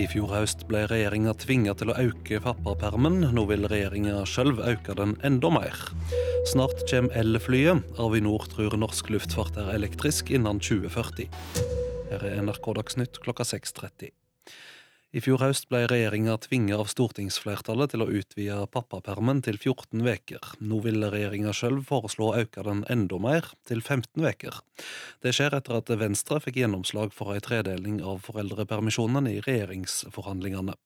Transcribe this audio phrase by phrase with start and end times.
[0.00, 3.18] I fjor høst ble regjeringa tvinga til å øke pappapermen.
[3.36, 5.76] Nå vil regjeringa sjøl øke den enda mer.
[6.48, 7.84] Snart kommer elflyet.
[8.00, 11.28] Avinor tror norsk luftfart er elektrisk innen 2040.
[12.14, 14.14] Her er NRK Dagsnytt klokka 6.30.
[15.10, 20.52] I fjor høst ble regjeringa tvinget av stortingsflertallet til å utvide pappapermen til 14 veker.
[20.62, 24.60] Nå vil regjeringa sjøl foreslå å øke den enda mer, til 15 veker.
[25.26, 30.78] Det skjer etter at Venstre fikk gjennomslag for ei tredeling av foreldrepermisjonen i regjeringsforhandlingene.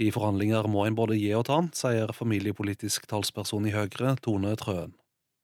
[0.00, 4.96] I forhandlinger må en både gi og ta, sier familiepolitisk talsperson i Høyre, Tone Trøen.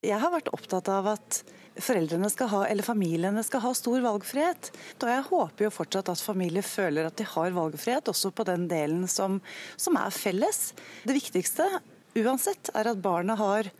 [0.03, 1.43] Jeg har vært opptatt av at
[1.79, 4.73] foreldrene skal ha, eller familiene skal ha stor valgfrihet.
[4.99, 8.67] Og jeg håper jo fortsatt at familier føler at de har valgfrihet, også på den
[8.71, 9.39] delen som,
[9.77, 10.73] som er felles.
[11.07, 11.69] Det viktigste
[12.19, 13.71] uansett er at barnet har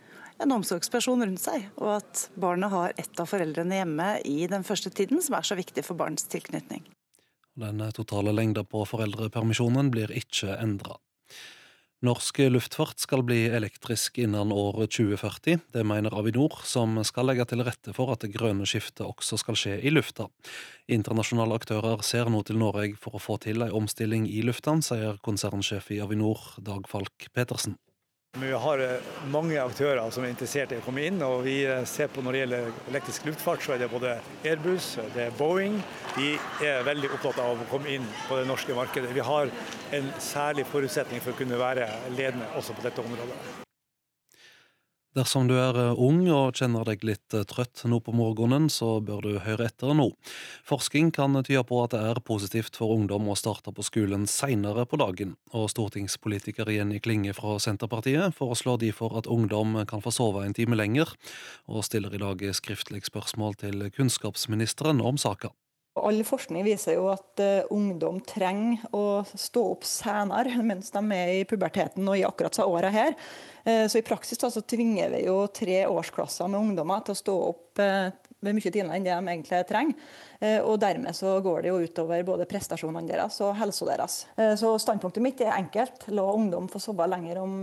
[0.41, 4.89] en omsorgsperson rundt seg, og at barnet har ett av foreldrene hjemme i den første
[4.95, 6.85] tiden, som er så viktig for barns tilknytning.
[7.59, 10.97] Den totale lengda på foreldrepermisjonen blir ikke endra.
[12.03, 15.61] Norsk luftfart skal bli elektrisk innen år 2040.
[15.71, 19.55] Det mener Avinor, som skal legge til rette for at det grønne skiftet også skal
[19.55, 20.27] skje i lufta.
[20.91, 25.15] Internasjonale aktører ser nå til Norge for å få til en omstilling i lufta, sier
[25.23, 27.79] konsernsjef i Avinor, Dag Falk Petersen.
[28.41, 31.21] Vi har eh, mange aktører som er interessert i å komme inn.
[31.21, 34.87] og vi eh, ser på Når det gjelder elektrisk luftfart, så er det både Airbus
[35.13, 35.77] det er Boeing.
[36.17, 36.33] De
[36.65, 39.13] er veldig opptatt av å komme inn på det norske markedet.
[39.13, 39.53] Vi har
[39.93, 43.62] en særlig forutsetning for å kunne være ledende også på dette området.
[45.13, 48.97] Dersom du er eh, ung og kjenner deg litt eh, trøtt nå på morgenen, så
[48.97, 50.07] bør du høre etter nå.
[50.65, 54.87] Forskning kan tyde på at det er positivt for ungdom å starte på skolen seinere
[54.89, 60.47] på dagen, og stortingspolitiker Jenny Klinge fra Senterpartiet foreslår derfor at ungdom kan få sove
[60.47, 61.13] en time lenger,
[61.69, 65.53] og stiller i dag skriftlig spørsmål til kunnskapsministeren om saka.
[65.93, 71.33] All forskning viser jo at uh, ungdom trenger å stå opp senere mens de er
[71.35, 73.13] i puberteten og i akkurat disse åra her.
[73.61, 77.19] Uh, så i praksis da, så tvinger vi jo tre årsklasser med ungdommer til å
[77.19, 78.09] stå opp uh,
[78.43, 80.09] mye tidligere enn det de egentlig trenger.
[80.67, 84.17] Og dermed så går det jo utover både prestasjonene deres og helsa deres.
[84.59, 86.09] Så standpunktet mitt er enkelt.
[86.11, 87.55] La ungdom få sove lenger om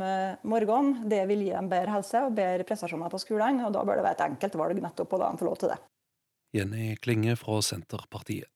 [0.49, 1.05] morgenen.
[1.13, 4.09] Det vil gi dem bedre helse og bedre prestasjoner på skolen, og da bør det
[4.09, 5.83] være et enkelt valg nettopp å la dem få lov til det.
[6.53, 8.49] Jenny Klinge fra Senterpartiet.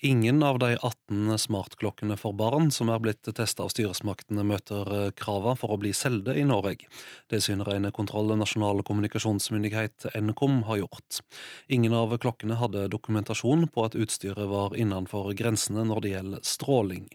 [0.00, 5.08] Ingen av de 18 smartklokkene for barn som er blitt testa av styresmaktene, møter eh,
[5.18, 6.86] krava for å bli solgte i Norge.
[7.26, 11.18] Det syner en kontroll Nasjonal kommunikasjonsmyndighet, Nkom, har gjort.
[11.66, 17.10] Ingen av klokkene hadde dokumentasjon på at utstyret var innenfor grensene når det gjelder stråling.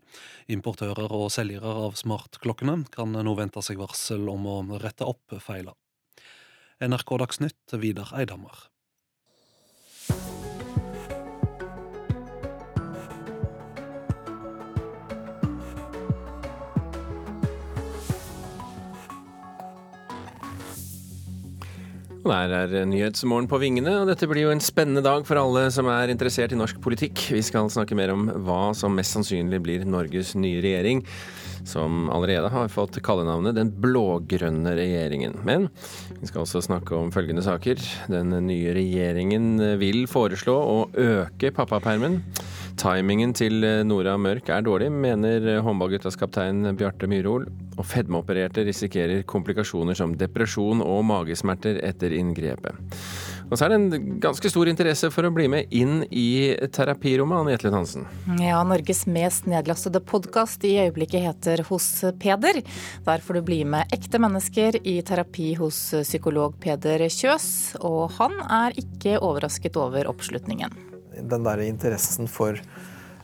[0.52, 5.72] Importører og selgere av smartklokkene kan nå vente seg varsel om å rette opp feila.
[6.84, 8.73] NRK Dagsnytt, Vidar Eidhammer.
[22.24, 25.90] Der er Nyhetsmorgen på vingene, og dette blir jo en spennende dag for alle som
[25.92, 27.20] er interessert i norsk politikk.
[27.36, 31.04] Vi skal snakke mer om hva som mest sannsynlig blir Norges nye regjering,
[31.68, 35.38] som allerede har fått kallenavnet Den blå-grønne regjeringen.
[35.48, 35.70] Men
[36.20, 37.82] vi skal også snakke om følgende saker.
[38.12, 42.22] Den nye regjeringen vil foreslå å øke pappapermen.
[42.80, 47.46] Timingen til Nora Mørk er dårlig, mener håndballguttas kaptein Bjarte Myhrol
[47.78, 52.98] og fedmeopererte risikerer komplikasjoner som depresjon og magesmerter etter inngrepet.
[53.54, 57.38] Og så er det en ganske stor interesse for å bli med inn i terapirommet,
[57.38, 58.08] Anne Jetlund Hansen.
[58.42, 61.86] Ja, Norges mest nedlastede podkast i øyeblikket heter Hos
[62.18, 62.64] Peder.
[63.06, 67.46] Der får du bli med ekte mennesker i terapi hos psykolog Peder Kjøs,
[67.86, 70.74] og han er ikke overrasket over oppslutningen.
[71.14, 72.58] Den der interessen for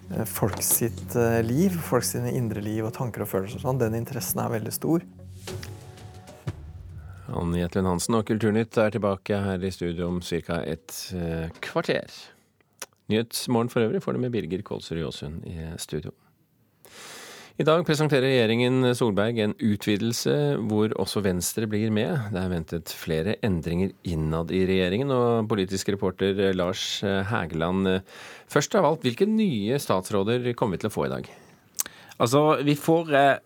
[0.09, 3.61] Eh, folk sitt eh, liv, folk sine indre liv og tanker og følelser.
[3.61, 3.81] Sånn.
[3.81, 5.05] Den interessen er veldig stor.
[7.35, 10.61] Anne Jetlund Hansen og Kulturnytt er tilbake her i studio om ca.
[10.65, 12.09] et eh, kvarter.
[13.09, 16.13] Nyhetsmorgen for øvrig får du med Birger Kolsrud Jåsund i studio.
[17.59, 20.35] I dag presenterer regjeringen Solberg en utvidelse
[20.69, 22.29] hvor også Venstre blir med.
[22.31, 25.11] Det er ventet flere endringer innad i regjeringen.
[25.11, 27.99] Og politisk reporter Lars Hægeland,
[28.47, 31.31] først av alt, hvilke nye statsråder kommer vi til å få i dag?
[32.19, 33.37] Altså, vi får, eh,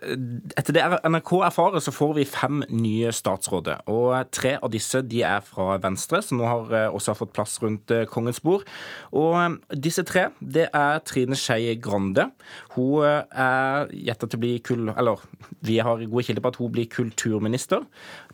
[0.57, 3.85] Etter det NRK erfarer, så får vi fem nye statsråder.
[3.87, 7.33] Og tre av disse de er fra Venstre, som nå har eh, også har fått
[7.33, 8.65] plass rundt eh, kongens bord.
[9.13, 12.31] Og disse tre, det er Trine Skei Grande.
[12.73, 14.89] Hun er gjetta til å bli kull...
[14.93, 15.21] Eller
[15.63, 17.85] vi har gode kilder på at hun blir kulturminister.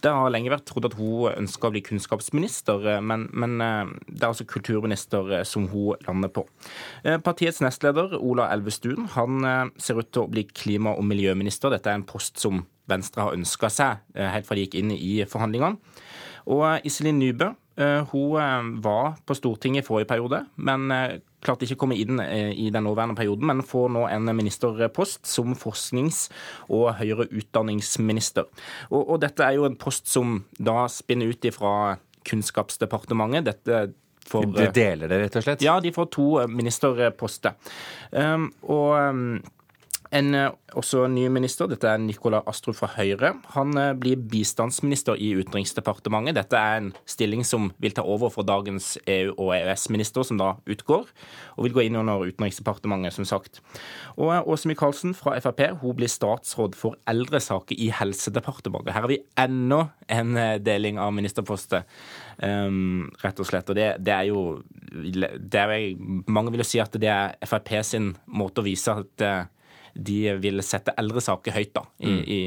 [0.02, 4.30] Det har lenge vært trodd at hun ønsker å bli kunnskapsminister, men, men det er
[4.32, 6.46] altså kulturminister som hun lander på.
[7.26, 11.76] Partiets nestleder, Ola Elvestuen, han ser ut til å bli klima- og miljøminister.
[11.76, 14.94] Dette er en post som Venstre har ønska seg eh, helt fra de gikk inn
[14.96, 15.80] i forhandlingene.
[16.50, 20.90] Og eh, Iselin Nybø eh, hun var på Stortinget i forrige periode, men
[21.46, 25.56] klarte ikke å komme inn i den nåværende perioden, men får nå en ministerpost som
[25.58, 26.28] forsknings-
[26.68, 28.50] og høyere utdanningsminister.
[28.90, 31.74] Og, og, dette er jo en post som da spinner ut ifra
[32.28, 33.48] Kunnskapsdepartementet.
[33.48, 33.80] Dette
[34.30, 35.64] får, de deler det, rett og slett?
[35.66, 37.56] Ja, de får to ministerposter.
[38.12, 39.40] Um, og um,
[40.10, 43.36] en eh, også ny minister, dette er Nikolai Astrup fra Høyre.
[43.54, 46.38] Han eh, blir bistandsminister i Utenriksdepartementet.
[46.40, 50.56] Dette er en stilling som vil ta over for dagens EU- og EØS-minister, som da
[50.70, 51.12] utgår,
[51.58, 53.62] og vil gå inn under Utenriksdepartementet, som sagt.
[54.18, 58.96] Og eh, Åse Michaelsen fra Frp hun blir statsråd for eldresaker i Helsedepartementet.
[58.96, 60.34] Her har vi enda en
[60.66, 61.86] deling av ministerpostet,
[62.42, 63.70] um, rett og slett.
[63.70, 64.42] Og det, det er jo
[64.90, 65.78] det er,
[66.32, 69.26] Mange vil jo si at det er Frp sin måte å vise at
[70.06, 72.22] de vil sette eldre saker høyt da, i, mm.
[72.26, 72.42] i,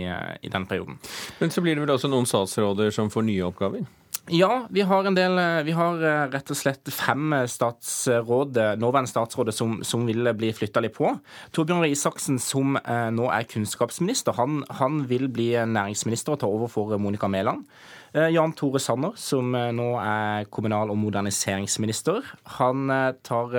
[0.48, 1.00] i den perioden.
[1.40, 3.84] Men så blir det vel også noen statsråder som får nye oppgaver?
[4.30, 5.34] Ja, vi har en del
[5.66, 10.82] Vi har eh, rett og slett fem statsråd, nåværende statsråder som, som vil bli flytta
[10.84, 11.10] litt på.
[11.50, 16.50] Torbjørn Røe Isaksen, som eh, nå er kunnskapsminister, han, han, vil bli næringsminister og ta
[16.50, 17.66] over for Monica Mæland.
[18.14, 22.22] Eh, Jan Tore Sanner, som nå er kommunal- og moderniseringsminister,
[22.60, 22.86] han,
[23.26, 23.58] tar,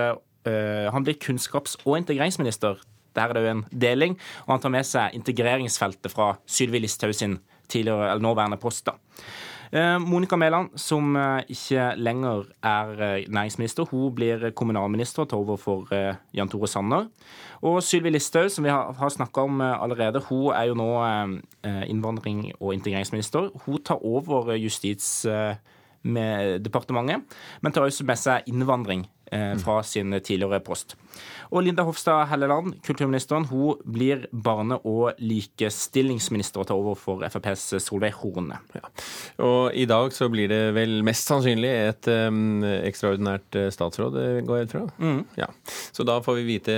[0.95, 2.79] han blir kunnskaps- og integreringsminister
[3.15, 4.17] der er det jo en deling.
[4.45, 7.39] Og han tar med seg integreringsfeltet fra Sylvi Listhaug sin
[7.69, 8.85] tidligere, eller nåværende post.
[8.85, 8.97] da.
[9.73, 15.37] Eh, Monica Mæland, som eh, ikke lenger er eh, næringsminister, hun blir kommunalminister og tar
[15.37, 15.87] over for
[16.33, 17.05] Jan Tore Sanner.
[17.61, 21.03] Og Sylvi Listhaug, som vi har snakka om allerede, hun er jo nå
[21.63, 23.49] innvandring- og integreringsminister.
[23.65, 27.21] Hun tar over Justisdepartementet,
[27.61, 29.07] men tar også med seg innvandring
[29.63, 30.97] fra sin tidligere post.
[31.53, 37.75] Og Linda Hofstad Helleland, kulturministeren, hun blir barne- og likestillingsminister og tar over for FrPs
[37.83, 38.57] Solveig Horne.
[38.73, 38.89] Ja.
[39.45, 44.39] Og i dag så blir det vel mest sannsynlig et um, ekstraordinært eh, statsråd, eh,
[44.47, 44.83] går jeg ut fra?
[44.97, 45.21] Mm.
[45.37, 45.49] Ja.
[45.93, 46.77] Så da får vi vite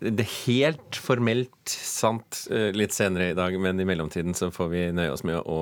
[0.00, 4.86] det helt formelt sant eh, litt senere i dag, men i mellomtiden så får vi
[4.96, 5.60] nøye oss med å,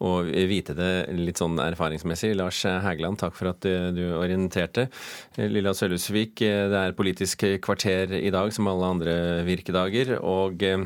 [0.00, 2.32] å vite det litt sånn erfaringsmessig.
[2.38, 4.88] Lars Hægeland, takk for at du orienterte.
[5.54, 9.16] Lilla Sølhusvik, det er politisk kvarter i dag som alle andre
[9.46, 10.16] virkedager.
[10.20, 10.84] Og eh,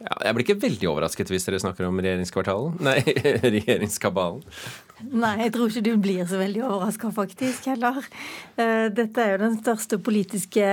[0.00, 2.76] ja, jeg blir ikke veldig overrasket hvis dere snakker om regjeringskvartalen.
[2.88, 2.98] Nei,
[3.44, 4.44] regjeringskabalen.
[5.04, 7.98] Nei, jeg tror ikke du blir så veldig overraska, faktisk, heller.
[8.56, 10.64] Eh, dette er jo den største politiske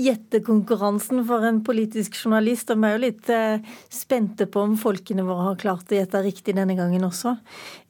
[0.00, 5.26] gjettekonkurransen for en politisk journalist, og vi er jo litt eh, spente på om folkene
[5.28, 7.34] våre har klart å gjette riktig denne gangen også.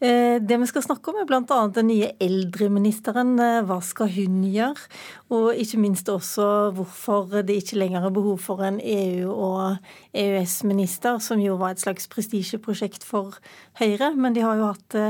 [0.03, 1.61] Eh, det vi skal snakke om, er bl.a.
[1.71, 3.39] den nye eldreministeren.
[3.71, 4.91] Hva skal hun gjøre?
[5.31, 9.79] Og ikke minst også hvorfor det ikke lenger er behov for en EU- og
[10.11, 13.39] EØS-minister, som jo var et slags prestisjeprosjekt for
[13.79, 14.17] Høyre.
[14.19, 15.05] Men de har jo hatt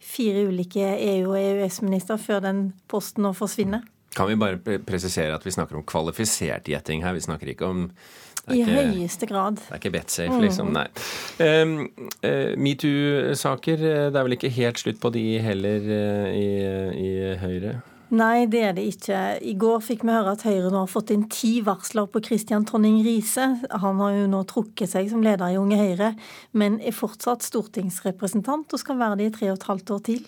[0.00, 3.84] fire ulike EU- og EØS-ministre før den posten nå forsvinner.
[4.16, 7.14] Kan vi bare presisere at vi snakker om kvalifisert gjetting her?
[7.14, 7.84] Vi snakker ikke om
[8.50, 9.60] I ikke, høyeste grad.
[9.60, 10.72] Det er ikke betsafe, liksom.
[10.72, 10.78] Mm.
[10.80, 10.88] Nei.
[11.46, 11.76] Um,
[12.24, 16.48] uh, Metoo-saker, eh, det er vel ikke helt slutt på de heller uh, i,
[17.04, 17.76] i Høyre?
[18.10, 19.18] Nei, det er det ikke.
[19.46, 22.64] I går fikk vi høre at Høyre nå har fått inn ti varsler på Christian
[22.66, 23.44] Tonning Riise.
[23.70, 26.08] Han har jo nå trukket seg som leder i Unge Høyre,
[26.50, 30.26] men er fortsatt stortingsrepresentant og skal være det i tre og et halvt år til.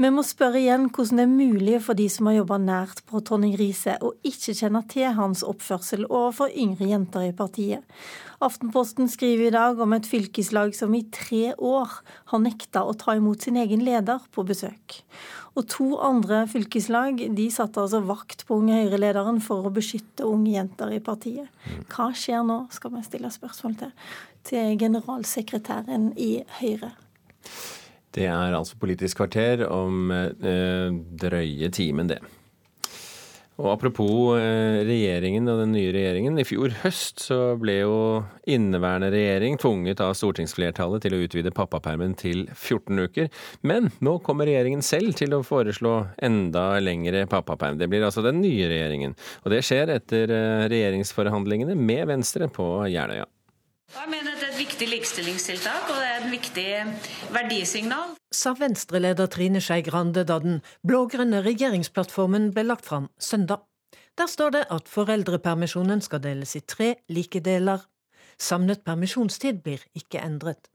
[0.00, 3.20] Vi må spørre igjen hvordan det er mulig for de som har jobba nært på
[3.28, 7.84] Tonning Riise, å ikke kjenne til hans oppførsel overfor yngre jenter i partiet.
[8.40, 11.98] Aftenposten skriver i dag om et fylkeslag som i tre år
[12.32, 15.02] har nekta å ta imot sin egen leder på besøk.
[15.52, 20.54] Og to andre fylkeslag de satte altså vakt på Unge Høyre-lederen for å beskytte unge
[20.54, 21.52] jenter i partiet.
[21.92, 23.92] Hva skjer nå, skal vi stille spørsmål til,
[24.48, 26.30] til generalsekretæren i
[26.62, 26.94] Høyre.
[28.16, 30.90] Det er altså Politisk kvarter om eh,
[31.20, 32.20] drøye timen, det.
[33.60, 36.38] Og Apropos eh, regjeringen og den nye regjeringen.
[36.40, 37.96] I fjor høst så ble jo
[38.48, 43.28] inneværende regjering tvunget av stortingsflertallet til å utvide pappapermen til 14 uker.
[43.60, 47.76] Men nå kommer regjeringen selv til å foreslå enda lengre pappaperm.
[47.80, 49.16] Det blir altså den nye regjeringen.
[49.44, 53.28] Og det skjer etter eh, regjeringsforhandlingene med Venstre på Jeløya.
[53.90, 56.66] Jeg mener at det er et viktig likestillingstiltak, og det er et viktig
[57.34, 58.12] verdisignal.
[58.30, 63.64] Sa Venstre-leder Trine Skei Grande da den blå-grønne regjeringsplattformen ble lagt fram søndag.
[64.18, 67.82] Der står det at foreldrepermisjonen skal deles i tre like deler.
[68.38, 70.70] Samlet permisjonstid blir ikke endret.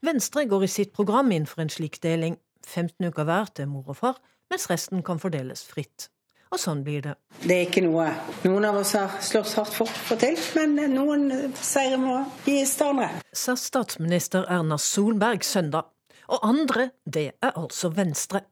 [0.00, 3.92] Venstre går i sitt program inn for en slik deling, 15 uker hver til mor
[3.92, 6.08] og far, mens resten kan fordeles fritt.
[6.54, 7.16] Og sånn blir det.
[7.42, 8.04] Det er ikke noe
[8.44, 11.24] noen av oss har slåss hardt for å få til, men noen
[11.58, 13.08] seire må gis til andre.
[13.34, 15.90] Sa statsminister Erna Solberg søndag.
[16.30, 18.44] Og andre, det er altså Venstre.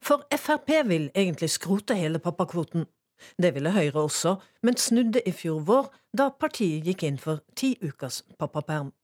[0.00, 2.88] For Frp vil egentlig skrote hele pappakvoten.
[3.36, 7.74] Det ville Høyre også, men snudde i fjor vår, da partiet gikk inn for ti
[7.84, 8.94] ukers pappaperm.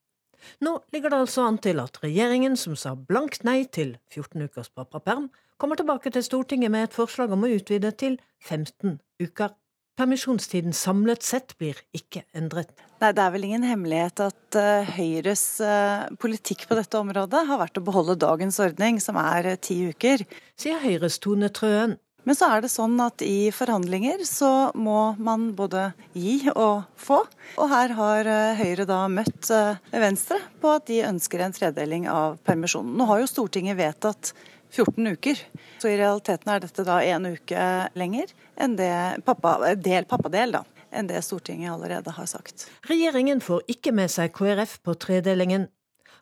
[0.65, 4.73] Nå ligger det altså an til at regjeringen, som sa blankt nei til 14 ukers
[4.73, 5.29] pappaperm,
[5.61, 9.55] kommer tilbake til Stortinget med et forslag om å utvide til 15 uker.
[9.97, 12.75] Permisjonstiden samlet sett blir ikke endret.
[13.01, 17.63] Nei, Det er vel ingen hemmelighet at uh, Høyres uh, politikk på dette området har
[17.63, 20.27] vært å beholde dagens ordning, som er uh, ti uker.
[20.61, 21.97] Sier Høyres Tone Trøen.
[22.27, 27.21] Men så er det sånn at i forhandlinger så må man både gi og få.
[27.55, 29.47] Og her har Høyre da møtt
[29.95, 32.97] Venstre på at de ønsker en tredeling av permisjonen.
[32.99, 34.35] Nå har jo Stortinget vedtatt
[34.75, 35.43] 14 uker.
[35.83, 37.67] Så i realiteten er dette da en uke
[37.99, 38.93] lenger enn det
[39.27, 40.65] pappa, del, pappadel, da
[40.97, 42.69] enn det Stortinget allerede har sagt.
[42.89, 45.69] Regjeringen får ikke med seg KrF på tredelingen.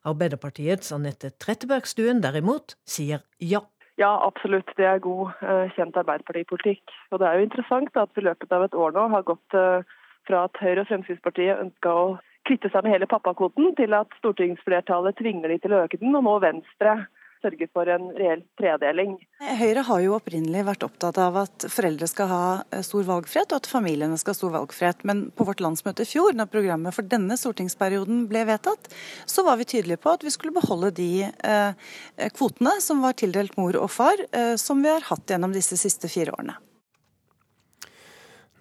[0.05, 3.63] Arbeiderpartiets Anette Trettebergstuen derimot sier ja.
[4.01, 4.73] Ja, absolutt.
[4.77, 6.83] Det er god, eh, kjent arbeiderpartipolitikk.
[7.13, 9.55] Og det er jo interessant at vi i løpet av et år nå har gått
[9.55, 9.87] eh,
[10.27, 12.07] fra at Høyre og Fremskrittspartiet ønska å
[12.45, 16.27] kvitte seg med hele pappakvoten, til at stortingsflertallet tvinger de til å øke den, og
[16.27, 17.07] nå Venstre
[17.45, 19.15] sørge for en reell tredeling.
[19.61, 23.63] Høyre har jo opprinnelig vært opptatt av at foreldre skal ha eh, stor valgfrihet, og
[23.63, 25.05] at familiene skal ha stor valgfrihet.
[25.09, 28.91] Men på vårt landsmøte i fjor, når programmet for denne stortingsperioden ble vedtatt,
[29.31, 31.89] så var vi tydelige på at vi skulle beholde de eh,
[32.35, 36.11] kvotene som var tildelt mor og far, eh, som vi har hatt gjennom disse siste
[36.13, 36.57] fire årene.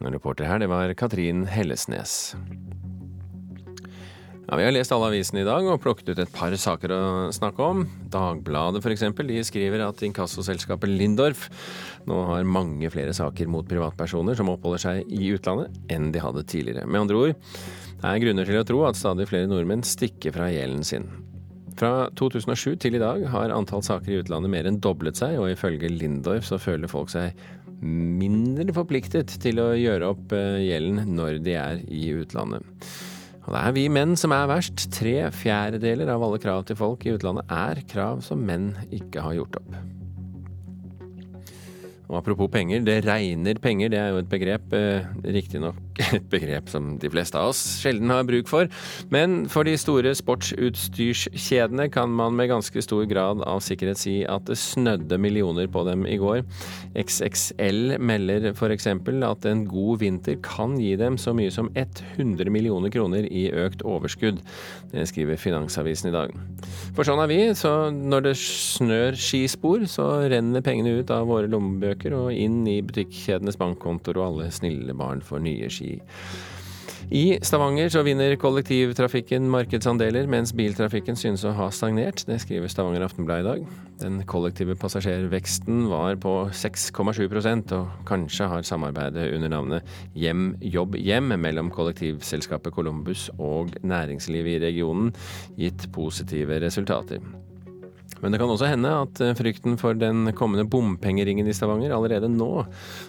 [0.04, 2.36] Reporter her, det var Katrin Hellesnes.
[4.44, 7.04] Ja, Vi har lest alle avisene i dag og plukket ut et par saker å
[7.32, 7.86] snakke om.
[8.12, 9.06] Dagbladet f.eks.
[9.16, 11.46] De skriver at inkassoselskapet Lindorf
[12.10, 16.44] nå har mange flere saker mot privatpersoner som oppholder seg i utlandet, enn de hadde
[16.44, 16.84] tidligere.
[16.84, 17.38] Med andre ord,
[18.02, 21.08] det er grunner til å tro at stadig flere nordmenn stikker fra gjelden sin.
[21.80, 25.54] Fra 2007 til i dag har antall saker i utlandet mer enn doblet seg, og
[25.54, 27.32] ifølge Lindorf så føler folk seg
[27.80, 32.86] mindre forpliktet til å gjøre opp eh, gjelden når de er i utlandet.
[33.44, 34.86] Og det er vi menn som er verst.
[34.96, 39.36] Tre fjerdedeler av alle krav til folk i utlandet er krav som menn ikke har
[39.42, 39.76] gjort opp.
[42.12, 43.92] Og apropos penger, det regner penger.
[43.94, 45.80] Det er jo et begrep, eh, riktignok
[46.18, 48.68] et begrep som de fleste av oss sjelden har bruk for.
[49.14, 54.46] Men for de store sportsutstyrskjedene kan man med ganske stor grad av sikkerhet si at
[54.50, 56.44] det snødde millioner på dem i går.
[57.00, 58.90] XXL melder f.eks.
[58.92, 63.86] at en god vinter kan gi dem så mye som 100 millioner kroner i økt
[63.88, 64.44] overskudd.
[64.92, 66.36] Det skriver Finansavisen i dag.
[66.94, 71.50] For sånn er vi, så når det snør skispor, så renner pengene ut av våre
[71.50, 75.96] lommebøker bøker og inn i butikkjedenes bankkontoer, og alle snille barn får nye ski.
[77.14, 82.24] I Stavanger så vinner kollektivtrafikken markedsandeler, mens biltrafikken synes å ha stagnert.
[82.26, 83.68] Det skriver Stavanger Aftenblad i dag.
[84.02, 91.36] Den kollektive passasjerveksten var på 6,7% og kanskje har samarbeidet under navnet Hjem, jobb, hjem
[91.44, 95.14] mellom kollektivselskapet Columbus og næringslivet i regionen
[95.60, 97.22] gitt positive resultater.
[98.24, 102.32] Men det kan også hende at eh, frykten for den kommende bompengeringen i Stavanger allerede
[102.32, 102.52] nå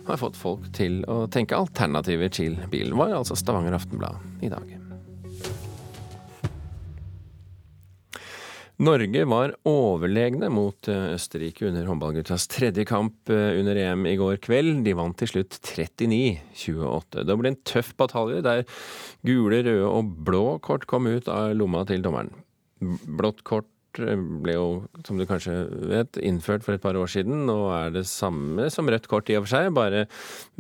[0.08, 4.80] har fått folk til å tenke alternativer til bilen, var altså Stavanger Aftenblad i dag.
[8.82, 14.40] Norge var overlegne mot eh, Østerrike under håndballguttas tredje kamp eh, under EM i går
[14.42, 14.80] kveld.
[14.82, 17.22] De vant til slutt 39-28.
[17.22, 18.64] Det ble en tøff batalje der
[19.22, 22.34] gule, røde og blå kort kom ut av lomma til dommeren.
[22.82, 24.66] Blått kort ble jo,
[25.06, 25.54] som du kanskje
[25.90, 29.38] vet, innført for et par år siden, og er det samme som rødt kort i
[29.38, 30.04] og for seg, bare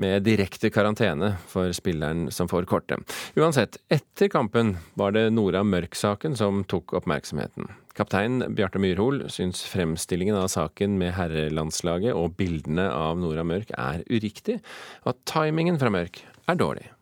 [0.00, 3.16] med direkte karantene for spilleren som får kortet.
[3.38, 7.70] Uansett, etter kampen var det Nora Mørk-saken som tok oppmerksomheten.
[7.94, 14.02] Kaptein Bjarte Myrhol syns fremstillingen av saken med herrelandslaget og bildene av Nora Mørk er
[14.10, 14.58] uriktig,
[15.04, 16.93] og at timingen fra Mørk er dårlig.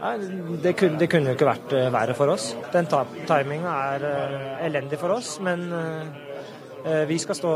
[0.00, 0.14] Nei,
[0.62, 2.50] det, kunne, det kunne jo ikke vært uh, verre for oss.
[2.74, 6.25] Den timinga er uh, elendig for oss, men Eh,
[7.08, 7.52] vi skal stå,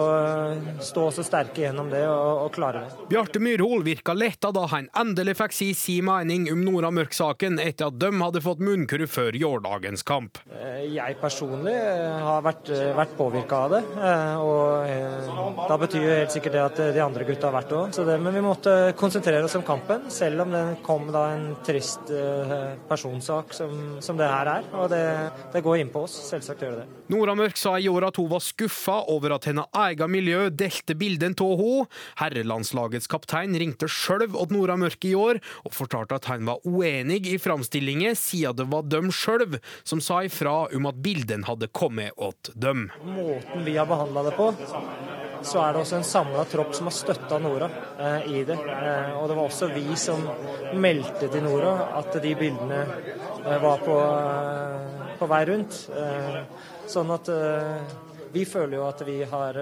[0.82, 3.06] stå så sterke gjennom det og, og klare det.
[3.12, 7.90] Bjarte Myrhol virka letta da han endelig fikk si sin mening om Nora Mørk-saken, etter
[7.90, 10.40] at de hadde fått munnkurv før gårsdagens kamp.
[10.50, 13.82] Eh, jeg personlig eh, har vært, vært påvirka av det.
[14.40, 18.20] Og da betyr jo helt sikkert det at de andre gutta har vært det òg.
[18.26, 22.10] Men vi måtte konsentrere oss om kampen, selv om det kom da en trist
[22.90, 24.70] personsak som, som det her er.
[24.74, 25.04] Og det,
[25.54, 26.88] det går inn på oss, selvsagt gjør det det.
[27.10, 30.96] Nora Mørk sa i år at hun var skuffa over at hennes eget miljø delte
[30.96, 31.86] bilden av henne.
[32.20, 37.26] Herrelandslagets kaptein ringte sjøl til Nora Mørk i år og fortalte at han var uenig
[37.28, 42.16] i framstillingen, siden det var dem sjøl som sa ifra om at bildene hadde kommet
[42.16, 42.88] åt dem.
[43.04, 44.50] Måten vi har behandla det på,
[45.42, 48.58] så er det også en samla tropp som har støtta Nora eh, i det.
[48.58, 50.22] Eh, og det var også vi som
[50.80, 55.80] meldte til Nora at de bildene eh, var på, eh, på vei rundt.
[55.96, 56.38] Eh,
[56.90, 57.98] sånn at eh,
[58.32, 59.58] vi føler jo at vi har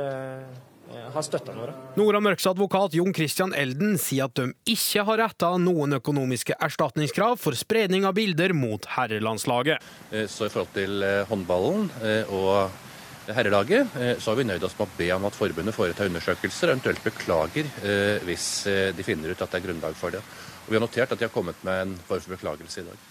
[1.12, 1.72] har støtta Nora.
[2.00, 7.36] Nora Mørks advokat Jon Christian Elden sier at de ikke har retta noen økonomiske erstatningskrav
[7.40, 9.84] for spredning av bilder mot herrelandslaget.
[10.32, 11.90] Så i forhold til håndballen
[12.32, 12.72] og
[13.28, 17.04] herrelaget, så har vi nøyd oss med å be om at forbundet foretar undersøkelser, eventuelt
[17.04, 17.68] beklager
[18.24, 18.48] hvis
[18.96, 20.24] de finner ut at det er grunnlag for det.
[20.64, 23.08] Og Vi har notert at de har kommet med en form for beklagelse i dag.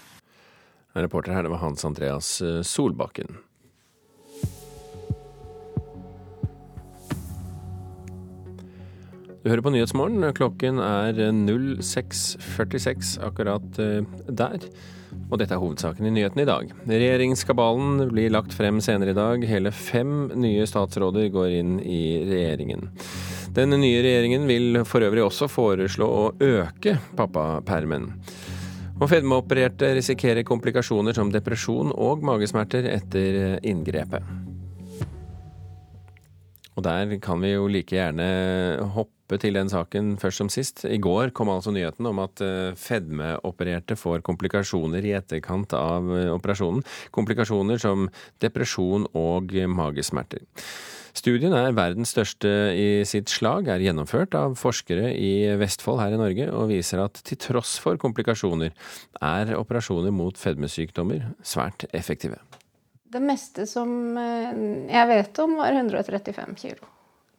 [0.98, 3.38] Reporter her, det var Hans Andreas Solbakken.
[9.48, 10.26] Du hører på Nyhetsmorgen.
[10.36, 14.66] Klokken er 06.46 akkurat eh, der.
[15.30, 16.74] Og dette er hovedsaken i nyhetene i dag.
[16.84, 19.48] Regjeringskabalen blir lagt frem senere i dag.
[19.48, 22.90] Hele fem nye statsråder går inn i regjeringen.
[23.56, 28.10] Den nye regjeringen vil for øvrig også foreslå å øke pappapermen.
[29.00, 34.28] Og fedmeopererte risikerer komplikasjoner som depresjon og magesmerter etter inngrepet.
[36.76, 38.34] Og der kan vi jo like gjerne
[38.92, 40.84] hoppe til den saken først som sist.
[40.88, 46.30] I går kom altså nyheten om at eh, fedmeopererte får komplikasjoner i etterkant av eh,
[46.32, 46.80] operasjonen.
[47.12, 48.08] Komplikasjoner som
[48.40, 50.46] depresjon og magesmerter.
[51.18, 56.20] Studien er verdens største i sitt slag, er gjennomført av forskere i Vestfold her i
[56.20, 58.70] Norge, og viser at til tross for komplikasjoner
[59.24, 62.38] er operasjoner mot fedmesykdommer svært effektive.
[63.08, 66.90] Det meste som eh, jeg vet om, var 135 kilo.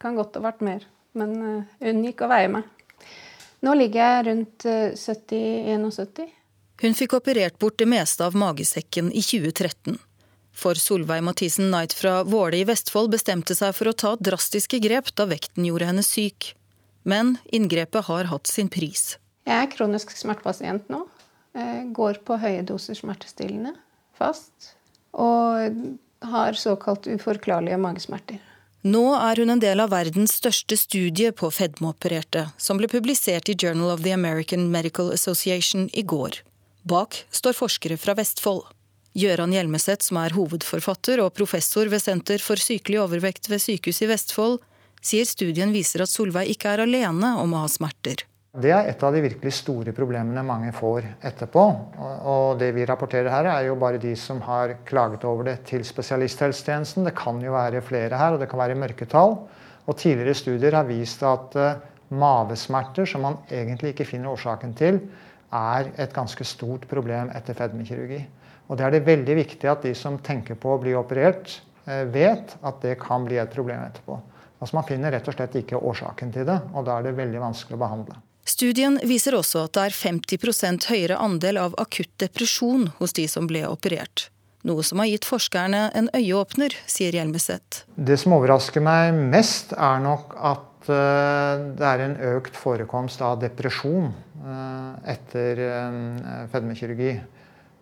[0.02, 0.88] Kan godt ha vært mer,
[1.18, 2.68] men hun gikk å veie meg.
[3.66, 4.68] Nå ligger jeg rundt
[5.00, 6.22] 70-71.
[6.24, 6.36] Eh,
[6.80, 9.98] Hun fikk operert bort det meste av magesekken i 2013.
[10.56, 15.12] For Solveig Mathisen Knight fra Våle i Vestfold bestemte seg for å ta drastiske grep
[15.16, 16.54] da vekten gjorde henne syk.
[17.08, 19.18] Men inngrepet har hatt sin pris.
[19.48, 21.06] Jeg er kronisk smertepasient nå.
[21.56, 23.74] Jeg går på høye doser smertestillende
[24.20, 24.74] fast
[25.16, 25.80] og
[26.30, 28.40] har såkalt uforklarlige magesmerter.
[28.88, 33.56] Nå er hun en del av verdens største studie på fedmeopererte, som ble publisert i
[33.60, 36.38] Journal of the American Medical Association i går.
[36.88, 38.64] Bak står forskere fra Vestfold.
[39.20, 44.12] Gøran Hjelmeset, som er hovedforfatter og professor ved Senter for sykelig overvekt ved Sykehuset i
[44.14, 44.62] Vestfold,
[45.04, 48.24] sier studien viser at Solveig ikke er alene om å ha smerter.
[48.60, 51.62] Det er et av de virkelig store problemene mange får etterpå.
[52.28, 55.86] Og det vi rapporterer her, er jo bare de som har klaget over det til
[55.88, 57.08] spesialisthelsetjenesten.
[57.08, 59.38] Det kan jo være flere her, og det kan være mørketall.
[59.88, 61.80] Og tidligere studier har vist at uh,
[62.12, 65.00] mavesmerter, som man egentlig ikke finner årsaken til,
[65.56, 68.22] er et ganske stort problem etter fedmekirurgi.
[68.68, 72.04] Og det er det veldig viktig at de som tenker på å bli operert, uh,
[72.12, 74.20] vet at det kan bli et problem etterpå.
[74.60, 77.48] Altså Man finner rett og slett ikke årsaken til det, og da er det veldig
[77.48, 78.26] vanskelig å behandle.
[78.50, 83.46] Studien viser også at det er 50% høyere andel av akutt depresjon hos de som
[83.50, 84.30] ble operert.
[84.68, 87.84] Noe som har gitt forskerne en øyeåpner, sier Hjelmeset.
[87.96, 93.38] Det som overrasker meg mest, er nok at eh, det er en økt forekomst av
[93.44, 96.02] depresjon eh, etter eh,
[96.52, 97.14] fedmekirurgi.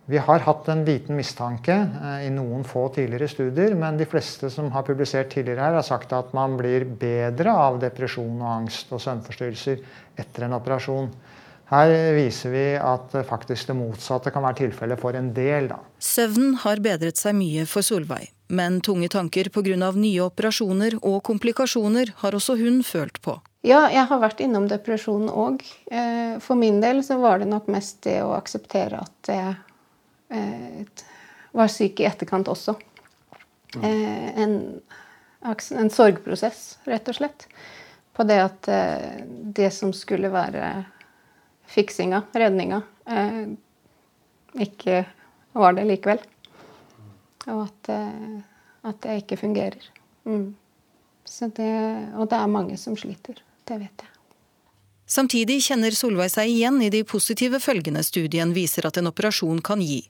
[0.10, 4.48] Vi har hatt en liten mistanke eh, i noen få tidligere studier, men de fleste
[4.50, 8.94] som har publisert tidligere her, har sagt at man blir bedre av depresjon og angst
[8.96, 9.82] og søvnforstyrrelser
[10.24, 11.12] etter en operasjon.
[11.68, 15.68] Her viser vi at faktisk det motsatte kan være tilfellet for en del.
[15.74, 15.82] Da.
[16.00, 19.92] Søvnen har bedret seg mye for Solveig, men tunge tanker pga.
[19.92, 23.36] nye operasjoner og komplikasjoner har også hun følt på.
[23.68, 25.68] Ja, jeg har vært innom depresjon òg.
[25.92, 29.67] Eh, for min del så var det nok mest det å akseptere at jeg Eh,
[31.58, 32.76] var syk i etterkant også.
[33.82, 34.82] Eh, en,
[35.44, 37.48] en, sorgprosess, rett og slett.
[38.14, 40.72] På det at eh, det som skulle være
[41.68, 42.82] fiksinga, redninga,
[44.56, 45.02] ikke
[45.58, 46.22] var det likevel.
[47.52, 47.90] Og at,
[48.88, 49.90] at det ikke fungerer.
[50.28, 50.56] Mm.
[51.28, 51.72] Det,
[52.16, 53.44] og det er mange som sliter.
[53.68, 54.17] Det vet jeg.
[55.08, 59.80] Samtidig kjenner Solveig seg igjen i de positive følgene studien viser at en operasjon kan
[59.80, 60.02] gi.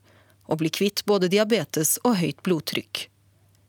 [0.50, 3.04] Å bli kvitt både diabetes og høyt blodtrykk.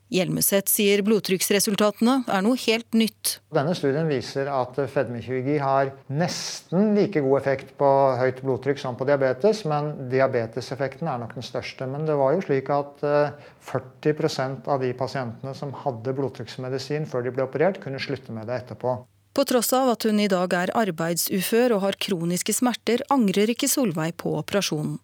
[0.09, 3.35] Hjelmeset sier blodtrykksresultatene er noe helt nytt.
[3.53, 9.05] Denne studien viser at fedmekirurgi har nesten like god effekt på høyt blodtrykk som på
[9.11, 11.91] diabetes, men diabeteseffekten er nok den største.
[11.93, 17.29] Men det var jo slik at 40 eh, av de pasientene som hadde blodtrykksmedisin før
[17.29, 18.97] de ble operert, kunne slutte med det etterpå.
[19.39, 23.69] På tross av at hun i dag er arbeidsufør og har kroniske smerter, angrer ikke
[23.71, 24.97] Solveig på operasjonen.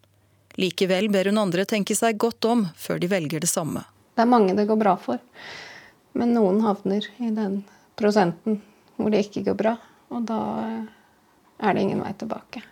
[0.59, 3.85] Likevel ber hun andre tenke seg godt om før de velger det samme.
[4.19, 5.23] Det er mange det går bra for,
[6.19, 7.61] men noen havner i den
[7.95, 8.59] prosenten
[8.97, 9.77] hvor det ikke går bra.
[10.11, 10.41] Og da
[11.63, 12.65] er det ingen vei tilbake.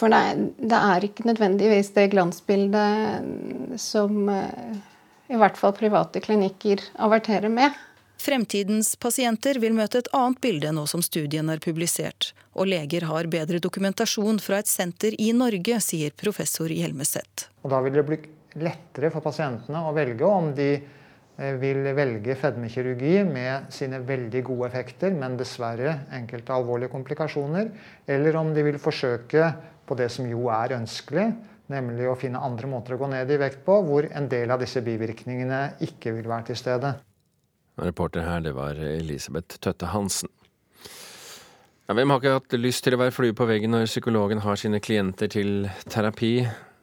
[0.00, 4.80] For det er, det er ikke nødvendigvis det glansbildet som eh,
[5.28, 7.76] i hvert fall private klinikker averterer med.
[8.16, 13.28] Fremtidens pasienter vil møte et annet bilde nå som studien er publisert, og leger har
[13.30, 17.50] bedre dokumentasjon fra et senter i Norge, sier professor Hjelmeset.
[17.62, 18.18] Og da vil det bli
[18.64, 24.70] lettere for pasientene å velge om de eh, vil velge fedmekirurgi med sine veldig gode
[24.70, 27.68] effekter, men dessverre enkelte alvorlige komplikasjoner,
[28.08, 29.50] eller om de vil forsøke
[29.86, 31.28] på det som jo er ønskelig,
[31.72, 34.62] nemlig å finne andre måter å gå ned i vekt på, hvor en del av
[34.62, 36.94] disse bivirkningene ikke vil være til stede.
[37.76, 40.30] Reporter her, det var Elisabeth Tøtte Hansen.
[41.86, 44.58] Ja, hvem har ikke hatt lyst til å være flue på veggen når psykologen har
[44.58, 46.40] sine klienter til terapi?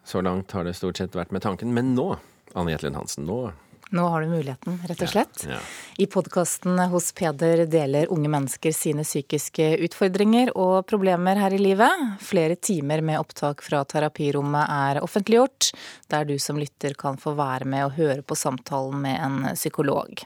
[0.07, 2.13] Så langt har det stort sett vært med tanken, men nå,
[2.53, 3.49] Anne Jetlund Hansen, nå
[3.93, 5.43] nå har du muligheten, rett og slett.
[5.45, 5.59] Ja, ja.
[5.97, 12.05] I podkasten hos Peder deler unge mennesker sine psykiske utfordringer og problemer her i livet.
[12.25, 15.69] Flere timer med opptak fra terapirommet er offentliggjort,
[16.09, 20.25] der du som lytter kan få være med og høre på samtalen med en psykolog.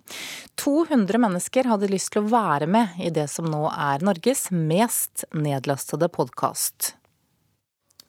[0.63, 5.27] 200 mennesker hadde lyst til å være med i det som nå er Norges mest
[5.35, 6.96] nedlastede podkast.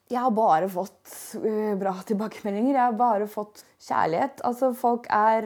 [0.08, 2.72] Jeg har bare fått uh, bra tilbakemeldinger.
[2.72, 4.40] Jeg har bare fått kjærlighet.
[4.48, 5.44] Altså, folk er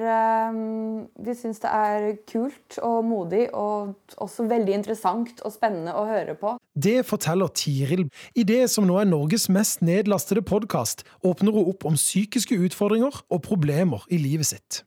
[0.54, 6.06] um, De syns det er kult og modig og også veldig interessant og spennende å
[6.06, 6.54] høre på.
[6.72, 8.06] Det forteller Tiril.
[8.38, 13.22] I det som nå er Norges mest nedlastede podkast, åpner hun opp om psykiske utfordringer
[13.28, 14.84] og problemer i livet sitt.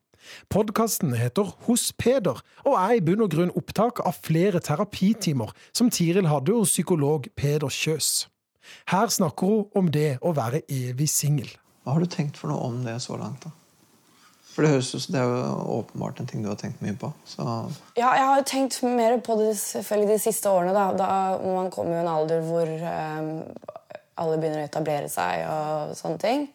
[0.50, 5.92] Podkasten heter Hos Peder, og er i bunn og grunn opptak av flere terapitimer som
[5.94, 8.26] Tiril hadde hos psykolog Peder Kjøs.
[8.92, 11.52] Her snakker hun om det å være evig singel.
[11.84, 13.46] Hva har du tenkt for noe om det så langt?
[13.46, 13.54] da?
[14.56, 17.10] For det høres ut det er jo åpenbart en ting du har tenkt mye på.
[17.28, 17.44] Så.
[18.00, 20.72] Ja, jeg har jo tenkt mer på det selvfølgelig de siste årene.
[20.76, 21.10] Da, da
[21.44, 23.34] Man kommer jo i en alder hvor um,
[24.24, 26.48] alle begynner å etablere seg og sånne ting.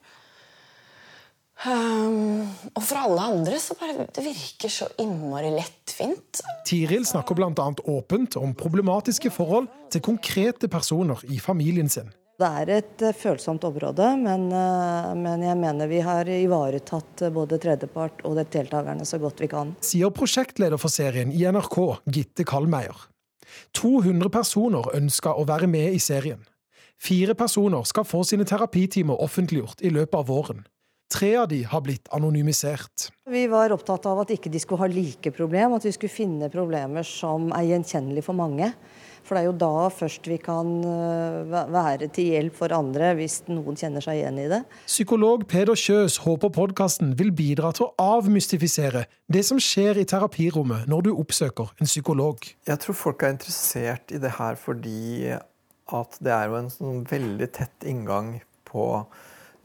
[1.61, 6.41] Um, og for alle andre så bare det virker så innmari lettvint.
[6.65, 7.67] Tiril snakker bl.a.
[7.85, 12.09] åpent om problematiske forhold til konkrete personer i familien sin.
[12.41, 17.33] Det er et uh, følsomt område, men, uh, men, jeg mener vi har ivaretatt uh,
[17.35, 19.75] både tredjepart og deltakerne så godt vi kan.
[19.85, 21.77] Sier prosjektleder for serien i NRK,
[22.09, 23.05] Gitte Kallmeier.
[23.77, 26.41] 200 personer ønsker å være med i serien.
[27.01, 30.65] Fire personer skal få sine terapitimer offentliggjort i løpet av våren.
[31.11, 33.09] Tre av de har blitt anonymisert.
[33.27, 36.51] Vi var opptatt av at ikke de skulle ha like problem, at vi skulle finne
[36.53, 38.71] problemer som er gjenkjennelige for mange.
[39.27, 43.41] For det er jo da først vi kan øh, være til hjelp for andre, hvis
[43.51, 44.61] noen kjenner seg igjen i det.
[44.87, 50.89] Psykolog Peder Kjøs håper podkasten vil bidra til å avmystifisere det som skjer i terapirommet
[50.91, 52.47] når du oppsøker en psykolog.
[52.71, 55.35] Jeg tror folk er interessert i det her fordi
[55.91, 58.39] at det er jo en sånn veldig tett inngang
[58.71, 58.87] på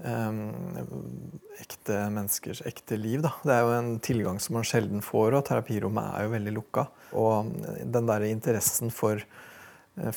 [0.04, 1.30] um,
[1.62, 3.24] ekte menneskers ekte liv.
[3.26, 3.34] Da.
[3.46, 6.88] Det er jo en tilgang som man sjelden får, og terapirommet er jo veldig lukka.
[7.20, 7.52] Og
[7.84, 9.54] den der interessen for folks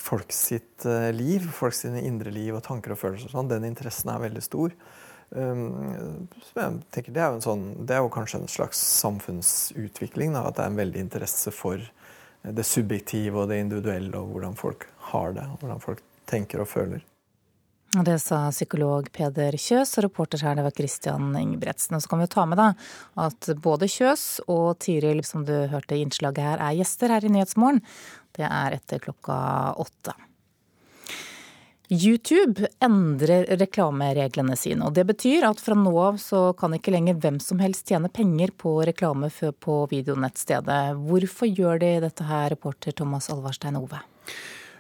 [0.02, 4.10] folk sitt uh, liv, folk sine indre liv og tanker og følelser, sånn, den interessen
[4.10, 4.74] er veldig stor.
[5.30, 10.34] Um, jeg tenker det er, jo sånn, det er jo kanskje en slags samfunnsutvikling.
[10.34, 11.84] Da, at det er en veldig interesse for
[12.42, 16.70] det subjektive og det individuelle, og hvordan folk har det, og hvordan folk tenker og
[16.70, 17.04] føler.
[17.88, 21.96] Det sa psykolog Peder Kjøs, og reporter her det var Christian Ingebretsen.
[21.96, 22.66] Og så kan vi ta med da
[23.24, 27.32] at både Kjøs og Tiril, som du hørte i innslaget her, er gjester her i
[27.32, 27.80] Nyhetsmorgen.
[28.36, 29.38] Det er etter klokka
[29.80, 30.12] åtte.
[31.88, 37.16] YouTube endrer reklamereglene sine, og det betyr at fra nå av så kan ikke lenger
[37.16, 40.82] hvem som helst tjene penger på reklame på videonettstedet.
[41.08, 44.04] Hvorfor gjør de dette her, reporter Thomas Alvarstein Ove?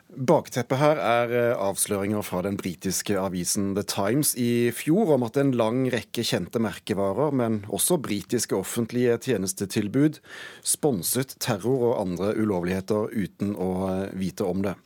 [0.08, 5.36] Bakteppet her er eh, avsløringer fra den britiske avisen The Times i fjor om at
[5.36, 10.16] en lang rekke kjente merkevarer, men også britiske offentlige tjenestetilbud,
[10.64, 14.78] sponset terror og andre ulovligheter uten å eh, vite om det.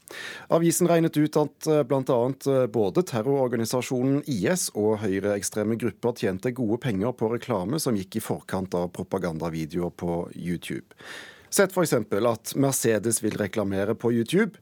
[0.50, 2.20] Avisen regnet ut at eh, bl.a.
[2.74, 8.74] både terrororganisasjonen IS og høyreekstreme grupper tjente gode penger på reklame som gikk i forkant
[8.74, 10.82] av propagandavideoer på YouTube.
[11.52, 11.92] Sett f.eks.
[11.92, 14.56] at Mercedes vil reklamere på YouTube.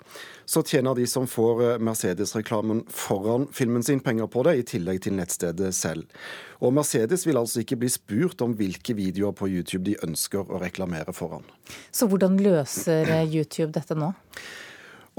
[0.44, 4.98] Så tjener de som får eh, Mercedes-reklamen foran filmen sin, penger på det, i tillegg
[5.05, 6.11] til nettstedet selv.
[6.59, 10.59] Og Mercedes vil altså ikke bli spurt om hvilke videoer på YouTube de ønsker å
[10.59, 11.46] reklamere foran.
[11.94, 14.11] Så hvordan løser eh, YouTube dette nå?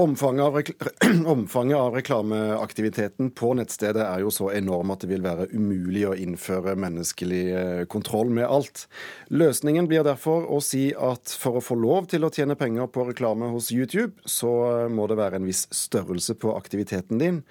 [0.01, 0.61] Omfanget av,
[1.33, 6.15] omfanget av, reklameaktiviteten på nettstedet er jo så enorm at det vil være umulig å
[6.17, 8.87] innføre menneskelig eh, kontroll med alt.
[9.29, 13.05] Løsningen blir derfor å si at for å få lov til å tjene penger på
[13.11, 14.49] reklame hos YouTube, så
[14.89, 17.43] må det være en viss størrelse på aktiviteten din.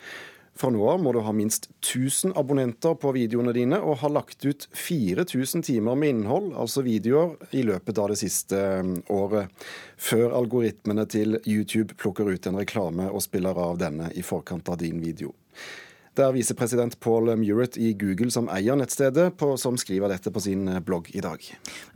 [0.61, 4.45] Fra nå av må du ha minst 1000 abonnenter på videoene dine og ha lagt
[4.45, 9.49] ut 4000 timer med innhold, altså videoer, i løpet av det siste um, året.
[9.97, 14.77] Før algoritmene til YouTube plukker ut en reklame og spiller av denne i forkant av
[14.83, 15.33] din video.
[16.13, 20.43] Det er visepresident Paul Murat i Google som eier nettstedet, på, som skriver dette på
[20.45, 21.41] sin blogg i dag.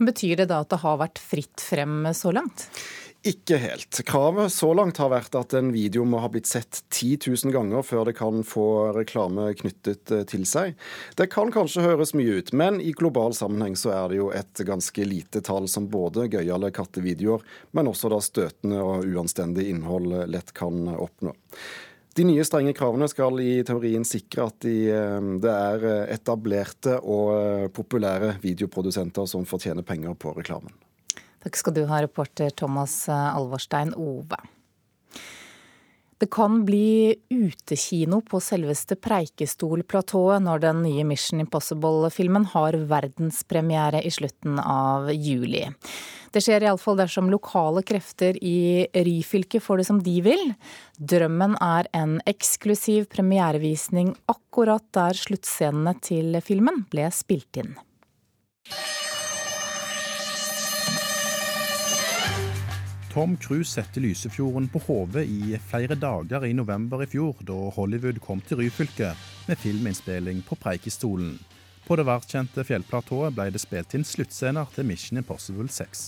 [0.01, 2.65] Betyr det da at det har vært fritt frem så langt?
[3.25, 4.03] Ikke helt.
[4.05, 7.81] Kravet så langt har vært at en video må ha blitt sett 10 000 ganger
[7.81, 10.75] før det kan få reklame knyttet eh, til seg.
[11.17, 14.61] Det kan kanskje høres mye ut, men i global sammenheng så er det jo et
[14.69, 17.41] ganske lite tall som både gøyale kattevideoer,
[17.73, 21.33] men også da støtende og uanstendig innhold lett kan oppnå.
[22.15, 27.37] De nye strenge kravene skal i teorien sikre at de, eh, det er etablerte og
[27.41, 30.77] eh, populære videoprodusenter som fortjener penger på reklamen.
[31.45, 34.39] Takk skal du ha, reporter Thomas eh, Alvorstein Ove.
[36.17, 44.13] Det kan bli utekino på selveste Preikestol-platået når den nye Mission Impossible-filmen har verdenspremiere i
[44.15, 45.67] slutten av juli.
[46.33, 50.47] Det skjer iallfall dersom lokale krefter i Ryfylke får det som de vil.
[50.97, 57.75] Drømmen er en eksklusiv premierevisning akkurat der sluttscenene til filmen ble spilt inn.
[63.15, 68.17] Tom Cruise sette Lysefjorden på hodet i flere dager i november i fjor, da Hollywood
[68.19, 69.13] kom til Ryfylke
[69.47, 71.37] med filminnspilling på Preikestolen.
[71.87, 76.03] På det verdkjente fjellplatået ble det spilt inn sluttscener til Mission Impossible 6.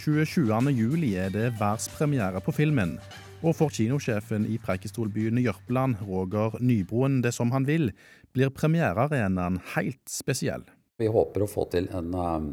[0.00, 2.96] 27.07 er det verdenspremiere på filmen.
[3.44, 7.90] Og for kinosjefen i Preikestolbyen Jørpeland, Roger Nybroen, det som han vil,
[8.32, 10.64] blir premierearenaen helt spesiell.
[10.96, 12.52] Vi håper å få til en um,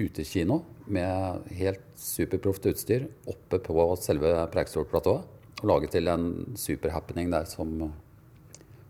[0.00, 5.36] utekino med helt superproft utstyr oppe på selve Preikestolplatået.
[5.60, 7.90] Og lage til en superhappening der som,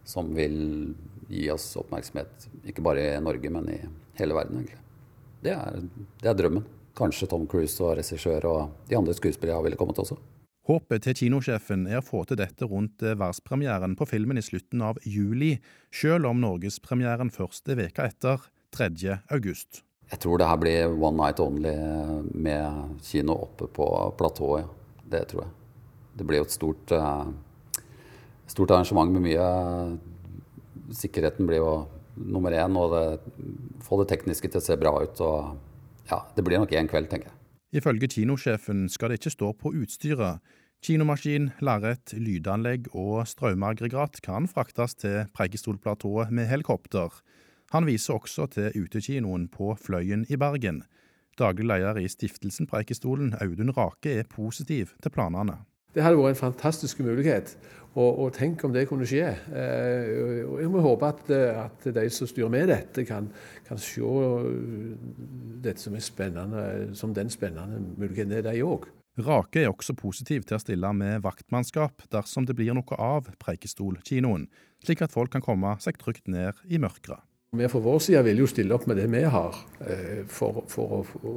[0.06, 0.94] som, vil
[1.30, 3.78] gi oss oppmerksomhet ikke bare i Norge, men i
[4.20, 4.78] hele verden, egentlig.
[5.42, 5.80] Det er,
[6.22, 6.66] det er drømmen.
[6.98, 10.18] Kanskje Tom Cruise og regissør og de andre skuespillerne ville kommet også.
[10.68, 15.00] Håpet til kinosjefen er å få til dette rundt verdenspremieren på filmen i slutten av
[15.02, 15.56] juli,
[15.90, 18.44] selv om norgespremieren først er veka etter,
[18.76, 19.16] 3.
[19.34, 19.82] august.
[20.10, 21.74] Jeg tror det her blir one night only
[22.34, 23.86] med kino oppe på
[24.18, 24.66] platået.
[25.10, 25.52] Det tror jeg.
[26.18, 27.26] Det blir jo et stort, eh,
[28.46, 29.98] stort arrangement med mye
[30.90, 33.20] Sikkerheten blir jo nummer én, og det,
[33.86, 35.20] få det tekniske til å se bra ut.
[35.20, 35.56] og
[36.10, 37.36] ja, Det blir nok én kveld, tenker jeg.
[37.72, 40.40] Ifølge kinosjefen skal det ikke stå på utstyret.
[40.82, 47.10] Kinomaskin, lerret, lydanlegg og strømaggregat kan fraktes til Preikestolplatået med helikopter.
[47.70, 50.82] Han viser også til utekinoen på Fløyen i Bergen.
[51.38, 55.60] Daglig leder i stiftelsen Preikestolen, Audun Rake, er positiv til planene.
[55.94, 57.56] Det hadde vært en fantastisk mulighet,
[57.94, 59.32] og, og tenk om det kunne skje.
[59.50, 60.10] Eh,
[60.60, 63.30] jeg må håpe at, at, de som styrer med dette, kan,
[63.66, 64.02] kan se
[65.64, 65.98] dette som,
[66.94, 68.86] som den spennende muligheten er, de òg.
[69.18, 74.46] Rake er også positiv til å stille med vaktmannskap dersom det blir noe av Preikestol-kinoen,
[74.86, 77.18] slik at folk kan komme seg trygt ned i mørket.
[77.56, 81.00] Vi fra vår side vil jo stille opp med det vi har, eh, for, for
[81.02, 81.30] å,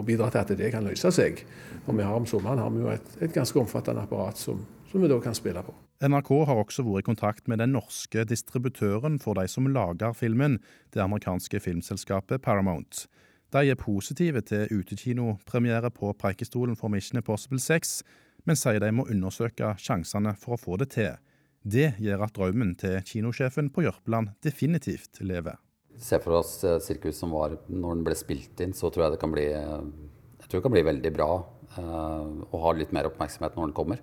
[0.00, 1.44] å, bidra til at det kan løse seg.
[1.84, 4.98] Og vi har Om sommeren har vi jo et, et ganske omfattende apparat som, som,
[4.98, 5.76] vi da kan spille på.
[6.02, 10.58] NRK har også vært i kontakt med den norske distributøren for de som lager filmen,
[10.90, 13.06] det amerikanske filmselskapet Paramount.
[13.54, 18.00] De er positive til utekinopremiere på Preikestolen for Mission Impossible 6,
[18.42, 21.14] men sier de må undersøke sjansene for å få det til.
[21.60, 25.58] Det gjør at drømmen til kinosjefen på Jørpeland definitivt lever.
[26.00, 29.16] Se for oss eh, sirkus som var når den ble spilt inn, så tror jeg
[29.16, 31.30] det kan bli, jeg tror det kan bli veldig bra.
[31.70, 34.00] å ha litt mer oppmerksomhet når den kommer.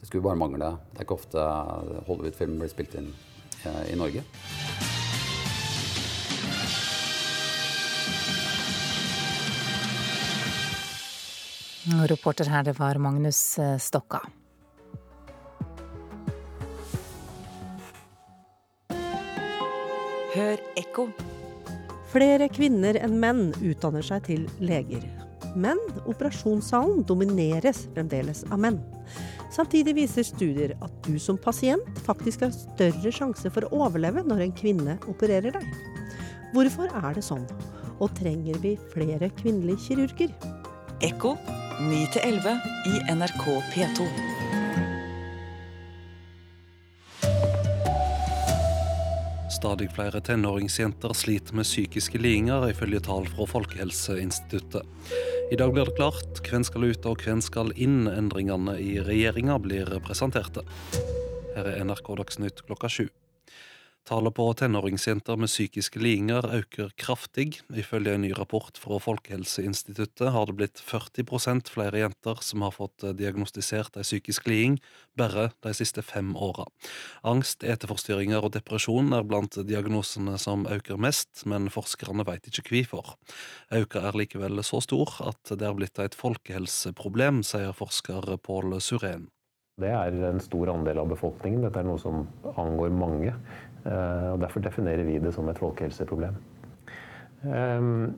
[0.00, 0.72] Det skulle bare mangle.
[0.90, 1.44] Det er ikke ofte
[2.08, 3.12] Hollywood-film blir spilt inn
[3.92, 4.24] i Norge.
[11.84, 14.22] Reporter her, det var Magnus eh, Stokka.
[20.34, 21.04] Hør ekko.
[22.10, 25.04] Flere kvinner enn menn utdanner seg til leger.
[25.54, 25.78] Men
[26.10, 28.80] operasjonssalen domineres fremdeles av menn.
[29.54, 34.48] Samtidig viser studier at du som pasient faktisk har større sjanse for å overleve når
[34.48, 35.70] en kvinne opererer deg.
[36.50, 37.46] Hvorfor er det sånn?
[38.02, 40.34] Og trenger vi flere kvinnelige kirurger?
[40.98, 41.36] Ekko
[41.78, 42.58] 9-11
[42.90, 44.33] i NRK P2.
[49.64, 54.84] Stadig flere tenåringsjenter sliter med psykiske lidelser, ifølge tall fra Folkehelseinstituttet.
[55.48, 58.02] I dag blir det klart hvem skal ut og hvem skal inn.
[58.12, 60.68] Endringene i regjeringa blir presenterte.
[61.56, 63.06] Her er NRK Dagsnytt klokka sju.
[64.04, 67.62] Tallet på tenåringsjenter med psykiske lidelser øker kraftig.
[67.72, 73.06] Ifølge en ny rapport fra Folkehelseinstituttet har det blitt 40% flere jenter som har fått
[73.16, 74.76] diagnostisert en psykisk liding
[75.16, 76.68] bare de siste fem åra.
[77.24, 83.16] Angst, eteforstyrringer og depresjon er blant diagnosene som øker mest, men forskerne vet ikke hvorfor.
[83.72, 89.30] Øka er likevel så stor at det er blitt et folkehelseproblem, sier forsker Pål Suren.
[89.80, 91.64] Det er en stor andel av befolkningen.
[91.64, 93.32] Dette er noe som angår mange.
[93.84, 96.36] Eh, og Derfor definerer vi det som et folkehelseproblem.
[97.44, 98.14] Ehm,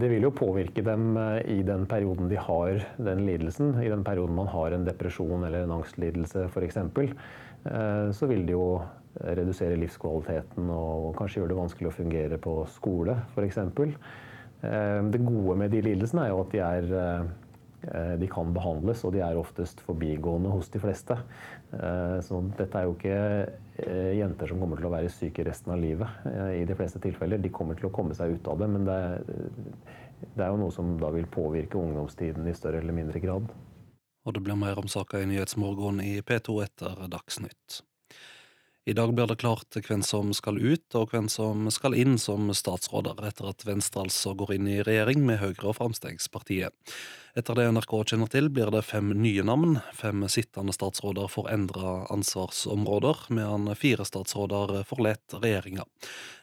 [0.00, 3.74] det vil jo påvirke dem eh, i den perioden de har den lidelsen.
[3.82, 6.78] I den perioden man har en depresjon eller en angstlidelse f.eks.
[6.78, 8.80] Eh, så vil det jo
[9.18, 13.60] redusere livskvaliteten og kanskje gjøre det vanskelig å fungere på skole f.eks.
[13.66, 17.28] Ehm, det gode med de lidelsene er jo at de er
[18.18, 21.14] de kan behandles, og de er oftest forbigående hos de fleste.
[22.24, 23.16] Så dette er jo ikke
[23.78, 26.22] Eh, jenter som kommer til å være syke resten av livet.
[26.26, 27.38] Eh, I de fleste tilfeller.
[27.38, 29.20] De kommer til å komme seg ut av det, men det er,
[30.34, 33.52] det er jo noe som da vil påvirke ungdomstiden i større eller mindre grad.
[34.26, 37.78] Og det blir mer om saka i Nyhetsmorgen i P2 etter Dagsnytt.
[38.88, 42.48] I dag blir det klart hvem som skal ut og hvem som skal inn som
[42.56, 46.72] statsråder, etter at Venstre altså går inn i regjering med Høyre og Fremskrittspartiet.
[47.36, 49.76] Etter det NRK kjenner til, blir det fem nye navn.
[49.94, 55.84] Fem sittende statsråder får endra ansvarsområder, medan fire statsråder forlater regjeringa.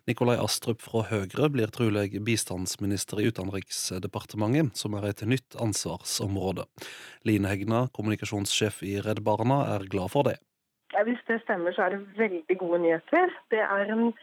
[0.06, 6.69] Nikolai Astrup fra Høyre blir trolig bistandsminister i Utenriksdepartementet, som er et nytt ansvarsområde.
[7.26, 10.38] Line Hegna, kommunikasjonssjef i Redd Barna, er glad for det.
[11.03, 13.34] Hvis det stemmer, så er det veldig gode nyheter.
[13.51, 14.13] Det er en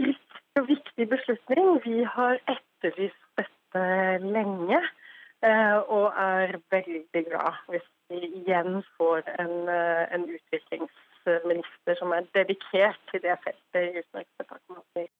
[0.00, 1.66] riktig og viktig beslutning.
[1.84, 3.84] Vi har etterlyst dette
[4.22, 4.80] lenge,
[5.42, 12.26] eh, og er veldig glad hvis vi igjen får en, eh, en utviklingsminister som er
[12.34, 15.10] dedikert til det feltet i Utenriksdepartementet.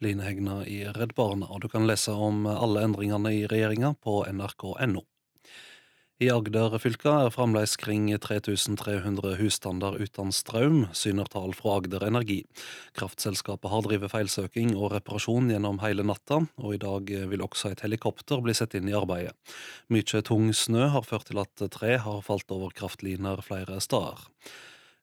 [0.00, 4.24] Line Hegna i Redd Barna, og du kan lese om alle endringene i regjeringa på
[4.32, 5.02] nrk.no.
[6.20, 12.42] I Agder-fylka er fremdeles kring 3300 husstander uten strøm, syner tall fra Agder Energi.
[12.92, 17.86] Kraftselskapet har drevet feilsøking og reparasjon gjennom hele natta, og i dag vil også et
[17.86, 19.32] helikopter bli satt inn i arbeidet.
[19.88, 24.20] Mykje tung snø har ført til at tre har falt over kraftliner flere steder.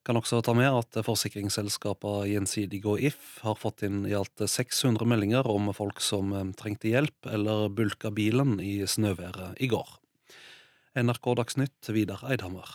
[0.06, 5.02] Kan også ta med at forsikringsselskapene Gjensidig og If har fått inn i alt 600
[5.10, 9.98] meldinger om folk som trengte hjelp eller bulka bilen i snøværet i går.
[10.98, 12.66] NRK Dagsnytt, Vidar Eidhammer.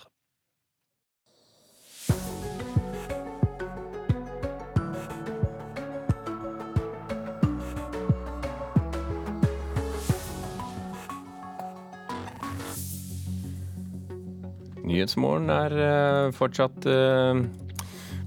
[14.86, 17.42] Nyhetsmorgen er eh, fortsatt eh,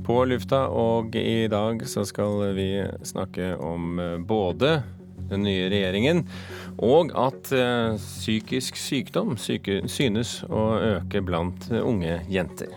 [0.03, 2.69] på lufta, og i dag så skal vi
[3.07, 4.81] snakke om eh, både
[5.29, 6.23] den nye regjeringen,
[6.83, 10.65] og at eh, psykisk sykdom syke, synes å
[10.97, 12.73] øke blant unge jenter.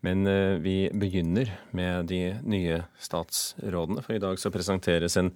[0.00, 5.32] Men eh, vi begynner med de nye statsrådene, for i dag så presenteres en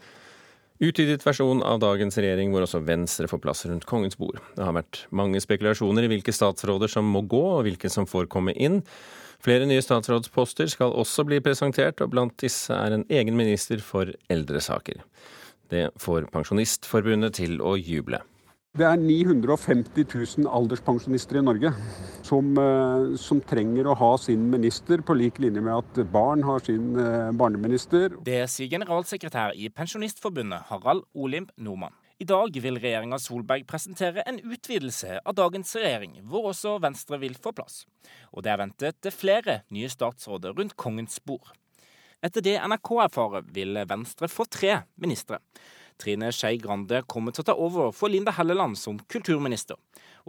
[0.82, 4.40] utvidet versjon av dagens regjering, hvor også Venstre får plass rundt kongens bord.
[4.56, 8.30] Det har vært mange spekulasjoner i hvilke statsråder som må gå, og hvilke som får
[8.32, 8.82] komme inn.
[9.44, 14.08] Flere nye statsrådsposter skal også bli presentert, og blant disse er en egen minister for
[14.32, 15.02] eldresaker.
[15.68, 18.22] Det får Pensjonistforbundet til å juble.
[18.74, 21.70] Det er 950 000 alderspensjonister i Norge
[22.26, 26.64] som, eh, som, trenger å ha sin minister, på lik linje med at barn har
[26.64, 28.16] sin eh, barneminister.
[28.26, 31.94] Det sier generalsekretær i Pensjonistforbundet, Harald Olimp Nordmann.
[32.22, 37.34] I dag vil regjeringa Solberg presentere en utvidelse av dagens regjering, hvor også Venstre vil
[37.34, 37.80] få plass.
[38.30, 41.50] Og det er ventet flere nye statsråder rundt kongens bord.
[42.24, 45.40] Etter det NRK erfarer, vil Venstre få tre ministre.
[45.98, 49.74] Trine Skei Grande kommer til å ta over for Linda Helleland som kulturminister.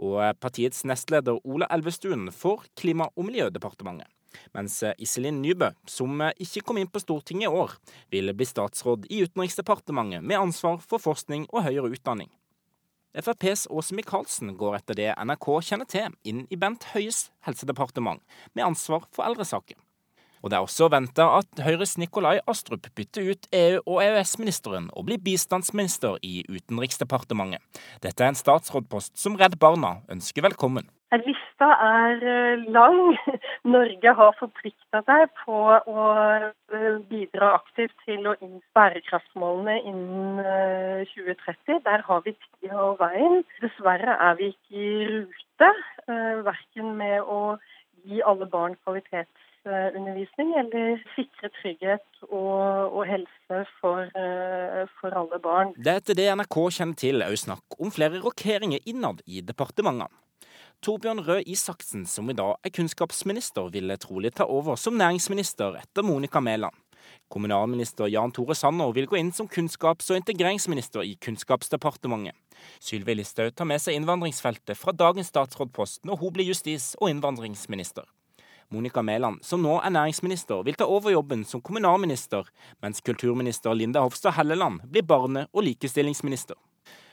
[0.02, 4.10] Og partiets nestleder Ola Elvestuen for Klima- og miljødepartementet.
[4.56, 7.76] Mens Iselin Nybø, som ikke kom inn på Stortinget i år,
[8.12, 12.30] vil bli statsråd i Utenriksdepartementet med ansvar for forskning og høyere utdanning.
[13.16, 18.20] FrPs Åse Michaelsen går etter det NRK kjenner til, inn i Bent Høies helsedepartement,
[18.52, 19.78] med ansvar for eldresaker.
[20.46, 25.08] Og det er også venta at Høyres Nikolai Astrup bytter ut EU- og EØS-ministeren og
[25.08, 27.58] blir bistandsminister i Utenriksdepartementet.
[28.04, 30.86] Dette er en statsrådpost som Redd Barna ønsker velkommen.
[31.16, 33.16] Lista er eh, lang.
[33.74, 40.44] Norge har forplikta seg på å eh, bidra aktivt til å innføre bærekraftsmålene innen
[41.10, 41.56] 2030.
[41.74, 43.42] Eh, Der har vi tida og veien.
[43.64, 45.72] Dessverre er vi ikke i rute,
[46.46, 47.56] verken med å
[48.06, 48.78] gi alle barn
[49.66, 54.06] kvalitetsundervisning eller sikre trygghet og, og helse for,
[55.00, 55.74] for, alle barn.
[55.76, 60.08] Det er etter det NRK kjenner til òg snakk om flere rokeringer innad i departementene.
[60.84, 66.04] Torbjørn Røe Isaksen, som i dag er kunnskapsminister, ville trolig ta over som næringsminister etter
[66.04, 66.74] Monica Mæland.
[67.32, 72.34] Kommunalminister Jan Tore Sanner vil gå inn som kunnskaps- og integreringsminister i Kunnskapsdepartementet.
[72.82, 78.06] Sylvi Listhaug tar med seg innvandringsfeltet fra dagens statsrådpost når hun blir justis- og innvandringsminister.
[78.74, 82.48] Monica Mæland, som nå er næringsminister, vil ta over jobben som kommunalminister,
[82.82, 86.56] mens kulturminister Linda Hofstad Helleland blir barne- og likestillingsminister.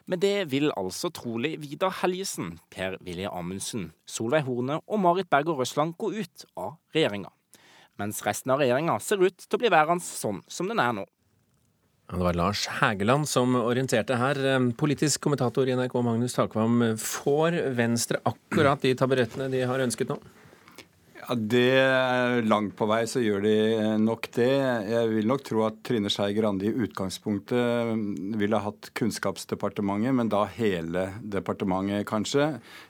[0.06, 5.96] Men det vil altså trolig Vidar Helgesen, Per-Willy Amundsen, Solveig Horne og Marit Berger Røsland
[5.98, 7.32] gå ut av regjeringa.
[8.02, 11.06] Mens resten av regjeringa ser ut til å bli værende sånn som den er nå.
[12.14, 14.38] Det var Lars Hægeland som orienterte her.
[14.78, 20.20] Politisk kommentator i NRK Magnus Takvam, får Venstre akkurat de taburettene de har ønsket nå?
[21.24, 23.56] Ja, det Langt på vei så gjør de
[24.02, 24.50] nok det.
[24.90, 30.44] Jeg vil nok tro at Trine Skei Grande i utgangspunktet ville hatt Kunnskapsdepartementet, men da
[30.58, 32.50] hele departementet, kanskje.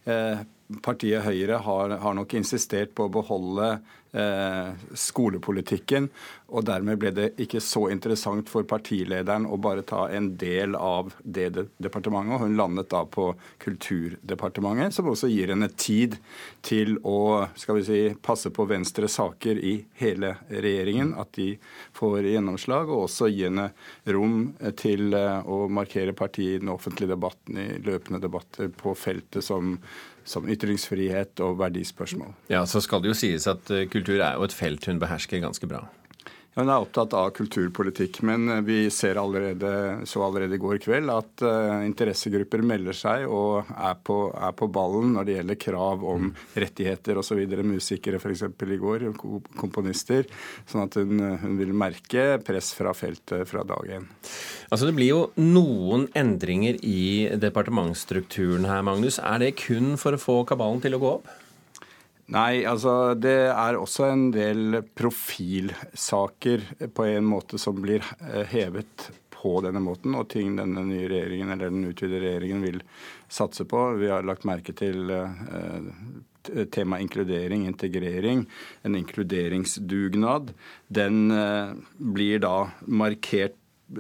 [0.10, 0.42] Eh,
[0.82, 3.68] partiet Høyre har, har, nok insistert på å beholde
[4.14, 6.10] eh, skolepolitikken.
[6.54, 11.12] Og dermed ble det ikke så interessant for partilederen å bare ta en del av
[11.24, 11.50] det
[11.82, 12.36] departementet.
[12.36, 13.32] Og hun landet da på
[13.64, 16.20] Kulturdepartementet, som også gir henne tid
[16.66, 21.16] til å skal vi si, passe på Venstres saker i hele regjeringen.
[21.18, 21.54] At de
[21.98, 23.72] får gjennomslag, og også gi henne
[24.14, 29.46] rom til eh, å markere partiet i den offentlige debatten, i løpende debatter på feltet
[29.46, 29.78] som
[30.26, 32.34] som ytringsfrihet og verdispørsmål.
[32.50, 35.44] Ja, Så skal det jo sies at eh, kultur er jo et felt hun behersker
[35.44, 35.86] ganske bra.
[36.54, 41.10] Hun er opptatt av kulturpolitikk, men eh, vi ser allerede, så allerede i går kveld
[41.10, 46.06] at uh, interessegrupper melder seg og er på, er på, ballen når det gjelder krav
[46.06, 47.42] om rettigheter osv.
[47.66, 48.46] Musikere f.eks.
[48.46, 49.08] i går,
[49.58, 50.30] komponister.
[50.70, 54.06] Sånn at hun, hun, vil merke press fra feltet fra dag én.
[54.70, 59.18] Altså Det blir jo noen endringer i departementsstrukturen her, Magnus.
[59.18, 61.40] Er det kun for å få kabalen til å gå opp?
[62.34, 66.64] Nei, altså det er også en del profilsaker
[66.98, 71.52] på en måte som blir eh, hevet på denne måten, og ting denne nye regjeringen
[71.54, 72.80] eller den utvidede regjeringen vil
[73.30, 73.84] satse på.
[74.00, 75.82] Vi har lagt merke til eh,
[76.74, 78.48] tema inkludering, integrering,
[78.82, 80.56] en inkluderingsdugnad.
[80.90, 81.76] Den eh,
[82.18, 83.60] blir da markert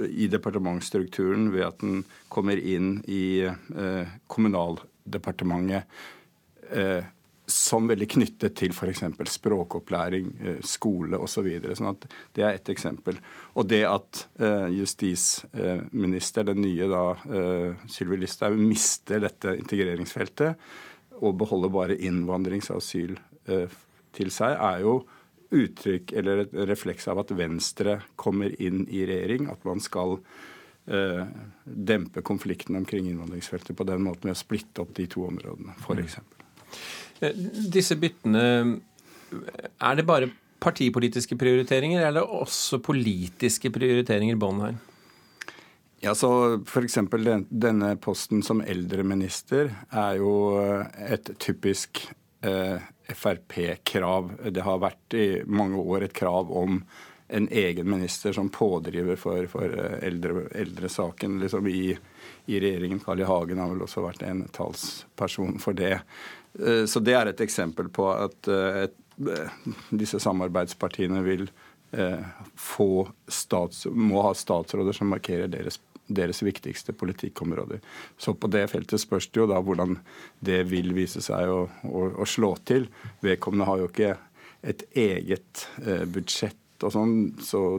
[0.09, 2.01] i departementsstrukturen ved at den
[2.33, 3.45] kommer inn i
[4.31, 5.85] Kommunaldepartementet
[7.49, 9.03] som veldig knyttet til f.eks.
[9.33, 11.49] språkopplæring, eh, skole osv.
[11.65, 13.19] Så sånn at det er ett eksempel.
[13.59, 21.35] Og det at uh, justisminister, den nye da, uh, Sylvi Listhaug, mister dette integreringsfeltet og
[21.39, 23.19] beholder bare innvandrings- og asyl
[24.15, 24.95] til seg, er jo
[25.53, 29.49] uttrykk eller et refleks av at Venstre kommer inn i regjering.
[29.53, 30.17] At man skal
[30.87, 31.23] eh,
[31.63, 36.19] dempe konflikten omkring innvandringsfeltet på den måten ved å splitte opp de to områdene, f.eks.
[37.23, 37.43] Eh,
[37.73, 38.45] disse byttene,
[39.33, 40.31] er det bare
[40.63, 44.37] partipolitiske prioriteringer, eller er det også politiske prioriteringer
[44.69, 44.73] i?
[46.03, 46.99] Ja, så F.eks.
[47.49, 50.33] denne posten som eldreminister er jo
[50.99, 52.03] et typisk
[52.43, 54.33] eh, Frp-krav.
[54.51, 56.81] Det har vært i mange år et krav om
[57.33, 61.95] en egen minister som pådriver for, for eh, eldre, eldresaken liksom i,
[62.45, 62.99] i, regjeringen.
[62.99, 63.27] Carl I.
[63.27, 65.97] Hagen har vel også vært en talsperson for det.
[66.59, 69.53] Eh, så det er et eksempel på at eh, eh,
[69.89, 71.47] disse samarbeidspartiene vil
[72.57, 75.77] få stats, må ha statsråder som markerer deres
[76.09, 77.83] deres viktigste politikkområder.
[78.17, 79.99] Så på det feltet spørs det jo da hvordan
[80.41, 82.87] det vil vise seg å, å, å slå til.
[83.21, 84.17] Vedkommende har jo ikke
[84.65, 85.67] et eget
[86.09, 87.77] budsjett og sånn, så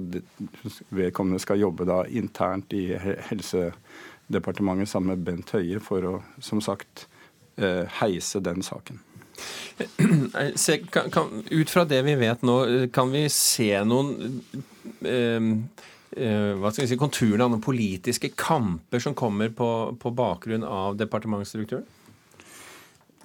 [0.95, 7.09] vedkommende skal jobbe da internt i Helsedepartementet sammen med Bent Høie for å, som sagt,
[8.01, 8.99] heise den saken.
[10.55, 12.59] Se, kan, kan, ut fra det vi vet nå,
[12.95, 14.13] kan vi se noen
[15.03, 15.49] eh,
[16.17, 19.69] eh, hva skal vi si, konturene av noen politiske kamper som kommer på,
[20.01, 21.87] på bakgrunn av departementsstrukturen?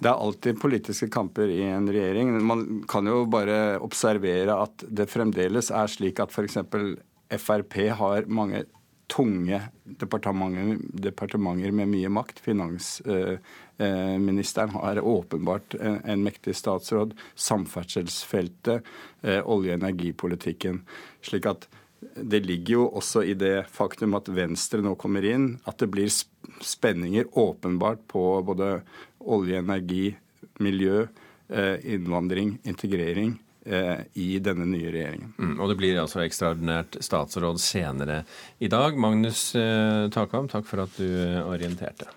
[0.00, 2.32] Det er alltid politiske kamper i en regjering.
[2.46, 6.56] Man kan jo bare observere at det fremdeles er slik at f.eks.
[7.36, 8.64] Frp har mange
[9.10, 9.58] tunge
[10.00, 12.40] departementer, departementer med mye makt.
[12.40, 13.36] Finans, eh,
[13.80, 17.14] eh, har åpenbart en, en, mektig statsråd.
[17.34, 18.86] Samferdselsfeltet,
[19.22, 20.82] eh, olje- og energipolitikken.
[21.24, 21.68] Slik at
[22.00, 26.08] det ligger jo også i det faktum at Venstre nå kommer inn, at det blir
[26.64, 28.80] spenninger åpenbart på både
[29.20, 30.16] olje, energi,
[30.60, 31.06] miljø,
[31.48, 35.34] eh, innvandring, integrering eh, i denne nye regjeringen.
[35.38, 38.22] Mm, og det blir altså ekstraordinært statsråd senere
[38.58, 38.96] i dag.
[38.96, 41.10] Magnus eh, Takam, takk for at du
[41.44, 42.08] orienterte.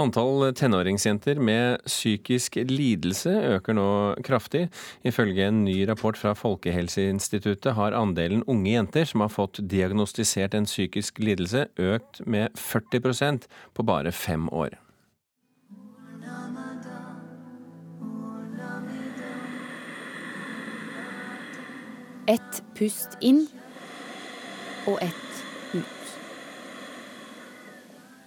[0.00, 3.88] Antall tenåringsjenter med psykisk lidelse øker nå
[4.24, 4.70] kraftig.
[5.04, 10.64] Ifølge en ny rapport fra Folkehelseinstituttet har andelen unge jenter som har fått diagnostisert en
[10.64, 13.44] psykisk lidelse, økt med 40%
[13.76, 14.78] på bare fem år.
[22.32, 23.44] Et pust inn
[24.88, 25.31] og ett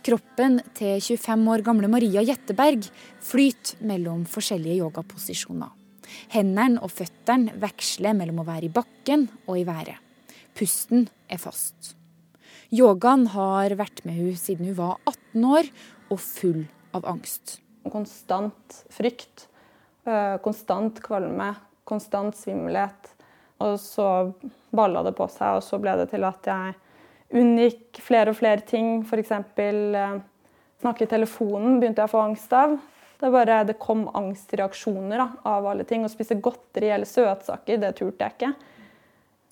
[0.05, 2.85] Kroppen til 25 år gamle Maria Jetteberg
[3.25, 5.71] flyter mellom forskjellige yogaposisjoner.
[6.29, 9.97] Hendene og føttene veksler mellom å være i bakken og i været.
[10.53, 11.95] Pusten er fast.
[12.69, 15.73] Yogaen har vært med hun siden hun var 18 år
[16.13, 16.61] og full
[16.93, 17.57] av angst.
[17.89, 19.47] Konstant frykt,
[20.05, 23.15] øh, konstant kvalme, konstant svimmelhet.
[23.57, 24.35] Og så
[24.69, 26.81] balla det på seg, og så ble det til at jeg
[27.35, 29.03] unngikk flere og flere ting.
[29.05, 29.31] F.eks.
[29.31, 30.17] Eh,
[30.83, 32.77] snakke i telefonen begynte jeg å få angst av.
[33.19, 36.03] Det, bare, det kom angstreaksjoner da, av alle ting.
[36.05, 38.51] Å spise godteri eller søtsaker, det turte jeg ikke.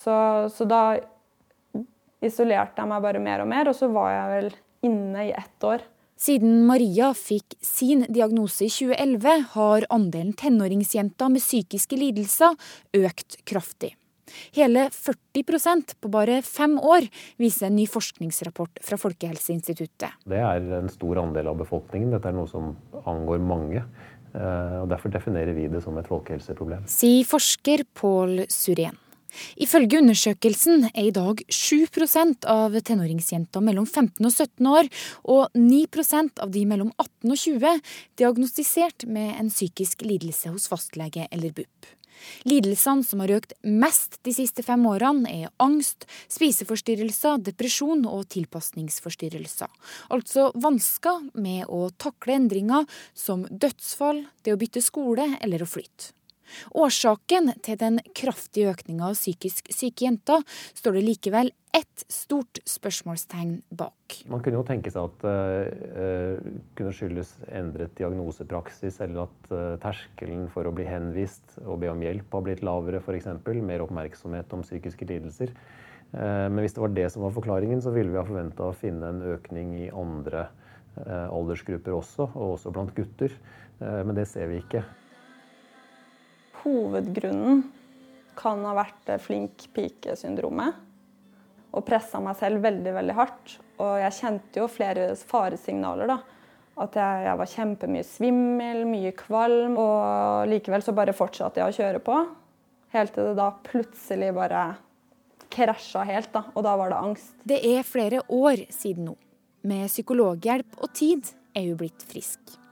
[0.04, 0.14] Så,
[0.52, 0.82] så, da
[2.24, 4.54] isolerte jeg meg bare mer og mer, og så var jeg vel
[4.90, 5.84] inne i ett år.
[6.20, 12.54] Siden Maria fikk sin diagnose i 2011, har andelen tenåringsjenter med psykiske lidelser
[13.00, 13.94] økt kraftig.
[14.56, 17.08] Hele 40% på bare fem år,
[17.40, 20.20] viser en ny forskningsrapport fra Folkehelseinstituttet.
[20.28, 22.12] Det er en stor andel av befolkningen.
[22.14, 22.74] Dette er noe som
[23.04, 23.84] angår mange.
[24.34, 26.88] Eh, og Derfor definerer vi det som et folkehelseproblem.
[26.90, 28.98] Sier forsker Pål Surén.
[29.60, 34.92] Ifølge undersøkelsen er i dag 7% av tenåringsjenter mellom 15 og 17 år
[35.36, 37.82] og 9% av de mellom 18 og 20
[38.20, 41.94] diagnostisert med en psykisk lidelse hos fastlege eller BUP.
[42.48, 49.70] Lidelsene som har økt mest de siste fem årene, er angst, spiseforstyrrelser, depresjon og tilpasningsforstyrrelser.
[50.14, 56.14] Altså vansker med å takle endringer som dødsfall, det å bytte skole eller å flytte.
[56.74, 60.42] Årsaken til den kraftige økninga av psykisk syke jenter
[60.74, 64.18] står det likevel ett stort spørsmålstegn bak.
[64.30, 65.38] Man kunne jo tenke seg at det
[65.98, 71.90] uh, kunne skyldes endret diagnosepraksis, eller at uh, terskelen for å bli henvist og be
[71.90, 73.26] om hjelp har blitt lavere, f.eks.
[73.64, 75.54] Mer oppmerksomhet om psykiske lidelser.
[76.14, 79.08] Men hvis det var det som var forklaringen, så ville vi ha forventa å finne
[79.10, 80.44] en økning i andre
[80.94, 83.34] aldersgrupper også, og også blant gutter.
[83.80, 84.84] Men det ser vi ikke
[86.64, 87.62] hovedgrunnen
[88.38, 90.80] kan ha vært flink pike-syndromet.
[91.74, 93.56] Og pressa meg selv veldig veldig hardt.
[93.82, 96.10] Og jeg kjente jo flere faresignaler.
[96.12, 96.18] da.
[96.84, 99.76] At jeg, jeg var kjempemye svimmel, mye kvalm.
[99.82, 102.18] Og likevel så bare fortsatte jeg å kjøre på.
[102.94, 104.64] Helt til det da plutselig bare
[105.54, 106.32] krasja helt.
[106.34, 107.34] da, Og da var det angst.
[107.42, 109.16] Det er flere år siden nå.
[109.64, 112.63] Med psykologhjelp og tid er hun blitt frisk.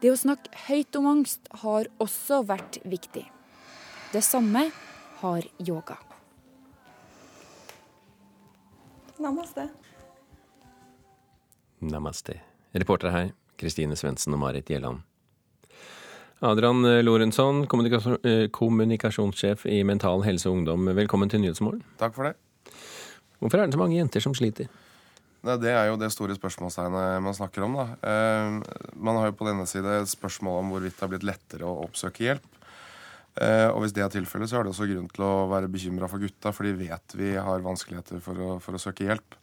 [0.00, 3.24] Det å snakke høyt om angst har også vært viktig.
[4.12, 4.68] Det samme
[5.22, 5.96] har yoga.
[9.18, 9.68] Namaste.
[11.80, 12.40] Namaste.
[12.76, 15.00] Reportere her, Kristine Svendsen og Marit Gjelland.
[16.44, 20.84] Adrian Lorenzon, eh, kommunikasjonssjef i Mental Helse og Ungdom.
[20.94, 21.82] Velkommen til Nyhetsmorgen.
[21.98, 22.36] Takk for det.
[23.40, 24.68] Hvorfor er det så mange jenter som sliter?
[25.46, 27.76] Det er jo det store spørsmålstegnet man snakker om.
[27.78, 27.86] Da.
[28.02, 31.84] Eh, man har jo på denne side spørsmål om hvorvidt det har blitt lettere å
[31.86, 32.48] oppsøke hjelp.
[33.36, 36.08] Eh, og hvis det er tilfellet, så er det også grunn til å være bekymra
[36.08, 39.36] for gutta, for de vet vi har vanskeligheter for å, for å, søke hjelp.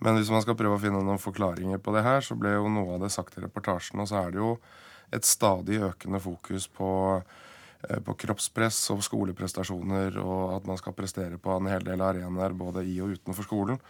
[0.00, 2.70] Men hvis man skal prøve å finne noen forklaringer på det her, så ble jo
[2.72, 4.00] noe av det sagt i reportasjen.
[4.00, 4.54] Og så er det jo
[5.12, 6.90] et stadig økende fokus på,
[7.84, 12.56] eh, på kroppspress og skoleprestasjoner, og at man skal prestere på en hel del arenaer
[12.56, 13.84] både i og utenfor skolen.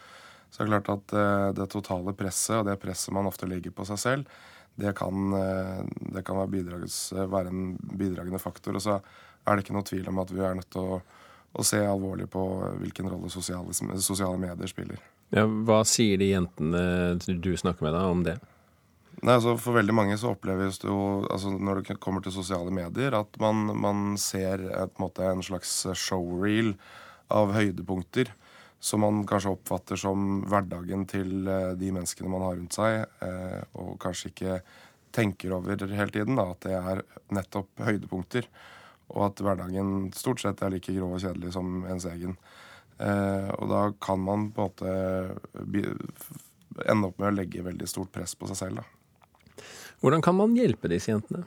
[0.50, 3.74] Så det er klart at eh, det totale presset, og det presset man ofte legger
[3.74, 4.38] på seg selv,
[4.80, 5.80] det kan, eh,
[6.14, 6.64] det kan være,
[7.30, 8.78] være, en bidragende faktor.
[8.78, 11.00] Og så er det ikke noe tvil om at vi er nødt til å,
[11.52, 12.44] å se alvorlig på
[12.82, 15.02] hvilken rolle sosiale, sosiale medier spiller.
[15.30, 18.40] Ja, hva sier de jentene du snakker med da om det?
[19.20, 22.72] Nei, altså For veldig mange så oppleves det jo, altså når det kommer til sosiale
[22.72, 26.72] medier, at man, man ser et, måte, en slags showreel
[27.30, 28.32] av høydepunkter
[28.80, 33.60] som man kanskje oppfatter som hverdagen til eh, de menneskene man har rundt seg, eh,
[33.76, 34.60] og kanskje ikke
[35.12, 37.02] tenker over hele tiden da, at det er
[37.36, 38.48] nettopp høydepunkter.
[39.10, 42.36] Og at hverdagen stort sett er like grov og kjedelig som ens egen.
[43.02, 45.90] Eh, og da kan man på en måte
[46.86, 48.80] ende opp med å legge veldig stort press på seg selv.
[48.80, 49.64] Da.
[50.00, 51.44] Hvordan kan man hjelpe disse jentene?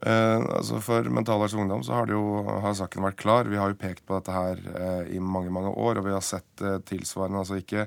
[0.00, 3.50] Eh, altså For Mental Helse Ungdom så har, det jo, har, saken vært klar.
[3.50, 6.24] Vi har jo pekt på dette her eh, i mange mange år, og vi har
[6.24, 7.86] sett eh, tilsvarende altså ikke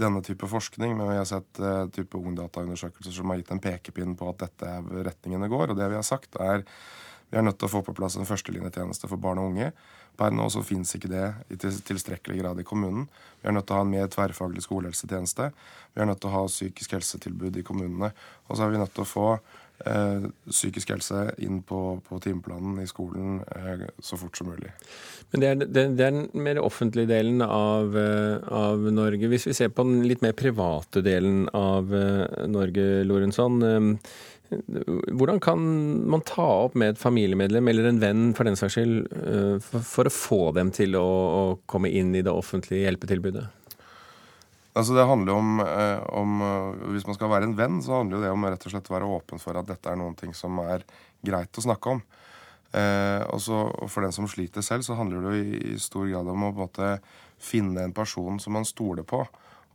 [0.00, 4.16] denne type forskning, men vi har sett eh, type ungdataundersøkelser som har gitt en pekepinn
[4.18, 5.70] på at dette er retningen det går.
[5.70, 6.66] Og det vi har sagt, er
[7.30, 9.70] vi er nødt til å få på plass en førstelinjetjeneste for barn og unge.
[10.14, 13.08] Per nå så fins ikke det i tilstrekkelig grad i kommunen.
[13.42, 15.48] Vi er nødt til å ha en mer tverrfaglig skolehelsetjeneste.
[15.94, 18.12] Vi er nødt til å ha psykisk helsetilbud i kommunene.
[18.46, 19.28] Og så er vi nødt til å få
[19.86, 24.72] eh, psykisk helse inn på, på timeplanen i skolen eh, så fort som mulig.
[25.32, 29.30] Men det er, det, det er, den mer offentlige delen av, eh, av, Norge.
[29.32, 33.60] Hvis vi ser på den litt mer private delen av eh, Norge, Lorentzson,
[34.52, 35.60] Eh, hvordan kan
[36.10, 38.98] man ta opp med et familiemedlem eller en venn for den saks skyld,
[39.64, 41.08] for, å få dem til å
[41.70, 43.46] komme inn i det offentlige hjelpetilbudet?
[44.74, 48.20] Altså det handler om, eh, om, eh, Hvis man skal være en venn, så handler
[48.20, 50.58] det om rett og slett å være åpen for at dette er noen ting som
[50.58, 50.82] er
[51.24, 52.02] greit å snakke om.
[52.74, 56.42] Eh, og, For den som sliter selv, så handler det jo i, stor grad om
[56.42, 57.00] å på en måte,
[57.38, 59.26] finne en person som man stoler på,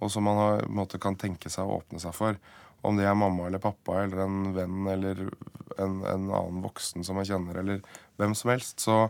[0.01, 2.35] og som man har, måte, kan tenke seg å åpne seg for.
[2.81, 5.29] Om det er mamma eller pappa eller en venn eller
[5.77, 7.81] en, en annen voksen som man kjenner, eller
[8.17, 8.79] hvem som helst.
[8.79, 9.09] Så,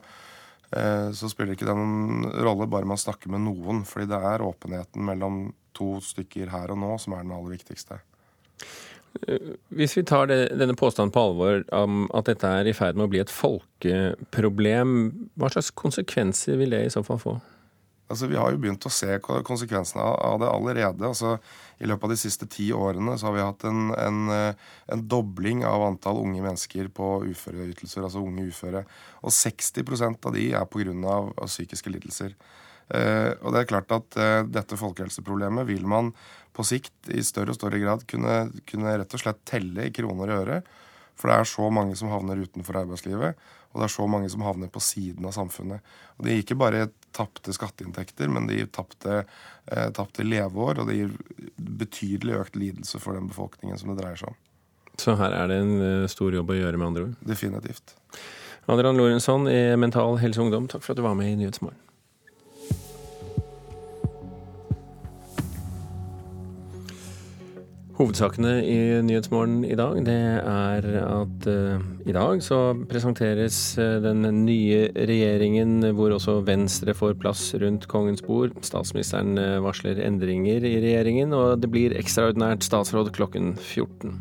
[0.71, 4.45] eh, så spiller ikke det noen rolle bare man snakker med noen, fordi det er
[4.45, 5.47] åpenheten mellom
[5.77, 7.99] to stykker her og nå som er den aller viktigste.
[9.73, 13.07] Hvis vi tar det, denne påstanden på alvor om at dette er i ferd med
[13.07, 14.97] å bli et folkeproblem,
[15.39, 17.39] hva slags konsekvenser vil det i så fall få?
[18.09, 21.05] Altså, Vi har jo begynt å se konsekvensene av det allerede.
[21.05, 21.35] Altså,
[21.77, 24.31] I løpet av de siste ti årene så har vi hatt en, en,
[24.89, 28.81] en dobling av antall unge mennesker på uføreytelser, altså unge uføre.
[29.21, 31.19] Og 60% av de er pga.
[31.45, 32.33] psykiske lidelser.
[32.89, 36.11] Eh, og det er klart at eh, dette folkehelseproblemet vil man
[36.55, 40.33] på sikt i større og større grad kunne, kunne rett og slett telle i kroner
[40.33, 40.61] og øre.
[41.19, 44.43] For det er så mange som havner utenfor arbeidslivet, og det er så mange som
[44.45, 45.83] havner på siden av samfunnet.
[46.17, 49.25] Og Det gir ikke bare tapte skatteinntekter, men det gir tapte,
[49.67, 51.11] eh, tapte leveår, og det gir
[51.57, 54.39] betydelig økt lidelse for den befolkningen som det dreier seg om.
[54.99, 57.19] Så her er det en eh, stor jobb å gjøre, med andre ord?
[57.21, 57.95] Definitivt.
[58.69, 61.88] Adrian Lorentzson i Mental Helse Ungdom, takk for at du var med i Nyhetsmorgen.
[67.99, 74.23] Hovedsakene i Nyhetsmorgen i dag, det er at uh, i dag så presenteres uh, den
[74.45, 78.55] nye regjeringen hvor også Venstre får plass rundt kongens bord.
[78.63, 84.15] Statsministeren uh, varsler endringer i regjeringen, og det blir ekstraordinært statsråd klokken 14.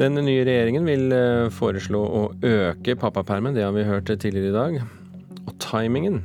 [0.00, 1.12] Den nye regjeringen vil
[1.52, 4.80] foreslå å øke pappapermen, det har vi hørt tidligere i dag.
[5.44, 6.22] Og timingen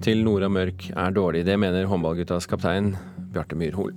[0.00, 2.94] til Nora Mørk er dårlig, det mener håndballguttas kaptein
[3.36, 3.92] Bjarte Myrhol.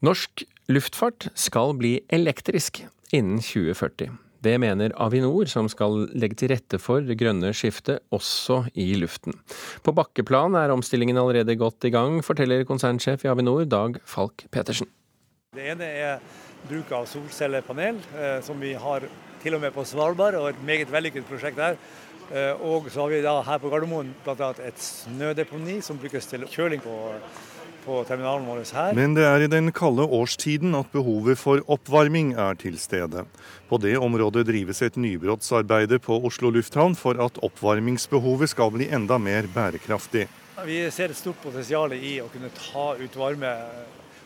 [0.00, 2.78] Norsk luftfart skal bli elektrisk
[3.12, 4.14] innen 2040.
[4.40, 9.36] Det mener Avinor, som skal legge til rette for det grønne skiftet også i luften.
[9.84, 14.88] På bakkeplan er omstillingen allerede godt i gang, forteller konsernsjef i Avinor Dag Falk Petersen.
[15.52, 16.24] Det ene er
[16.70, 19.04] bruk av solcellepanel, eh, som vi har
[19.44, 21.76] til og med på Svalbard, og et meget vellykket prosjekt der.
[22.32, 24.54] Eh, og så har vi da her på Gardermoen bl.a.
[24.64, 26.96] et snødeponi som brukes til kjøling på
[27.90, 28.94] på terminalen vår her.
[28.96, 33.24] Men det er i den kalde årstiden at behovet for oppvarming er til stede.
[33.70, 39.18] På det området drives et nybrottsarbeide på Oslo lufthavn for at oppvarmingsbehovet skal bli enda
[39.18, 40.28] mer bærekraftig.
[40.66, 43.54] Vi ser et stort potensial i å kunne ta ut varme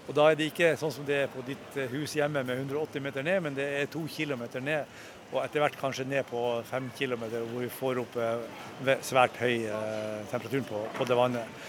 [0.04, 2.58] Og Da er det ikke sånn som det er på ditt eh, hus hjemme med
[2.58, 4.84] 180 meter ned, men det er to kilometer ned.
[5.30, 9.64] Og etter hvert kanskje ned på fem kilometer, hvor vi får opp eh, svært høy
[9.64, 11.64] eh, temperatur på, på det vannet.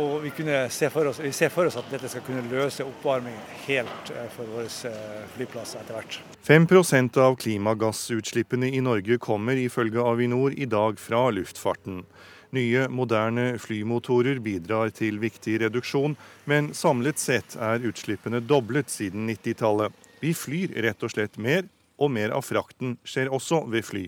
[0.00, 0.30] Og vi,
[0.70, 4.92] se oss, vi, ser for oss at dette skal kunne løse oppvarmingen helt for våre
[5.34, 6.20] flyplasser etter hvert.
[6.42, 12.02] 5 av klimagassutslippene i Norge kommer ifølge Avinor i dag fra luftfarten.
[12.52, 19.92] Nye, moderne flymotorer bidrar til viktig reduksjon, men samlet sett er utslippene doblet siden 90-tallet.
[20.20, 21.64] Vi flyr rett og slett mer,
[21.96, 24.04] og mer av frakten skjer også ved fly.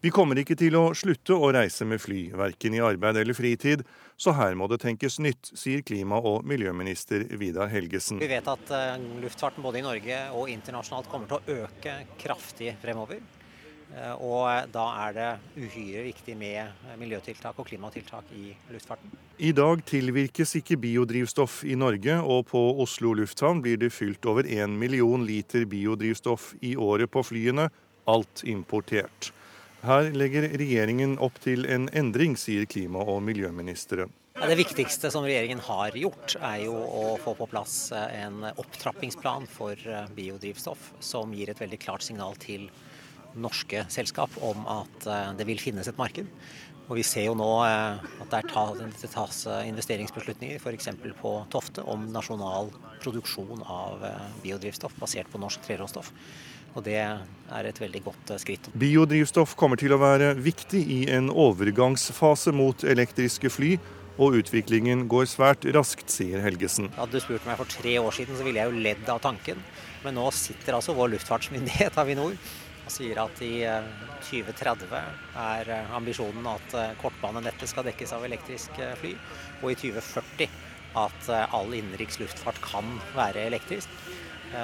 [0.00, 3.82] Vi kommer ikke til å slutte å reise med fly, verken i arbeid eller fritid,
[4.20, 8.20] så her må det tenkes nytt, sier klima- og miljøminister Vidar Helgesen.
[8.20, 12.74] Vi vet at eh, luftfarten både i Norge og internasjonalt kommer til å øke kraftig
[12.82, 13.22] fremover.
[13.96, 19.16] Eh, og da er det uhyre viktig med miljøtiltak og klimatiltak i luftfarten.
[19.40, 24.44] I dag tilvirkes ikke biodrivstoff i Norge, og på Oslo lufthavn blir det fylt over
[24.44, 27.70] 1 million liter biodrivstoff i året på flyene,
[28.04, 29.32] alt importert.
[29.80, 34.12] Her legger regjeringen opp til en endring, sier klima- og miljøministeren.
[34.40, 39.76] Det viktigste som regjeringen har gjort, er jo å få på plass en opptrappingsplan for
[40.16, 42.68] biodrivstoff, som gir et veldig klart signal til
[43.38, 46.28] norske selskap om at eh, det vil finnes et marked.
[46.90, 50.90] Og Vi ser jo nå eh, at det tas eh, investeringsbeslutninger f.eks.
[51.20, 54.02] på Tofte om nasjonal produksjon av
[54.42, 56.10] biodrivstoff basert på norsk treråstoff.
[56.78, 58.68] Og det er et veldig godt skritt.
[58.78, 63.74] Biodrivstoff kommer til å være viktig i en overgangsfase mot elektriske fly.
[64.20, 66.90] Og utviklingen går svært raskt, sier Helgesen.
[66.98, 69.62] Hadde du spurt meg for tre år siden, så ville jeg jo ledd av tanken.
[70.04, 72.36] Men nå sitter altså vår luftfartsmyndighet Avinor
[72.90, 73.52] sier at i
[74.26, 79.14] 2030 eh, er eh, ambisjonen at eh, kortbanenettet skal dekkes av elektrisk fly,
[79.62, 80.58] og i 2040
[81.00, 83.92] at all innenriks luftfart kan være elektrisk.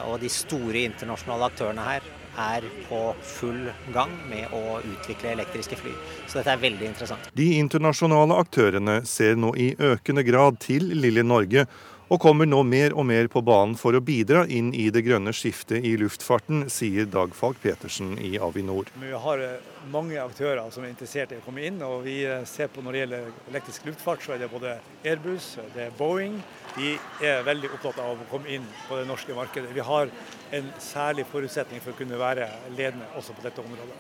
[0.06, 2.06] Og de store internasjonale aktørene her
[2.36, 5.92] er på full gang med å utvikle elektriske fly.
[6.26, 7.28] Så dette er veldig interessant.
[7.36, 11.66] De internasjonale aktørene ser nå i økende grad til lille Norge
[12.06, 15.32] og kommer nå mer og mer på banen for å bidra inn i det grønne
[15.34, 18.92] skiftet i luftfarten, sier Dag Falk Petersen i Avinor.
[19.02, 21.80] Vi har eh, mange aktører som er interessert i å komme inn.
[21.82, 25.56] og vi eh, ser på Når det gjelder elektrisk luftfart, så er det både Airbus
[25.74, 26.38] det er Boeing.
[26.76, 26.94] De
[27.26, 29.74] er veldig opptatt av å komme inn på det norske markedet.
[29.74, 30.12] Vi har
[30.54, 32.46] en særlig forutsetning for å kunne være
[32.76, 33.98] ledende også på dette området.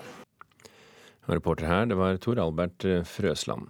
[1.26, 3.66] Reporter her, det var Tor Albert eh, Frøsland.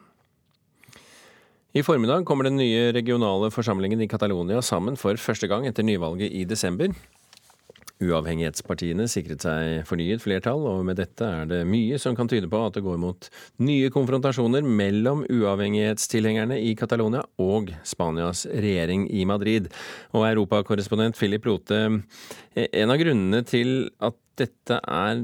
[1.76, 6.32] I formiddag kommer den nye regionale forsamlingen i Catalonia sammen for første gang etter nyvalget
[6.32, 6.88] i desember.
[8.00, 12.62] Uavhengighetspartiene sikret seg fornyet flertall, og med dette er det mye som kan tyde på
[12.64, 13.28] at det går mot
[13.60, 19.68] nye konfrontasjoner mellom uavhengighetstilhengerne i Catalonia og Spanias regjering i Madrid.
[20.16, 21.82] Og europakorrespondent Philip Lote,
[22.56, 25.22] en av grunnene til at dette er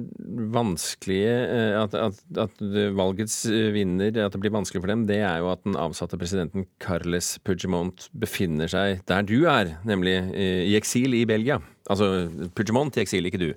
[0.54, 2.64] vanskelige eh, at, at, at,
[2.96, 3.44] valgets
[3.74, 7.34] vinner, at det blir vanskelig for dem, det er jo at den avsatte presidenten Carles
[7.46, 11.60] Puigdemont befinner seg der du er, nemlig eh, i eksil i Belgia.
[11.90, 13.50] Altså Puigdemont i eksil, ikke du.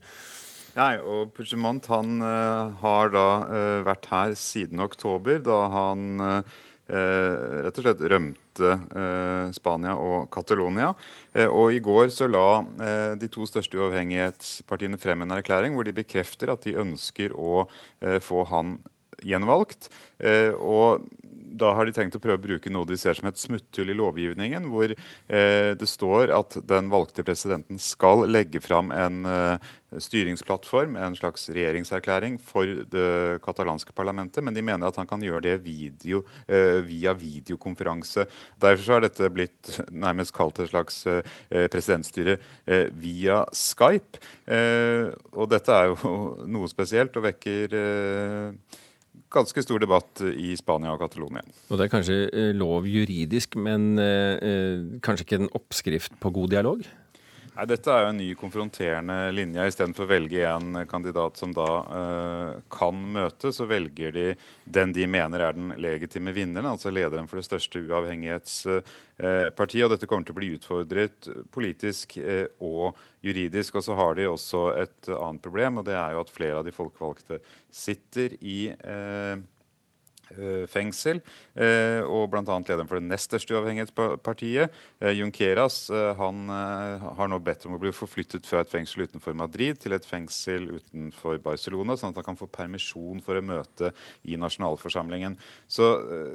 [0.75, 2.19] Nei, og Puigdemont han
[2.81, 3.27] har da
[3.87, 6.55] vært her siden oktober, da han Eh,
[6.87, 10.91] rett og slett rømte eh, Spania og Catalonia.
[11.33, 12.63] Eh, og i går så la
[13.19, 17.65] de to største uavhengighetspartiene frem en erklæring hvor de bekrefter at de ønsker å
[18.21, 18.77] få han
[19.25, 19.87] gjenvalgt.
[20.59, 21.05] og
[21.59, 23.97] da har de tenkt å prøve å bruke noe de ser som et smutthull i
[23.97, 30.95] lovgivningen, hvor eh, det står at den valgte presidenten skal legge fram en eh, styringsplattform,
[30.99, 35.57] en slags regjeringserklæring, for det katalanske parlamentet, men de mener at han kan gjøre det
[35.65, 38.27] video, eh, via videokonferanse.
[38.61, 41.21] Derfor har dette blitt nærmest kalt et slags eh,
[41.71, 44.21] presidentstyre eh, via Skype.
[44.45, 46.15] Eh, og dette er jo
[46.57, 47.79] noe spesielt og vekker
[49.35, 51.43] ganske stor debatt i Spania og Catalonia.
[51.69, 56.31] Og Det er kanskje eh, lov juridisk, men eh, eh, kanskje ikke en oppskrift på
[56.35, 56.85] god dialog?
[57.55, 59.63] Nei, Dette er jo en ny konfronterende linje.
[59.69, 64.25] Istedenfor å velge en kandidat som da uh, kan møte, så velger de
[64.67, 69.79] den de mener er den legitime vinneren, altså lederen for det største uavhengighetspartiet.
[69.79, 73.79] Uh, og dette kommer til å bli utfordret politisk uh, og juridisk.
[73.79, 76.67] Og så har de også et annet problem, og det er jo at flere av
[76.67, 77.39] de folkevalgte
[77.71, 79.37] sitter i Eh,
[80.71, 81.21] fengsel.
[81.53, 82.43] Eh, og bl.a.
[82.43, 85.79] lederen for det nest største uavhengighetspartiet, eh, Junqueras,
[86.19, 90.07] han har nå bedt om å bli forflyttet fra et fengsel utenfor Madrid til et
[90.07, 93.91] fengsel utenfor Barcelona, sånn at han kan få permisjon for å møte
[94.25, 95.37] i nasjonalforsamlingen.
[95.67, 95.91] Så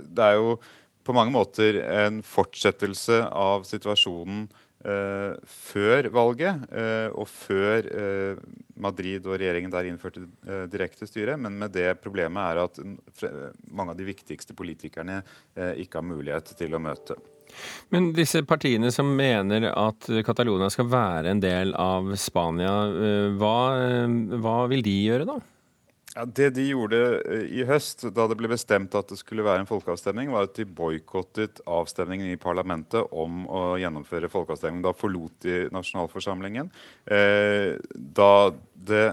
[0.07, 0.57] det er jo
[1.05, 8.39] på mange måter en fortsettelse av situasjonen eh, før valget eh, og før eh,
[8.81, 11.37] Madrid og regjeringen der innførte eh, direkte styre.
[11.37, 12.81] Men med det problemet er at
[13.69, 17.19] mange av de viktigste politikerne eh, ikke har mulighet til å møte.
[17.91, 23.57] Men disse partiene som mener at Catalonia skal være en del av Spania, eh, hva,
[24.41, 25.41] hva vil de gjøre da?
[26.17, 29.63] Ja, det de gjorde eh, i høst, da det ble bestemt at det skulle være
[29.63, 34.83] en folkeavstemning, var at de boikottet avstemningen i parlamentet om å gjennomføre folkeavstemning.
[34.83, 36.73] Da forlot de nasjonalforsamlingen.
[37.07, 38.33] Eh, da
[38.75, 39.05] det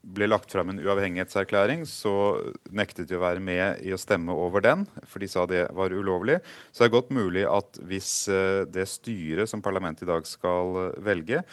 [0.00, 2.14] ble lagt fram en uavhengighetserklæring, så
[2.72, 5.92] nektet de å være med i å stemme over den, for de sa det var
[5.92, 6.38] ulovlig.
[6.72, 10.96] Så det er godt mulig at hvis eh, det styret som parlamentet i dag skal
[11.04, 11.44] velge,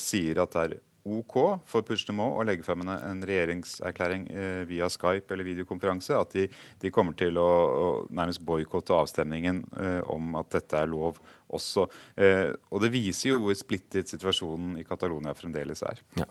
[0.00, 1.36] sier at det er OK
[1.66, 6.46] for Puigdemont å legge frem en, en regjeringserklæring eh, via Skype eller videokonferanse, at de,
[6.82, 11.18] de kommer til å, å nærmest boikotte avstemningen eh, om at dette er lov
[11.56, 11.86] også.
[12.16, 16.00] Eh, og det viser jo hvor splittet situasjonen i Catalonia fremdeles er.
[16.18, 16.26] Ja.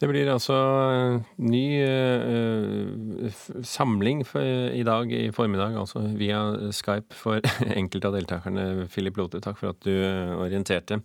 [0.00, 6.42] Det blir altså eh, ny uh, samling for, i dag i formiddag, altså via
[6.74, 7.40] Skype for
[7.80, 8.86] enkelte av deltakerne.
[8.92, 9.94] Philip Lote, takk for at du
[10.36, 11.00] orienterte.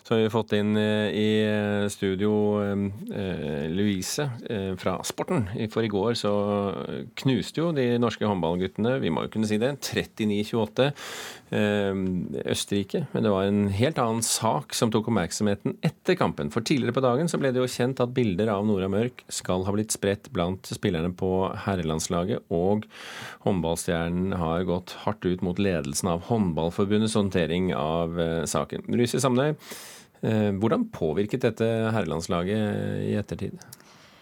[0.00, 1.28] Så har vi fått inn i
[1.92, 2.32] studio
[2.64, 5.46] uh, Louise uh, fra Sporten.
[5.70, 6.32] For i går så
[7.20, 10.90] knuste jo de norske håndballguttene, vi må jo kunne si det, 39-28
[11.50, 16.50] Østerrike men det var en helt annen sak som tok oppmerksomheten etter kampen.
[16.54, 19.64] For tidligere på dagen så ble det jo kjent at bilder av Nora Mørk skal
[19.66, 21.30] ha blitt spredt blant spillerne på
[21.66, 22.86] herrelandslaget, og
[23.46, 28.86] håndballstjernen har gått hardt ut mot ledelsen av Håndballforbundets håndtering av eh, saken.
[29.00, 29.52] Rysi Samnøy,
[30.22, 33.58] eh, hvordan påvirket dette herrelandslaget i ettertid?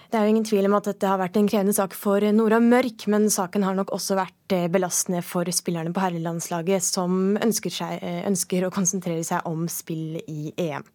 [0.08, 2.56] Det er jo ingen tvil om at dette har vært en krevende sak for Nora
[2.64, 7.74] Mørk, men saken har nok også vært eh, belastende for spillerne på herrelandslaget, som ønsker,
[7.74, 10.86] seg, eh, ønsker å konsentrere seg om spill i EM.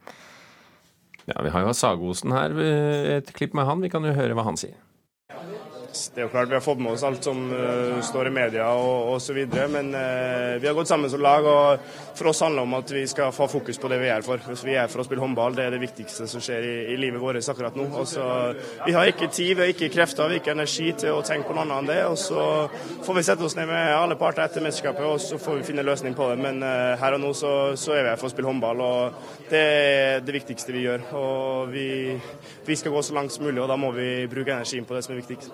[1.30, 2.58] Ja, Vi har jo Sagosen her,
[3.20, 3.86] et klipp med han.
[3.86, 4.74] Vi kan jo høre hva han sier.
[5.94, 8.68] Det er jo klart Vi har fått med oss alt som uh, står i media
[8.74, 9.38] og osv.
[9.70, 11.46] Men uh, vi har gått sammen som lag.
[11.46, 11.80] og
[12.18, 14.42] For oss handler det om at vi skal få fokus på det vi er for.
[14.48, 15.56] Hvis vi er for å spille håndball.
[15.58, 17.88] Det er det viktigste som skjer i, i livet vårt akkurat nå.
[18.04, 18.24] Også,
[18.86, 21.50] vi har ikke tid, vi har ikke krefter, vi har ikke energi til å tenke
[21.50, 22.00] på noe annet enn det.
[22.10, 25.60] og Så får vi sette oss ned med alle parter etter mesterskapet og så får
[25.60, 26.40] vi finne løsning på det.
[26.42, 28.82] Men uh, her og nå så, så, er vi her for å spille håndball.
[28.82, 31.06] og Det er det viktigste vi gjør.
[31.20, 31.88] og vi,
[32.66, 35.06] vi skal gå så langt som mulig, og da må vi bruke energien på det
[35.06, 35.54] som er viktigst.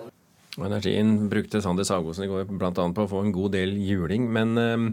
[0.58, 2.72] Energien brukte Sander Sagosen i går bl.a.
[2.72, 4.26] på å få en god del juling.
[4.34, 4.90] Men ehm,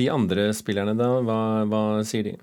[0.00, 1.38] de andre spillerne, da, hva,
[1.68, 2.36] hva sier de?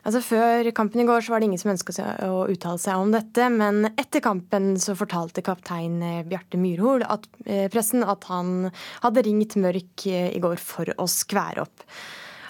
[0.00, 3.10] Altså Før kampen i går så var det ingen som ønsket å uttale seg om
[3.12, 8.70] dette, men etter kampen så fortalte kaptein eh, Bjarte Myrhol at, eh, pressen at han
[9.04, 11.84] hadde ringt Mørk eh, i går for å skvære opp.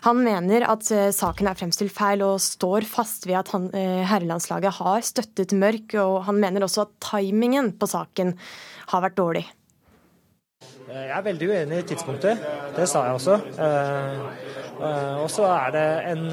[0.07, 5.05] Han mener at saken er fremstilt feil og står fast ved at han, herrelandslaget har
[5.05, 8.32] støttet Mørk, og han mener også at timingen på saken
[8.94, 9.44] har vært dårlig?
[10.90, 12.46] Eh, jeg er veldig uenig i tidspunktet.
[12.74, 13.36] Det sa jeg også.
[13.62, 14.22] Eh,
[14.80, 16.28] eh, og så er det en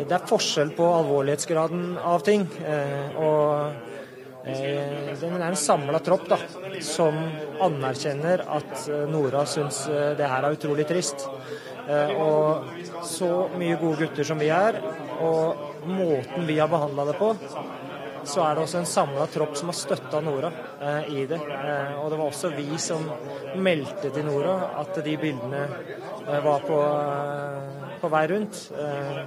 [0.00, 2.46] Det er forskjell på alvorlighetsgraden av ting.
[3.20, 3.74] Og
[4.46, 6.38] det er en samla tropp da,
[6.82, 7.18] som
[7.60, 11.26] anerkjenner at Nora syns det her er utrolig trist.
[11.90, 14.78] Og så mye gode gutter som vi er,
[15.20, 17.32] og måten vi har behandla det på,
[18.24, 21.40] så er det også en samla tropp som har støtta Nora eh, i det.
[21.40, 23.06] Eh, og det var også vi som
[23.64, 28.62] meldte til Nora at de bildene eh, var på, eh, på, vei rundt.
[28.76, 29.22] Eh,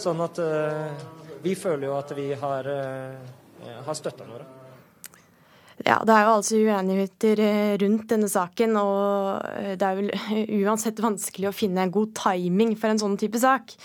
[0.00, 1.08] sånn at eh,
[1.44, 2.72] vi føler jo at vi har,
[3.86, 4.57] har støtta Nora.
[5.86, 7.42] Ja, Det er jo altså uenigheter
[7.82, 9.42] rundt denne saken, og
[9.78, 10.10] det er vel
[10.64, 13.76] uansett vanskelig å finne en god timing for en sånn type sak.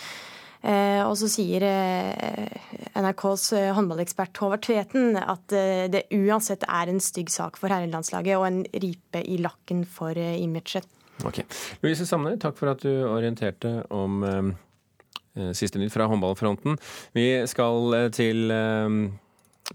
[0.63, 2.51] Eh, og så sier eh,
[2.95, 5.51] NRKs eh, håndballekspert Håvard Tveten at
[5.91, 10.87] det uansett er en stygg sak for herrelandslaget og en ripe i lakken for imaget.
[11.27, 11.41] Ok.
[11.83, 14.23] Louise Samner, takk for at du orienterte om
[15.57, 16.77] siste nytt fra håndballfronten.
[17.17, 18.53] Vi skal til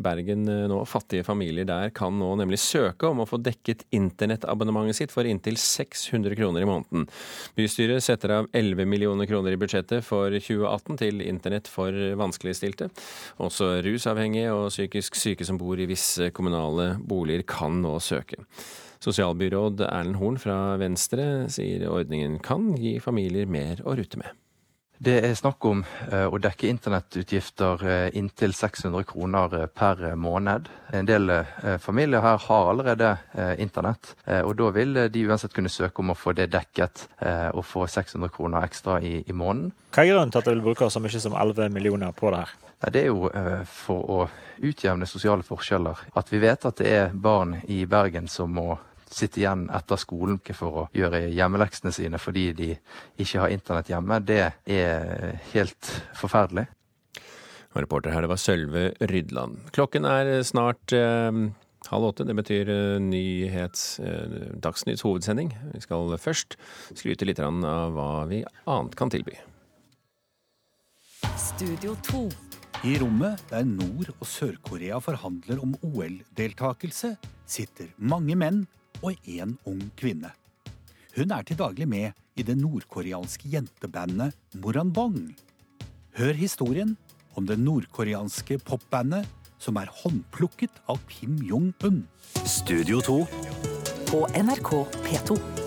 [0.03, 0.81] Bergen eh, nå.
[0.89, 5.59] Fattige familier der kan nå nemlig søke om å få dekket internettabonnementet sitt for inntil
[5.61, 7.07] 600 kroner i måneden.
[7.59, 12.91] Bystyret setter av 11 millioner kroner i budsjettet for 2018 til internett for vanskeligstilte.
[13.43, 18.43] Også rusavhengige og psykisk syke som bor i visse kommunale boliger kan nå søke.
[19.05, 24.35] Sosialbyråd Erlend Horn fra Venstre sier ordningen kan gi familier mer å rutte med.
[24.99, 30.67] Det er snakk om eh, å dekke internettutgifter eh, inntil 600 kroner eh, per måned.
[30.91, 31.31] En del
[31.79, 33.11] familier her har allerede
[33.61, 37.03] internett, og da vil de uansett kunne søke om å få det dekket
[37.53, 39.75] og få 600 kroner ekstra i, i måneden.
[39.93, 42.57] Hva er grunnen til at dere bruker så mye som 11 millioner på det her?
[42.89, 43.29] Det er jo
[43.69, 44.19] for å
[44.65, 46.09] utjevne sosiale forskjeller.
[46.17, 48.79] At vi vet at det er barn i Bergen som må
[49.15, 52.73] sitte igjen etter skolen for å gjøre hjemmeleksene sine fordi de
[53.21, 56.69] ikke har internett hjemme, det er helt forferdelig.
[57.75, 59.59] Og reporter her, det var Sølve Rydland.
[59.77, 61.43] Klokken er snart eh,
[61.93, 62.27] halv åtte.
[62.27, 65.53] Det betyr eh, nyhets, eh, Dagsnytts hovedsending.
[65.75, 66.57] Vi skal først
[66.95, 67.61] skryte litt av
[67.95, 69.37] hva vi annet kan tilby.
[71.39, 72.25] Studio 2.
[72.87, 77.17] I rommet der Nord- og Sør-Korea forhandler om OL-deltakelse,
[77.49, 78.61] sitter mange menn
[79.03, 80.33] og én ung kvinne.
[81.17, 85.35] Hun er til daglig med i det nordkoreanske jentebandet Moranbong.
[86.19, 86.97] Hør historien
[87.35, 89.27] om det nordkoreanske popbandet
[89.59, 92.05] som er håndplukket av Kim Jong-un.
[92.47, 93.23] Studio 2
[94.09, 94.75] på NRK
[95.05, 95.58] P2.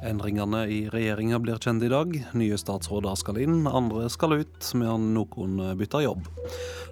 [0.00, 2.14] Endringene i regjeringa blir kjent i dag.
[2.32, 6.30] Nye statsråder skal inn, andre skal ut, mens noen bytter jobb.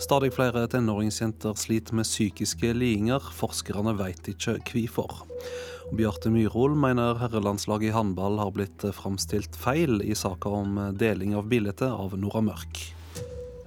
[0.03, 3.25] Stadig flere tenåringsjenter sliter med psykiske lidinger.
[3.39, 5.25] Forskerne vet ikke hvorfor.
[5.97, 11.49] Bjarte Myrhol mener herrelandslaget i håndball har blitt framstilt feil i saka om deling av
[11.49, 12.85] bildet av Nora Mørk.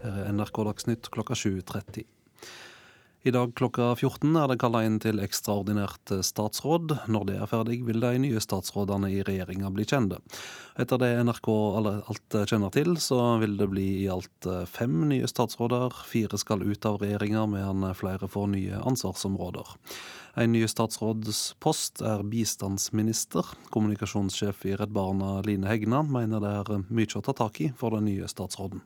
[0.05, 2.05] Her er NRK Dagsnytt klokka 7.30.
[3.23, 6.95] I dag klokka 14 er det kalla inn til ekstraordinært statsråd.
[7.05, 10.17] Når det er ferdig, vil de nye statsrådene i regjeringa bli kjente.
[10.81, 15.93] Etter det NRK alt kjenner til, så vil det bli i alt fem nye statsråder.
[16.09, 19.69] Fire skal ut av regjeringa, medan flere får nye ansvarsområder.
[20.41, 23.45] En ny statsrådspost er bistandsminister.
[23.69, 27.93] Kommunikasjonssjef i Redd Barna, Line Hegna, mener det er mye å ta tak i for
[27.93, 28.81] den nye statsråden.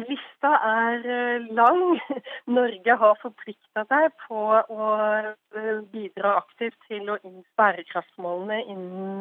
[0.00, 2.00] Lista er eh, lang.
[2.56, 4.86] Norge har forplikta seg på å
[5.20, 9.20] eh, bidra aktivt til å innføre bærekraftsmålene innen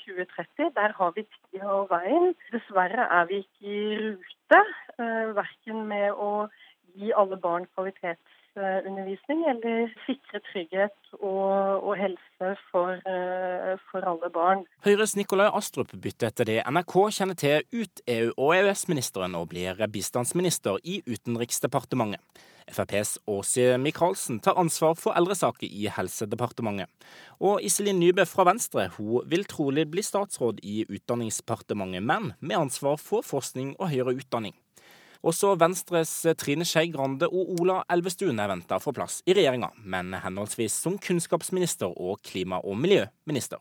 [0.00, 0.64] 2030.
[0.64, 2.32] Eh, Der har vi tida og veien.
[2.54, 4.62] Dessverre er vi ikke i rute,
[5.36, 6.48] verken med å
[6.96, 14.30] gi alle barn kvalitets undervisning, eller sikre trygghet og, og helse for, eh, for, alle
[14.34, 14.64] barn.
[14.84, 19.80] Høyres Nikolai Astrup bytter etter det NRK kjenner til ut EU- og EØS-ministeren og blir
[19.92, 22.20] bistandsminister i Utenriksdepartementet.
[22.70, 26.86] FrPs Åse Michaelsen tar ansvar for eldresaker i Helsedepartementet.
[27.42, 33.00] Og Iselin Nybø fra Venstre hun vil trolig bli statsråd i Utdanningsdepartementet, men med ansvar
[33.00, 34.54] for forskning og høyere utdanning.
[35.20, 40.14] Også Venstres Trine Skei Grande og Ola Elvestuen er venta for plass i regjeringa, men
[40.16, 43.60] henholdsvis som kunnskapsminister og klima- og miljøminister.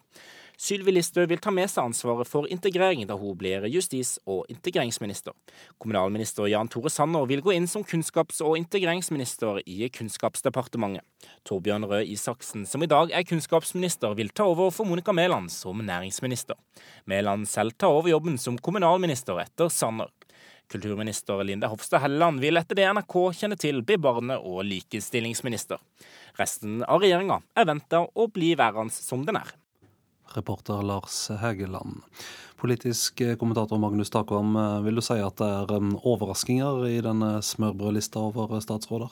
[0.60, 5.32] Sylvi Listhaug vil ta med seg ansvaret for integrering da hun blir justis- og integreringsminister.
[5.80, 11.04] Kommunalminister Jan Tore Sanner vil gå inn som kunnskaps- og integreringsminister i Kunnskapsdepartementet.
[11.48, 15.80] Torbjørn Røe Isaksen, som i dag er kunnskapsminister, vil ta over for Monica Mæland som
[15.80, 16.56] næringsminister.
[17.08, 20.12] Mæland selv tar over jobben som kommunalminister etter Sanner.
[20.70, 25.82] Kulturminister Linde Hofstad Helleland vil etter det NRK kjenner til bli barne- og likestillingsminister.
[26.38, 29.50] Resten av regjeringa er venta å bli værende som den er.
[30.36, 32.04] Reporter Lars Hegeland.
[32.60, 34.54] Politisk kommentator Magnus Takvam,
[34.86, 39.10] vil du si at det er overraskinger overraskelser i denne smørbrødlista over statsråder?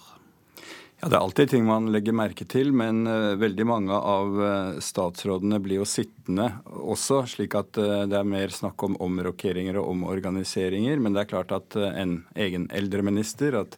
[0.98, 4.78] Ja, Det er alltid ting man legger merke til, men uh, veldig mange av uh,
[4.82, 9.92] statsrådene blir jo sittende også, slik at uh, det er mer snakk om omrokeringer og
[9.92, 10.98] omorganiseringer.
[10.98, 13.78] Men det er klart at en egen eldreminister, at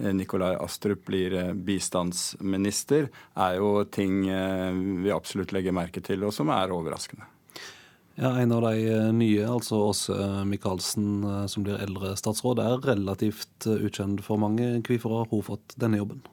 [0.00, 1.34] Nikolai Astrup blir
[1.64, 7.28] bistandsminister, er jo ting vi absolutt legger merke til, og som er overraskende.
[8.16, 10.16] Ja, En av de nye, altså Åse
[10.48, 11.20] Michaelsen,
[11.52, 14.72] som blir eldre statsråd, er relativt ukjent for mange.
[14.88, 16.24] Hvorfor har hun fått denne jobben?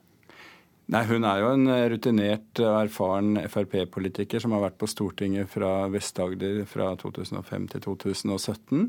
[0.88, 5.82] Nei, Hun er jo en rutinert og erfaren Frp-politiker som har vært på Stortinget fra
[5.92, 8.86] Vest-Agder fra 2005 til 2017.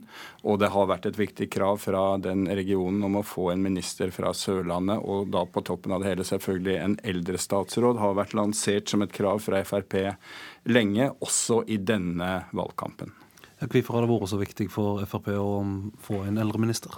[0.47, 4.15] Og det har vært et viktig krav fra den regionen om å få en minister
[4.15, 5.03] fra Sørlandet.
[5.03, 9.03] Og da på toppen av det hele selvfølgelig en eldre statsråd har vært lansert som
[9.03, 9.99] et krav fra Frp
[10.71, 13.11] lenge, også i denne valgkampen.
[13.59, 15.51] Hvorfor har det vært så viktig for Frp å
[16.07, 16.95] få en eldreminister?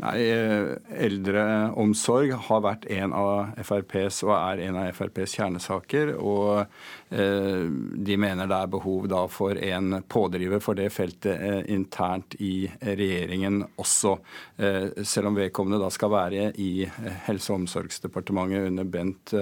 [0.00, 0.70] Nei, eh,
[1.04, 6.14] Eldreomsorg har vært en av FrPs og er en av FrPs kjernesaker.
[6.16, 6.62] Og
[7.12, 7.66] eh,
[8.08, 13.60] de mener det er behov for en pådriver for det feltet eh, internt i regjeringen
[13.80, 14.16] også.
[15.04, 16.86] Selv om vedkommende da skal være i
[17.26, 19.32] Helse- og omsorgsdepartementet under Bent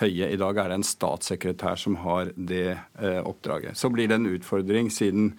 [0.00, 0.30] Høie.
[0.30, 2.76] I dag er det en statssekretær som har det
[3.24, 3.76] oppdraget.
[3.76, 5.32] Så blir det en utfordring siden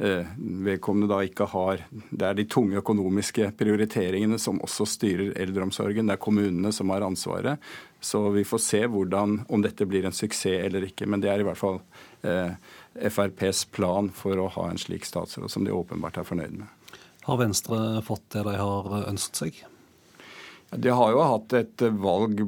[0.00, 6.08] vedkommende da ikke har Det er de tunge økonomiske prioriteringene som også styrer eldreomsorgen.
[6.08, 7.60] Det er kommunene som har ansvaret.
[8.00, 11.04] Så vi får se hvordan, om dette blir en suksess eller ikke.
[11.04, 11.82] Men det er i hvert fall
[12.24, 12.56] eh,
[13.12, 16.96] FrPs plan for å ha en slik statsråd som de åpenbart er fornøyd med.
[17.28, 19.60] Har Venstre fått det de har ønsket seg?
[20.70, 22.40] De har jo hatt et valg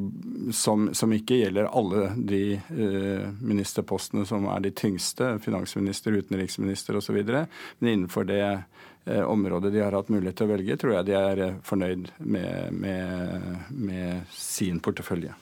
[0.55, 7.19] som, som ikke gjelder alle de eh, ministerpostene som er de tyngste, finansminister, utenriksminister osv.
[7.27, 11.17] Men innenfor det eh, området de har hatt mulighet til å velge, tror jeg de
[11.19, 15.35] er eh, fornøyd med, med, med sin portefølje.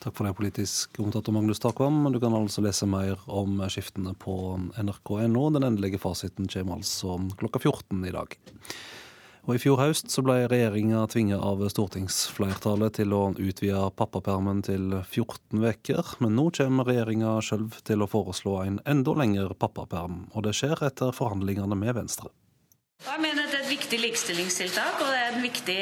[0.00, 2.06] Takk for det, politisk kommentator Magnus Takvam.
[2.14, 4.38] Du kan altså lese mer om skiftene på
[4.80, 5.44] nrk.no.
[5.58, 8.38] Den endelige fasiten kommer altså klokka 14 i dag.
[9.48, 14.98] Og I fjor høst så ble regjeringa tvinget av stortingsflertallet til å utvide pappapermen til
[15.00, 20.44] 14 uker, men nå kommer regjeringa sjøl til å foreslå en enda lengre pappaperm, og
[20.46, 22.30] det skjer etter forhandlingene med Venstre.
[23.00, 25.78] Jeg mener at Det er et viktig likestillingstiltak og det er et viktig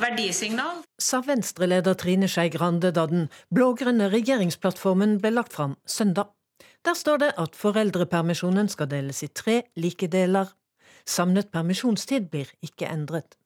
[0.00, 0.78] verdisignal.
[0.98, 6.32] Sa Venstre-leder Trine Skei Grande da den blå-grønne regjeringsplattformen ble lagt fram søndag.
[6.86, 10.48] Der står det at foreldrepermisjonen skal deles i tre like deler.
[11.06, 13.36] Samlet permisjonstid blir ikke endret.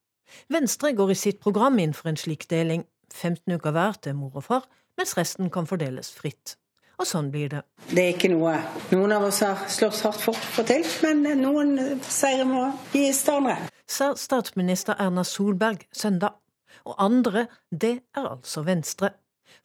[0.49, 4.39] Venstre går i sitt program inn for en slik deling, 15 uker hver til mor
[4.39, 4.67] og far,
[4.99, 6.57] mens resten kan fordeles fritt.
[7.01, 7.63] Og sånn blir det.
[7.89, 8.59] Det er ikke noe
[8.93, 13.23] noen av oss har slåss hardt for å få til, men noen seire må gis
[13.25, 13.57] til andre.
[13.89, 16.37] Sa statsminister Erna Solberg søndag.
[16.85, 19.15] Og andre, det er altså Venstre.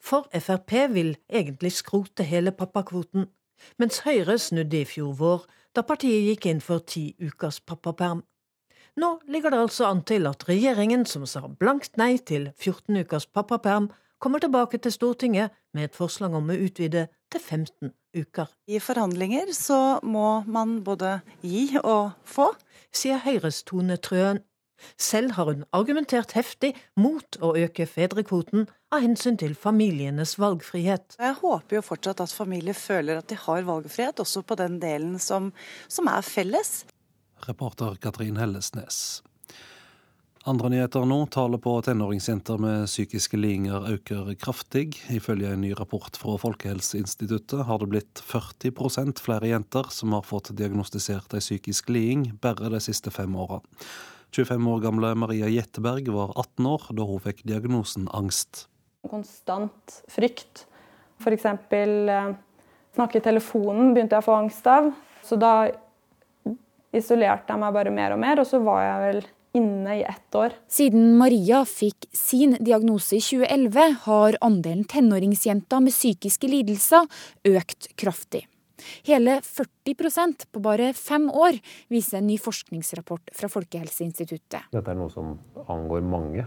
[0.00, 3.28] For Frp vil egentlig skrote hele pappakvoten,
[3.78, 5.46] mens Høyre snudde i fjor vår
[5.76, 8.22] da partiet gikk inn for ti ukers pappaperm.
[8.96, 13.26] Nå ligger det altså an til at regjeringen, som sa blankt nei til 14 ukers
[13.28, 18.48] pappaperm, kommer tilbake til Stortinget med et forslag om å utvide til 15 uker.
[18.72, 22.54] I forhandlinger så må man både gi og få.
[22.88, 24.40] Sier Høyres Tone Trøen.
[25.00, 28.66] Selv har hun argumentert heftig mot å øke fedrekvoten
[28.96, 31.18] av hensyn til familienes valgfrihet.
[31.20, 35.18] Jeg håper jo fortsatt at familier føler at de har valgfrihet, også på den delen
[35.22, 35.52] som,
[35.88, 36.84] som er felles.
[37.46, 39.20] Reporter Katrin Hellesnes.
[40.46, 41.18] Andre nyheter nå.
[41.34, 44.94] Tallet på tenåringsjenter med psykiske lidelser øker kraftig.
[45.10, 50.52] Ifølge en ny rapport fra Folkehelseinstituttet har det blitt 40% flere jenter som har fått
[50.56, 53.58] diagnostisert ei psykisk liding bare de siste fem åra.
[54.36, 58.68] 25 år gamle Maria Jetteberg var 18 år da hun fikk diagnosen angst.
[59.10, 60.66] Konstant frykt.
[61.22, 61.46] F.eks.
[61.46, 62.34] Eh,
[62.96, 64.90] snakke i telefonen begynte jeg å få angst av.
[65.26, 65.54] Så da
[66.96, 69.24] isolerte jeg meg bare mer og mer, og så var jeg vel
[69.56, 70.56] inne i ett år.
[70.68, 77.08] Siden Maria fikk sin diagnose i 2011, har andelen tenåringsjenter med psykiske lidelser
[77.48, 78.44] økt kraftig.
[79.06, 81.56] Hele 40% på bare fem år,
[81.88, 84.68] viser en ny forskningsrapport fra Folkehelseinstituttet.
[84.74, 86.44] Dette er noe som angår mange,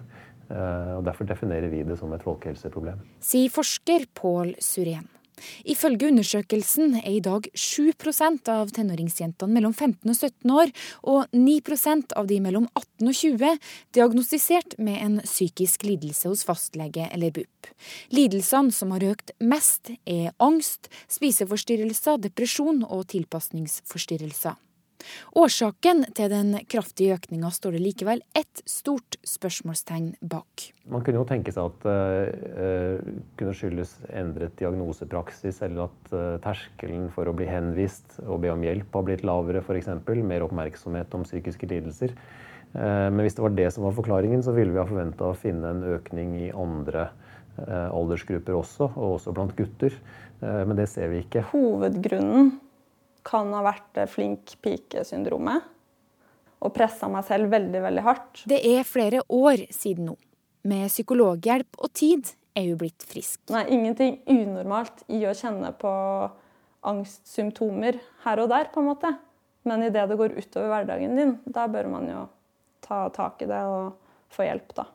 [0.49, 3.01] og derfor definerer vi det som et folkehelseproblem.
[3.21, 5.07] Sier forsker Pål Surén.
[5.63, 10.73] Ifølge undersøkelsen er i dag 7% av tenåringsjentene mellom 15 og 17 år
[11.13, 13.59] og 9% av de mellom 18 og 20
[13.95, 17.71] diagnostisert med en psykisk lidelse hos fastlege eller BUP.
[18.15, 24.57] Lidelsene som har økt mest, er angst, spiseforstyrrelser, depresjon og tilpasningsforstyrrelser.
[25.39, 30.69] Årsaken til den kraftige økninga står det likevel ett stort spørsmålstegn bak.
[30.89, 31.95] Man kunne jo tenke seg at det
[32.57, 38.51] uh, kunne skyldes endret diagnosepraksis, eller at uh, terskelen for å bli henvist og be
[38.53, 39.91] om hjelp har blitt lavere, f.eks.
[40.19, 42.15] Mer oppmerksomhet om psykiske lidelser.
[42.73, 45.37] Uh, men hvis det var det som var forklaringen, så ville vi ha forventa å
[45.37, 47.09] finne en økning i andre
[47.59, 49.91] aldersgrupper også, og også blant gutter.
[50.39, 51.41] Men det ser vi ikke.
[51.49, 52.53] Hovedgrunnen
[53.27, 55.67] kan ha vært flink pike-syndromet.
[56.59, 58.41] Og pressa meg selv veldig, veldig hardt.
[58.51, 60.17] Det er flere år siden nå.
[60.67, 63.39] Med psykologhjelp og tid er hun blitt frisk.
[63.47, 65.93] Det er ingenting unormalt i å kjenne på
[66.89, 69.13] angstsymptomer her og der, på en måte.
[69.67, 72.25] Men idet det går utover hverdagen din, da bør man jo
[72.83, 73.95] ta tak i det og
[74.33, 74.87] få hjelp, da.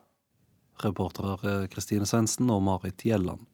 [0.83, 3.45] Reportere Kristine Svendsen og Marit Gjelland.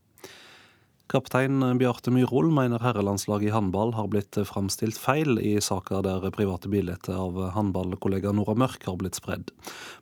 [1.11, 6.71] Kaptein Bjarte Myhrvold mener herrelandslaget i håndball har blitt framstilt feil i saker der private
[6.71, 9.51] bilder av håndballkollega Nora Mørk har blitt spredd.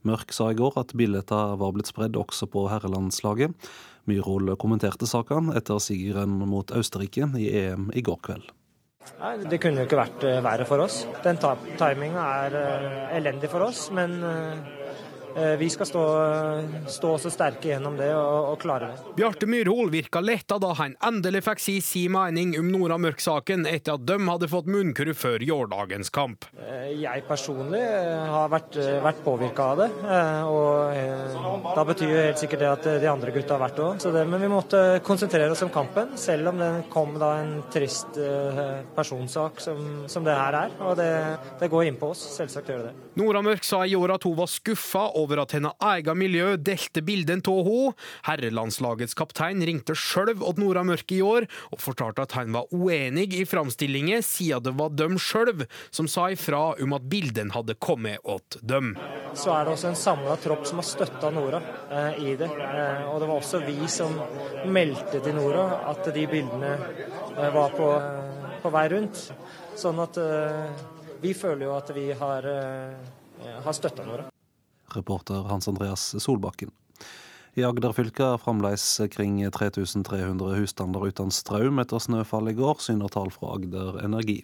[0.06, 3.58] Mørk sa i går at bildene var blitt spredd også på herrelandslaget.
[4.06, 8.54] Myhrvold kommenterte saken etter sigeren mot Østerrike i EM i går kveld.
[9.18, 11.02] Nei, Det kunne jo ikke vært eh, verre for oss.
[11.26, 14.79] Den timinga er eh, elendig for oss, men eh,
[15.60, 16.04] vi skal stå,
[16.92, 19.14] stå så sterke gjennom det og, og klare det.
[19.20, 23.96] Bjarte Myrhol virka letta da han endelig fikk si si mening om Nora Mørk-saken, etter
[23.96, 26.50] at de hadde fått munnkurv før gårsdagens kamp.
[26.60, 28.76] Eh, jeg personlig eh, har vært,
[29.06, 29.90] vært påvirka av det,
[30.50, 34.28] og da betyr jo helt sikkert det at de andre gutta har vært det òg.
[34.30, 38.20] Men vi måtte konsentrere oss om kampen, selv om det kom da en trist
[38.96, 40.78] personsak som, som det her er.
[40.84, 41.12] Og det,
[41.62, 43.08] det går inn på oss, selvsagt gjør det det.
[43.20, 47.04] Nora Mørk sa i år at hun var skuffa over at hennes eget miljø delte
[47.06, 47.94] bilden av henne.
[48.26, 53.28] Herrelandslagets kaptein ringte sjøl til Nora Mørk i år og fortalte at han var uenig
[53.38, 58.20] i framstillingen, siden det var dem sjøl som sa ifra om at bildene hadde kommet
[58.24, 58.96] åt dem.
[59.38, 61.62] Så er det også en samla tropp som har støtta Nora
[61.92, 62.50] eh, i det.
[62.50, 64.16] Eh, og det var også vi som
[64.66, 69.28] meldte til Nora at de bildene eh, var på, eh, på vei rundt.
[69.80, 70.84] Sånn at eh,
[71.22, 74.28] vi føler jo at vi har, eh, har støtta Nora.
[74.98, 76.72] Reporter Hans Andreas Solbakken.
[77.58, 83.10] I Agder fylke er fremdeles kring 3300 husstander uten strøm etter snøfall i går, syner
[83.12, 84.38] tall fra Agder Energi.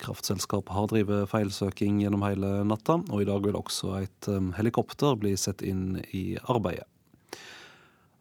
[0.00, 5.18] Kraftselskapet har drevet feilsøking gjennom hele natta, og i dag vil også et um, helikopter
[5.18, 6.86] bli satt inn i arbeidet.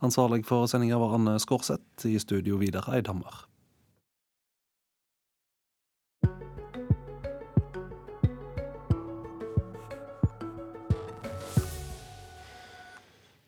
[0.03, 3.45] Ansvarlig for sendinga var Anne Skårseth, i studio Vidar Eidhammer.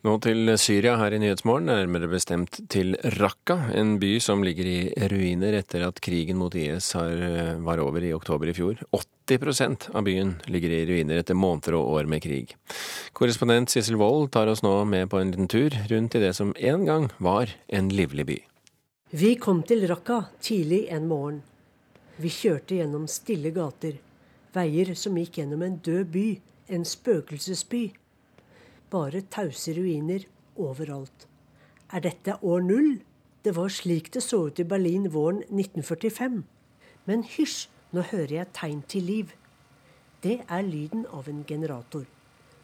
[0.05, 5.07] Nå til Syria her i Nyhetsmorgen, nærmere bestemt til Raqqa, en by som ligger i
[5.09, 7.23] ruiner etter at krigen mot IS har,
[7.65, 8.83] var over i oktober i fjor.
[8.93, 12.53] 80% av byen ligger i ruiner etter måneder og år med krig.
[13.17, 16.53] Korrespondent Sissel Wold tar oss nå med på en liten tur rundt i det som
[16.53, 18.39] en gang var en livlig by.
[19.09, 21.41] Vi kom til Raqqa tidlig en morgen.
[22.21, 23.97] Vi kjørte gjennom stille gater,
[24.53, 26.27] veier som gikk gjennom en død by,
[26.69, 27.87] en spøkelsesby
[28.91, 30.25] bare tause ruiner
[30.55, 31.27] overalt.
[31.93, 32.99] Er dette år null?
[33.45, 36.43] Det var slik det så ut i Berlin våren 1945.
[37.05, 39.33] Men hysj, nå hører jeg tegn til liv.
[40.23, 42.07] Det er lyden av en generator.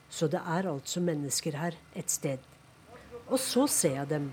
[0.10, 2.40] Så det er altså mennesker her et sted.
[3.30, 4.32] Og så ser jeg dem.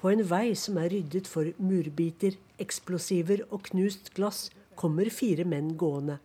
[0.00, 5.74] På en vei som er ryddet for murbiter, eksplosiver og knust glass, kommer fire menn
[5.76, 6.18] gående.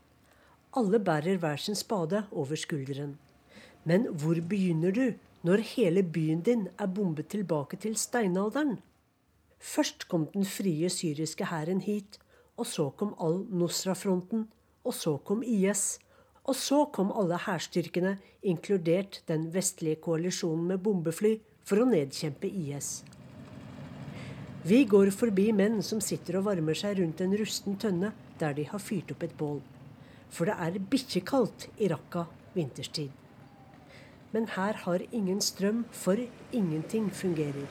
[0.78, 3.18] Alle bærer hver sin spade over skulderen.
[3.84, 5.06] Men hvor begynner du
[5.44, 8.78] når hele byen din er bombet tilbake til steinalderen?
[9.60, 12.20] Først kom den frie syriske hæren hit,
[12.58, 14.48] og så kom al-Nusra-fronten,
[14.84, 16.00] og så kom IS.
[16.44, 23.04] Og så kom alle hærstyrkene, inkludert den vestlige koalisjonen med bombefly, for å nedkjempe IS.
[24.68, 28.68] Vi går forbi menn som sitter og varmer seg rundt en rusten tønne der de
[28.68, 29.60] har fyrt opp et bål.
[30.32, 33.23] For det er bikkjekaldt i Raqqa vinterstid.
[34.34, 36.18] Men her har ingen strøm, for
[36.52, 37.68] ingenting fungerer.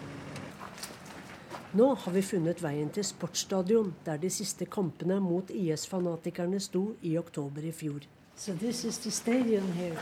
[1.73, 7.17] Nå har vi funnet veien til sportsstadion, der de siste kampene mot IS-fanatikerne sto i
[7.19, 8.05] oktober i fjor.
[8.37, 9.99] So this is the stadium here.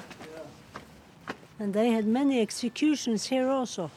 [1.59, 3.89] And they had many executions here also.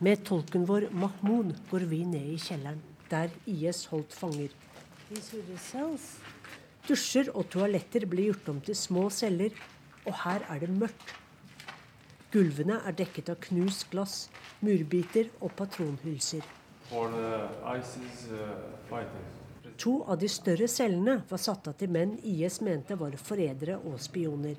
[0.00, 4.48] Med tolken vår Mahmoud går vi ned i kjelleren, der IS holdt fanger.
[6.88, 9.52] Dusjer og toaletter blir gjort om til små celler,
[10.06, 11.19] og her er det mørkt.
[12.30, 14.28] Gulvene er dekket av knust glass,
[14.62, 16.44] murbiter og patronhylser.
[16.90, 17.50] Uh,
[19.78, 23.98] to av de større cellene var satt av til menn IS mente var forrædere og
[24.02, 24.54] spioner.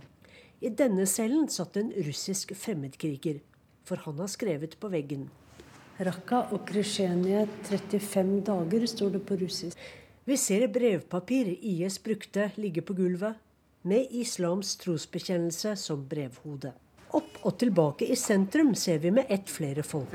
[0.59, 3.39] I denne cellen satt en russisk fremmedkriger,
[3.87, 5.29] for han har skrevet på veggen.
[6.03, 9.79] Raqqa og Kresjenia 35 dager, står det på russisk.
[10.27, 13.39] Vi ser brevpapir IS brukte ligge på gulvet,
[13.87, 16.75] med islams trosbekjennelse som brevhode.
[17.17, 20.13] Opp og tilbake i sentrum ser vi med ett flere folk.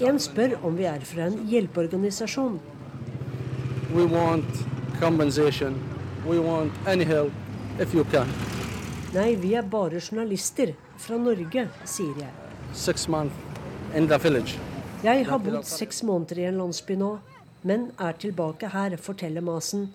[0.00, 2.60] En spør om vi er fra en hjelpeorganisasjon.
[9.10, 12.30] Nei, vi er bare journalister fra Norge, sier jeg.
[15.02, 17.10] Jeg har bodd seks måneder i en landsby nå,
[17.66, 19.88] men er tilbake her, forteller Masen.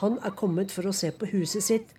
[0.00, 1.94] Han er kommet for å se på huset sitt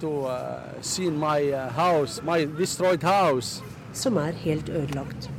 [0.00, 3.62] to uh, see my uh, house, my destroyed house.
[3.92, 5.30] Som er helt ødelagt.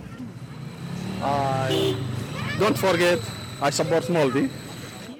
[1.21, 1.95] I
[2.59, 3.19] don't forget
[3.61, 4.49] I support Molde.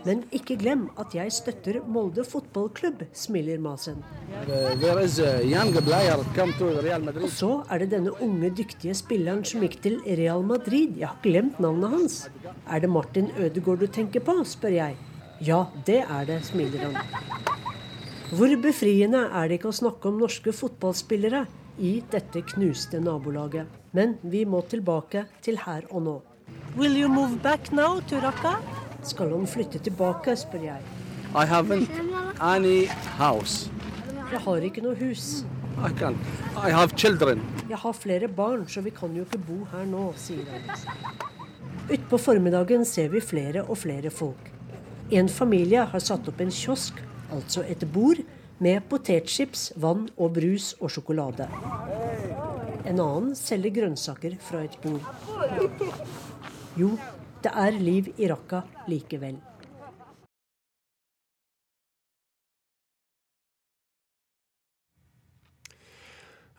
[0.06, 4.04] Men ikke glem at jeg støtter Molde fotballklubb, smiler Masen.
[4.48, 7.24] Uh, there is a young player come to Real Madrid.
[7.24, 10.98] Og så er det denne unge, dyktige spilleren som gikk til Real Madrid.
[11.00, 12.20] Jeg har glemt navnet hans.
[12.68, 14.98] Er det Martin Ødegaard du tenker på, spør jeg.
[15.42, 17.63] Ja, det er det, smiler han.
[18.32, 21.44] Hvor befriende er det ikke å snakke om norske fotballspillere
[21.84, 23.68] i dette knuste nabolaget?
[23.94, 26.16] Men vi må tilbake til her og nå.
[26.78, 28.56] Will you move back now to Raqqa?
[29.04, 30.88] Skal han flytte tilbake, spør jeg.
[31.36, 31.92] I haven't
[32.40, 32.88] any
[33.20, 33.70] house.
[34.32, 35.44] Jeg har ikke noe hus.
[35.78, 36.18] I can.
[36.56, 37.44] I have children.
[37.70, 40.68] Jeg har flere barn, så vi kan jo ikke bo her nå, sier han.
[41.92, 44.50] Utpå formiddagen ser vi flere og flere folk.
[45.12, 47.02] En familie har satt opp en kiosk,
[47.34, 48.22] altså et bord,
[48.64, 51.50] med potetchips, vann og brus og sjokolade.
[52.88, 55.04] En annen selger grønnsaker fra et bord.
[56.80, 56.94] Jo,
[57.44, 59.42] det er liv i Raqqa likevel.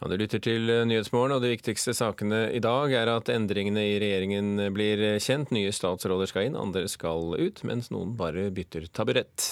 [0.05, 3.95] Ja, Du lytter til Nyhetsmorgen, og de viktigste sakene i dag er at endringene i
[4.03, 5.49] regjeringen blir kjent.
[5.49, 9.47] Nye statsråder skal inn, andre skal ut, mens noen bare bytter taburett.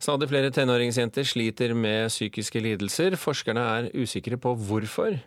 [0.00, 3.18] Stadig flere tenåringsjenter sliter med psykiske lidelser.
[3.20, 5.20] Forskerne er usikre på hvorfor.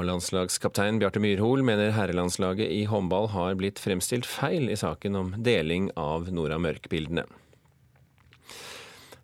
[0.00, 5.36] Og landslagskaptein Bjarte Myrhol mener herrelandslaget i håndball har blitt fremstilt feil i saken om
[5.36, 7.28] deling av Nora Mørk-bildene.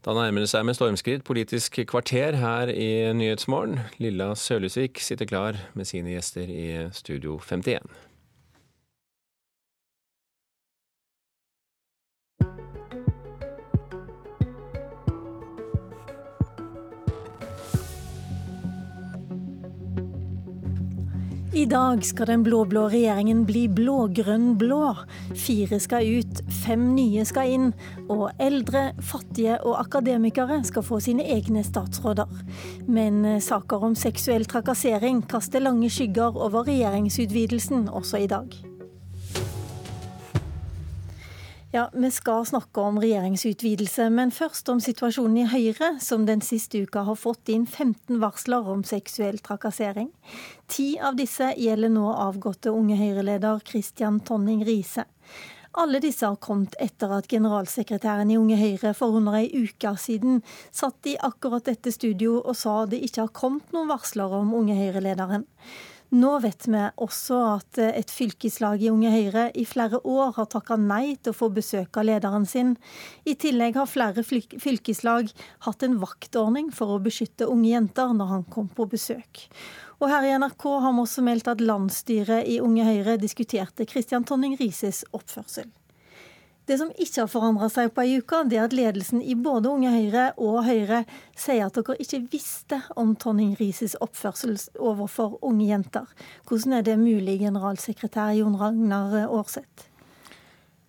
[0.06, 3.80] Da nærmer det seg med stormskritt Politisk kvarter her i Nyhetsmorgen.
[3.98, 7.82] Lilla Sølhusvik sitter klar med sine gjester i Studio 51.
[21.56, 24.90] I dag skal den blå-blå regjeringen bli blå-grønn-blå.
[25.32, 27.66] Fire skal ut, fem nye skal inn.
[28.12, 32.28] Og eldre, fattige og akademikere skal få sine egne statsråder.
[32.84, 38.67] Men saker om seksuell trakassering kaster lange skygger over regjeringsutvidelsen også i dag.
[41.70, 46.80] Ja, Vi skal snakke om regjeringsutvidelse, men først om situasjonen i Høyre, som den siste
[46.80, 50.08] uka har fått inn 15 varsler om seksuell trakassering.
[50.72, 55.04] Ti av disse gjelder nå avgåtte Unge Høyre-leder Christian Tonning Riise.
[55.76, 60.40] Alle disse har kommet etter at generalsekretæren i Unge Høyre for under ei uke siden
[60.72, 64.80] satt i akkurat dette studio og sa det ikke har kommet noen varsler om Unge
[64.80, 65.44] Høyre-lederen.
[66.08, 70.78] Nå vet vi også at et fylkeslag i Unge Høyre i flere år har takka
[70.80, 72.70] nei til å få besøk av lederen sin.
[73.28, 75.28] I tillegg har flere fylkeslag
[75.66, 79.44] hatt en vaktordning for å beskytte unge jenter når han kom på besøk.
[80.00, 84.24] Og her i NRK har vi også meldt at landsstyret i Unge Høyre diskuterte Christian
[84.24, 85.68] Tonning Rises oppførsel.
[86.68, 89.70] Det som ikke har forandra seg på ei uke, det er at ledelsen i både
[89.72, 90.98] Unge Høyre og Høyre
[91.32, 96.10] sier at dere ikke visste om Tonning Rises oppførsel overfor unge jenter.
[96.44, 99.88] Hvordan er det mulig, generalsekretær Jon Ragnar Aarseth?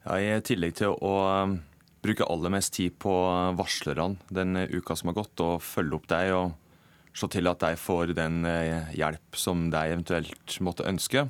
[0.04, 1.14] Ja, I tillegg til å
[1.48, 1.56] um,
[2.04, 3.16] bruke aller mest tid på
[3.56, 6.52] varslerne den uka som har gått, og følge opp deg og
[7.16, 11.30] se til at de får den eh, hjelp som de eventuelt måtte ønske,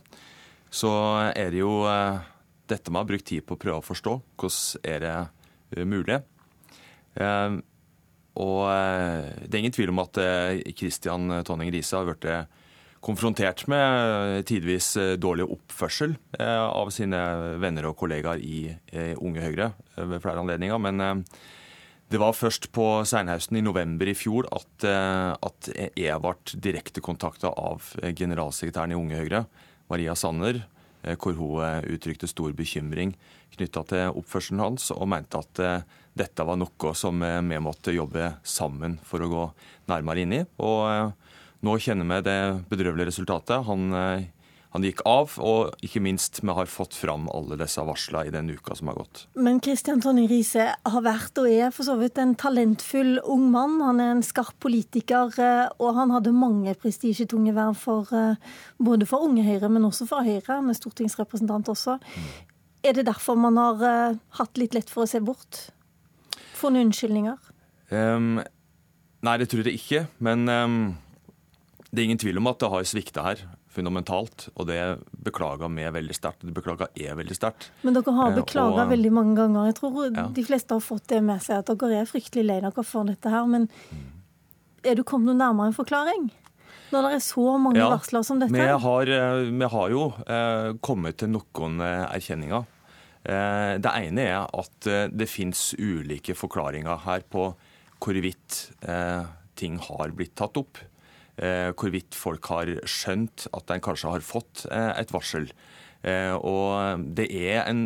[0.73, 0.91] så
[1.38, 2.26] er det jo eh,
[2.70, 4.16] dette må ha brukt tid på å prøve å forstå.
[4.40, 6.22] Hvordan er det eh, mulig?
[7.20, 7.60] Eh,
[8.40, 10.20] og eh, det er ingen tvil om at
[10.78, 12.28] Kristian Tonning Riise har blitt
[13.00, 14.91] konfrontert med tidvis
[15.24, 17.20] dårlig oppførsel av sine
[17.64, 18.66] venner og kollegaer i
[19.16, 20.82] Unge Høyre ved flere anledninger.
[20.84, 21.24] Men
[22.12, 27.54] det var først på Seinhausten i november i fjor at, at jeg ble direkte kontakta
[27.56, 29.46] av generalsekretæren i Unge Høyre,
[29.88, 30.60] Maria Sanner,
[31.19, 33.13] hvor hun eh, uttrykte stor bekymring
[33.55, 35.85] knytta til oppførselen hans, og mente at eh,
[36.19, 39.43] dette var noe som vi måtte jobbe sammen for å gå
[39.91, 40.41] nærmere inn i.
[40.59, 41.13] Og
[41.63, 42.39] nå kjenner vi det
[42.71, 43.63] bedrøvelige resultatet.
[43.69, 43.93] Han,
[44.70, 48.52] han gikk av, og ikke minst vi har fått fram alle disse varslene i den
[48.54, 49.24] uka som har gått.
[49.34, 53.80] Men Kristian Tonning Riise har vært og er for så vidt en talentfull ung mann.
[53.82, 55.34] Han er en skarp politiker,
[55.82, 58.14] og han hadde mange prestisjetunge verv for
[58.78, 60.60] både for Unge Høyre, men også for Høyre.
[60.60, 61.98] Han er stortingsrepresentant også.
[62.84, 65.66] Er det derfor man har uh, hatt litt lett for å se bort?
[66.56, 67.40] Funnet unnskyldninger?
[67.91, 68.40] Um,
[69.26, 70.06] nei, det tror jeg ikke.
[70.24, 70.78] Men um,
[71.90, 73.44] det er ingen tvil om at det har svikta her
[73.80, 74.49] fundamentalt.
[74.56, 74.80] Og det
[75.26, 76.45] beklager vi veldig sterkt.
[76.45, 77.69] Det beklager jeg veldig sterkt.
[77.88, 79.72] Men dere har beklaga uh, veldig mange ganger.
[79.72, 80.27] Jeg tror ja.
[80.35, 83.34] de fleste har fått det med seg, at dere er fryktelig lei dere for dette
[83.34, 83.47] her.
[83.49, 83.69] Men
[84.85, 86.30] er du kommet noe nærmere en forklaring?
[86.89, 88.53] Når det er så mange ja, varsler som dette?
[88.56, 89.10] Vi har,
[89.45, 92.64] vi har jo eh, kommet til noen erkjenninger.
[93.30, 97.51] Eh, det ene er at det finnes ulike forklaringer her på
[97.99, 99.27] hvorvidt eh,
[99.60, 100.80] ting har blitt tatt opp.
[101.40, 105.48] Eh, hvorvidt folk har skjønt at en kanskje har fått eh, et varsel.
[106.03, 107.86] Eh, og det er en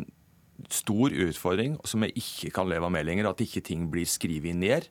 [0.73, 4.87] stor utfordring som jeg ikke kan leve med lenger, at ikke ting blir skrevet ned.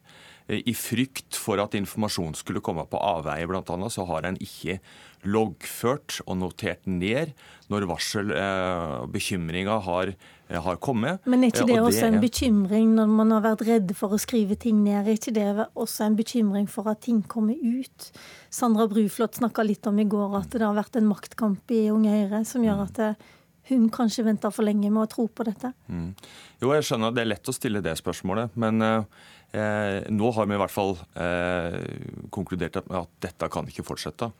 [0.52, 4.80] I frykt for at informasjon skulle komme på avveie, bl.a., så har en ikke
[5.22, 7.30] loggført og notert ned
[7.70, 10.12] når varsel og bekymringer har
[10.60, 11.24] har kommet.
[11.24, 14.56] Men er ikke det, også en bekymring når man har vært redd for å skrive
[14.60, 15.06] ting ned?
[15.06, 18.08] Er ikke det også en bekymring for at ting kommer ut?
[18.52, 22.12] Sandra Bruflot snakka litt om i går at det har vært en maktkamp i Unge
[22.12, 23.12] Høyre som gjør at det,
[23.70, 25.72] hun kanskje venter for lenge med å tro på dette?
[25.86, 26.12] Mm.
[26.62, 28.56] Jo, jeg skjønner at det er lett å stille det spørsmålet.
[28.58, 31.78] Men eh, nå har vi i hvert fall eh,
[32.34, 34.32] konkludert med at dette kan ikke fortsette.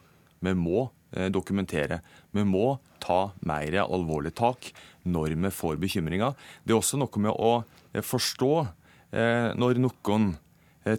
[0.42, 2.00] Vi må eh, dokumentere.
[2.34, 4.72] Vi må ta mer alvorlig tak
[5.04, 6.36] når vi får bekymringer.
[6.64, 7.52] Det er også noe med å
[7.92, 10.34] eh, forstå eh, når noen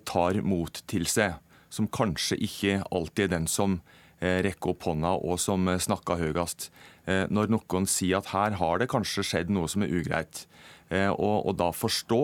[0.08, 3.82] tar mot til seg, som kanskje ikke alltid er den som
[4.24, 6.70] rekker opp hånda og som snakker høyest.
[7.04, 10.46] Når noen sier at her har det kanskje skjedd noe som er ugreit,
[10.88, 12.22] og, og da forstå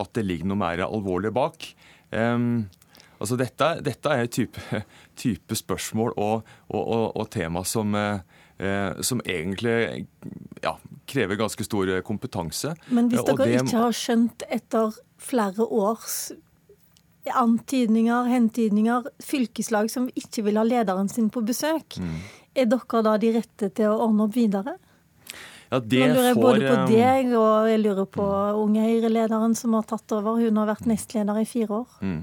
[0.00, 1.68] at det ligger noe mer alvorlig bak.
[3.22, 4.82] Altså dette, dette er type,
[5.22, 10.08] type spørsmål og, og, og, og tema som, eh, som egentlig
[10.64, 10.74] ja,
[11.12, 12.74] krever ganske stor kompetanse.
[12.90, 16.32] Men hvis dere det, ikke har skjønt etter flere års
[17.30, 22.16] antydninger, hentydninger, fylkeslag som ikke vil ha lederen sin på besøk, mm.
[22.58, 24.76] er dere da de rette til å ordne opp videre?
[25.72, 28.24] Ja, det Nå lurer jeg får, både på eh, deg og jeg lurer på
[28.60, 30.42] Unge Høyre-lederen som har tatt over.
[30.42, 31.94] Hun har vært nestleder i fire år.
[32.04, 32.22] Mm.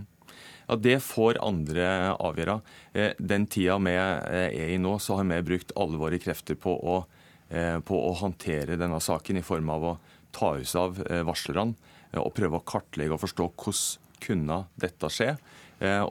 [0.70, 2.60] Ja, Det får andre avgjøre.
[2.94, 6.60] Eh, den tida vi eh, er i nå, så har vi brukt alle våre krefter
[6.62, 7.19] på å, eh,
[7.50, 9.94] på å håndtere denne saken i form av å
[10.36, 11.74] ta oss av varslerne
[12.22, 15.32] og prøve å kartlegge og forstå hvordan kunne dette skje.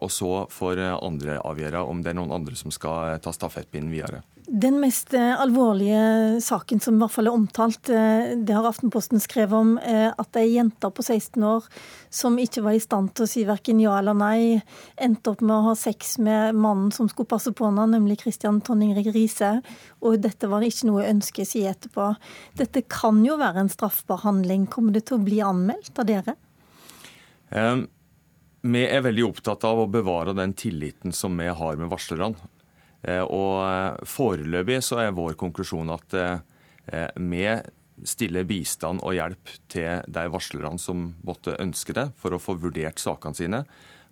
[0.00, 4.22] Og så får andre avgjøre om det er noen andre som skal ta stafettpinnen videre.
[4.50, 9.20] Den mest eh, alvorlige saken som i hvert fall er omtalt, eh, det har Aftenposten
[9.20, 11.66] skrevet om, eh, at ei jente på 16 år
[12.08, 14.62] som ikke var i stand til å si verken ja eller nei,
[14.96, 18.62] endte opp med å ha sex med mannen som skulle passe på henne, nemlig Christian
[18.64, 19.58] Tonning Riise.
[20.00, 22.14] Og dette var ikke noe ønske si etterpå.
[22.56, 24.64] Dette kan jo være en straffbar handling.
[24.72, 26.38] Kommer det til å bli anmeldt av dere?
[27.52, 27.90] Um,
[28.64, 32.32] vi er veldig opptatt av å bevare den tilliten som vi har med varslerne.
[33.02, 36.40] Eh, og eh, Foreløpig så er vår konklusjon at eh,
[37.20, 37.44] vi
[38.08, 43.02] stiller bistand og hjelp til de varslerne som måtte ønske det, for å få vurdert
[43.02, 43.62] sakene sine,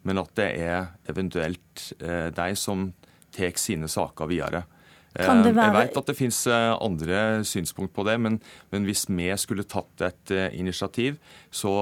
[0.06, 2.88] men at det er eventuelt de som
[3.34, 4.64] tar sine saker videre.
[5.14, 5.54] Være...
[5.54, 8.40] Jeg vet at det finnes andre synspunkt på det, men,
[8.74, 11.16] men hvis vi skulle tatt et initiativ,
[11.54, 11.72] så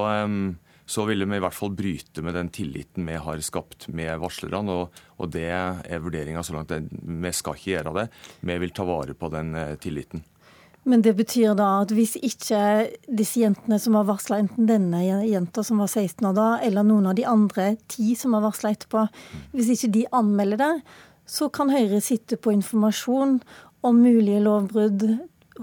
[0.86, 4.76] så ville vi i hvert fall bryte med den tilliten vi har skapt med varslerne.
[4.82, 6.74] Og, og det er vurderinga så langt.
[6.92, 8.06] Vi skal ikke gjøre det.
[8.44, 10.24] Vi vil ta vare på den eh, tilliten.
[10.84, 12.60] Men det betyr da at hvis ikke
[13.08, 17.08] disse jentene som har varsla, enten denne jenta som var 16 år da, eller noen
[17.08, 19.06] av de andre ti som har varsla etterpå,
[19.56, 20.74] hvis ikke de anmelder det,
[21.24, 23.38] så kan Høyre sitte på informasjon
[23.84, 25.06] om mulige lovbrudd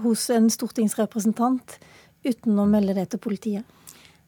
[0.02, 1.78] hos en stortingsrepresentant
[2.26, 3.78] uten å melde det til politiet.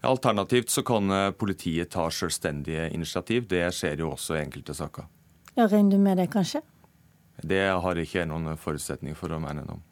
[0.04, 3.48] Alternativt så kan eh, politiet ta selvstendige initiativ.
[3.48, 5.08] Det skjer jo også i enkelte saker.
[5.54, 6.62] Ja, Regner du med det, kanskje?
[7.42, 9.82] Det har jeg ikke noen forutsetning for å mene noe om.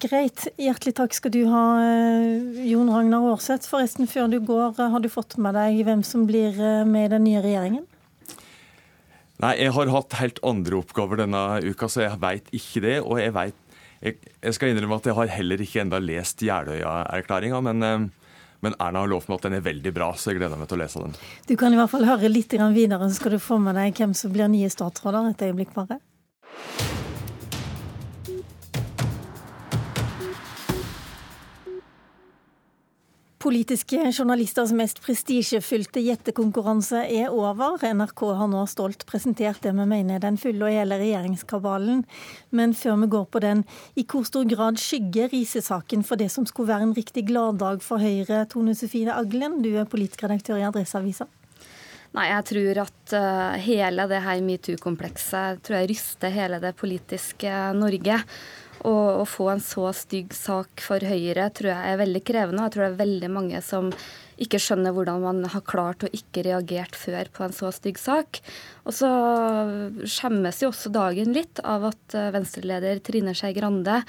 [0.00, 0.46] Greit.
[0.56, 3.68] Hjertelig takk skal du ha, eh, Jon Ragnar Aarseth.
[3.68, 6.56] Forresten, før du går, eh, har du fått med deg hvem som blir
[6.86, 7.86] med i den nye regjeringen?
[9.40, 12.96] Nei, jeg har hatt helt andre oppgaver denne uka, så jeg veit ikke det.
[13.00, 13.54] Og jeg veit
[14.00, 18.10] jeg, jeg, skal innrømme at jeg har heller ikke enda lest Jeløya-erklæringa, men
[18.60, 20.78] men Erna har lovt meg at den er veldig bra, så jeg gleder meg til
[20.78, 21.18] å lese den.
[21.48, 24.14] Du kan i hvert fall høre litt videre, så skal du få med deg hvem
[24.14, 26.00] som blir nye statsråder et øyeblikk bare.
[33.40, 37.78] Politiske journalisters mest prestisjefylte gjettekonkurranse er over.
[37.80, 42.02] NRK har nå stolt presentert det vi mener er den fulle og hele regjeringskabalen.
[42.52, 43.64] Men før vi går på den,
[43.96, 48.04] i hvor stor grad skygger Riise-saken for det som skulle være en riktig gladdag for
[48.04, 48.44] Høyre?
[48.52, 51.24] Tone Sofie Aglen, du er politisk redaktør i Adresseavisa.
[52.12, 57.70] Nei, jeg tror at uh, hele det her metoo-komplekset tror jeg ryster hele det politiske
[57.72, 58.20] Norge.
[58.86, 62.64] Å få en så stygg sak for Høyre tror jeg er veldig krevende.
[62.64, 63.90] Jeg tror det er veldig mange som
[64.40, 68.40] ikke skjønner hvordan man har klart å ikke reagert før på en så stygg sak.
[68.88, 69.10] Og så
[70.08, 74.00] skjemmes jo også dagen litt av at venstreleder Venstre-leder Trine Skei Grande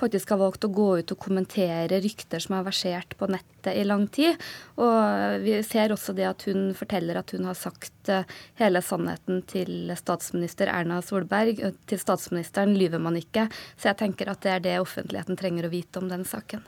[0.00, 3.84] faktisk har valgt å gå ut og kommentere rykter som har versert på nettet i
[3.84, 4.40] lang tid.
[4.80, 8.28] Og vi ser også det at hun forteller at hun har sagt eh,
[8.60, 11.60] hele sannheten til statsminister Erna Solberg.
[11.90, 13.48] Til statsministeren lyver man ikke.
[13.76, 16.64] Så jeg tenker at det er det offentligheten trenger å vite om den saken.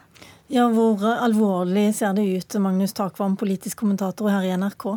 [0.52, 4.90] Ja, Hvor alvorlig ser det ut, Magnus Takvam, politisk kommentator her i NRK?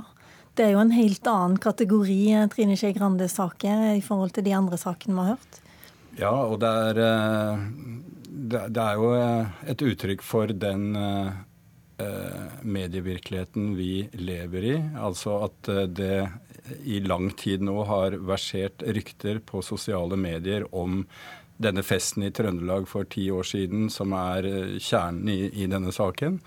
[0.55, 4.45] Det er jo en helt annen kategori eh, Trine Skei Grandes saker i forhold til
[4.47, 5.61] de andre sakene vi har hørt.
[6.15, 7.63] Ja, og det er eh,
[8.35, 11.31] det er jo eh, et uttrykk for den eh,
[12.61, 14.75] medievirkeligheten vi lever i.
[14.99, 16.17] Altså at eh, det
[16.83, 21.03] i lang tid nå har versert rykter på sosiale medier om
[21.61, 24.47] denne festen i Trøndelag for ti år siden, som er
[24.81, 26.41] kjernen i, i denne saken.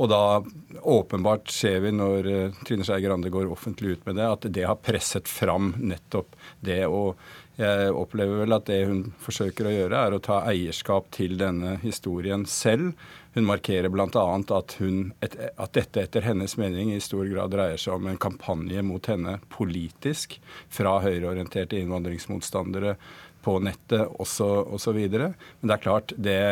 [0.00, 0.40] Og da
[0.88, 2.30] åpenbart ser vi når
[2.64, 6.86] Trine Skei Grande går offentlig ut med det, at det har presset fram nettopp det.
[6.86, 7.18] Og
[7.62, 11.76] jeg opplever vel at det hun forsøker å gjøre, er å ta eierskap til denne
[11.82, 12.92] historien selv.
[13.36, 14.08] Hun markerer bl.a.
[14.12, 19.08] At, at dette etter hennes mening i stor grad dreier seg om en kampanje mot
[19.08, 20.38] henne politisk
[20.72, 22.96] fra høyreorienterte innvandringsmotstandere
[23.42, 24.98] på nettet osv.
[24.98, 25.34] Men
[25.70, 26.42] det er klart det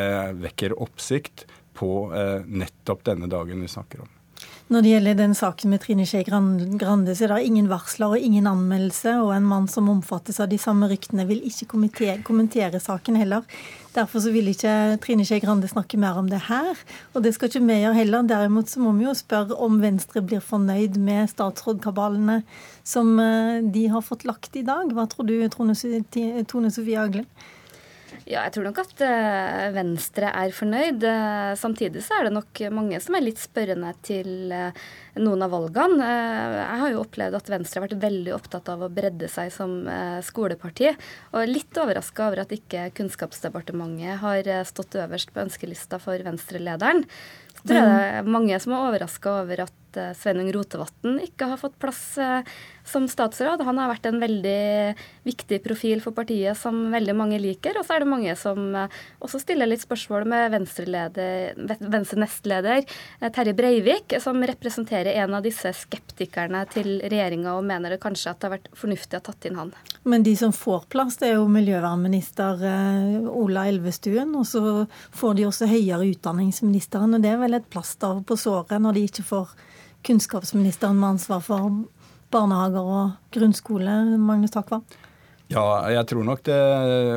[0.40, 1.46] vekker oppsikt
[1.76, 4.16] på eh, nettopp denne dagen vi snakker om.
[4.70, 8.22] Når det gjelder den saken med Trine Skei Grande, så er det ingen varsler og
[8.22, 9.16] ingen anmeldelse.
[9.18, 11.66] Og en mann som omfattes av de samme ryktene, vil ikke
[12.22, 13.42] kommentere, saken heller.
[13.96, 16.78] Derfor så vil ikke Trine Skei Grande snakke mer om det her.
[17.18, 18.30] Og det skal ikke vi gjøre heller.
[18.30, 22.44] Derimot så må vi jo spørre om Venstre blir fornøyd med statsrådkabalene
[22.86, 24.94] som eh, de har fått lagt i dag.
[24.94, 25.74] Hva tror du, Tone
[26.70, 27.26] Sofie Aglen?
[28.30, 31.02] Ja, jeg tror nok at uh, Venstre er fornøyd.
[31.02, 34.70] Uh, samtidig så er det nok mange som er litt spørrende til uh,
[35.18, 36.10] noen av valgene.
[36.54, 39.82] jeg har jo opplevd at Venstre har vært veldig opptatt av å bredde seg som
[40.22, 40.92] skoleparti.
[41.34, 47.02] Og litt overraska over at ikke Kunnskapsdepartementet har stått øverst på ønskelista for Venstre-lederen.
[47.56, 51.60] Så tror jeg det er mange som er overraska over at Sveinung Rotevatn ikke har
[51.60, 52.04] fått plass
[52.90, 53.62] som statsråd.
[53.66, 54.94] Han har vært en veldig
[55.26, 57.78] viktig profil for partiet som veldig mange liker.
[57.78, 63.54] Og så er det mange som eh, også stiller litt spørsmål med Venstre-nestleder Venstre Terje
[63.56, 68.48] Breivik, som representerer en av disse skeptikerne til regjeringa og mener det kanskje at det
[68.48, 69.70] har vært fornuftig å ha tatt inn han.
[70.02, 74.34] Men de som får plass, det er jo miljøvernminister eh, Ola Elvestuen.
[74.38, 74.62] Og så
[75.16, 79.06] får de også høyere utdanningsministeren, og det er vel et plaster på såret når de
[79.08, 79.56] ikke får
[80.06, 81.82] kunnskapsministeren med ansvar for
[82.32, 84.84] barnehager og grunnskole, Magnus Takvam?
[85.50, 86.58] Ja, jeg tror nok det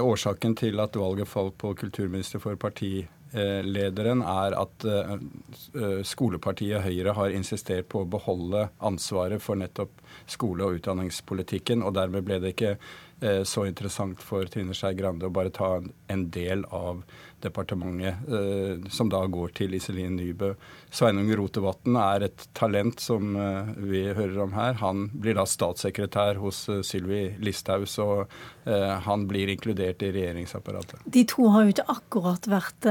[0.02, 7.36] årsaken til at valget falt på kulturminister for partilederen, er at eh, skolepartiet Høyre har
[7.38, 11.86] insistert på å beholde ansvaret for nettopp skole- og utdanningspolitikken.
[11.86, 15.76] Og dermed ble det ikke eh, så interessant for Trine Skei Grande å bare ta
[16.10, 17.06] en del av
[17.44, 20.54] departementet, eh, som da går til Iselin Nybø.
[20.94, 24.78] Sveinung Rotevatn er et talent som eh, vi hører om her.
[24.82, 28.26] Han blir da statssekretær hos eh, Sylvi Listhaug, så
[28.64, 31.02] han blir inkludert i regjeringsapparatet.
[31.04, 32.88] De to har jo ikke akkurat vært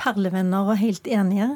[0.00, 1.50] perlevenner og helt enige?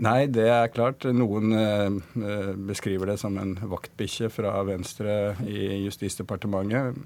[0.00, 1.04] Nei, det er klart.
[1.12, 6.96] Noen eh, beskriver det som en vaktbikkje fra Venstre i Justisdepartementet.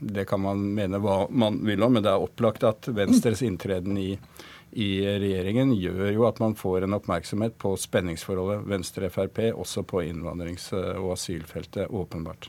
[0.00, 3.98] Det kan man mene hva man vil om, men det er opplagt at Venstres inntreden
[4.00, 4.14] i,
[4.72, 10.70] i regjeringen gjør jo at man får en oppmerksomhet på spenningsforholdet Venstre-Frp, også på innvandrings-
[10.72, 12.48] og asylfeltet, åpenbart.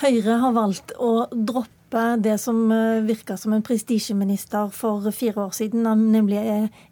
[0.00, 5.50] Høyre har valgt å droppe det som eh, virka som en prestisjeminister for fire år
[5.50, 6.38] siden, nemlig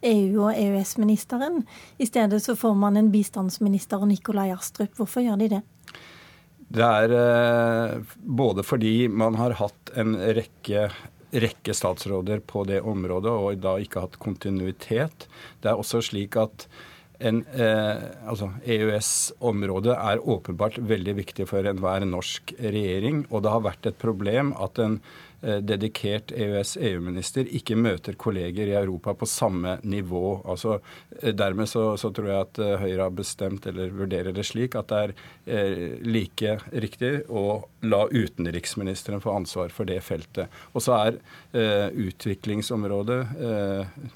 [0.02, 1.62] EU- og EØS-ministeren.
[1.98, 4.96] I stedet så får man en bistandsminister og Nikolai Astrup.
[4.96, 5.62] Hvorfor gjør de det?
[6.68, 10.90] Det er eh, både fordi man har hatt en rekke
[11.28, 15.26] rekke statsråder på det området og da ikke hatt kontinuitet.
[15.60, 16.64] Det er også slik at
[17.18, 23.24] en, eh, altså EØS-området er åpenbart veldig viktig for enhver norsk regjering.
[23.32, 25.00] Og det har vært et problem at en
[25.42, 30.22] eh, dedikert EØS-EU-minister ikke møter kolleger i Europa på samme nivå.
[30.46, 30.78] Altså,
[31.18, 34.78] eh, dermed så, så, tror jeg at eh, Høyre har bestemt, eller vurderer det slik,
[34.78, 35.16] at det er
[35.58, 40.54] eh, like riktig å la utenriksministeren få ansvar for det feltet.
[40.70, 41.18] Og så er
[41.50, 43.20] eh, utviklingsområdet,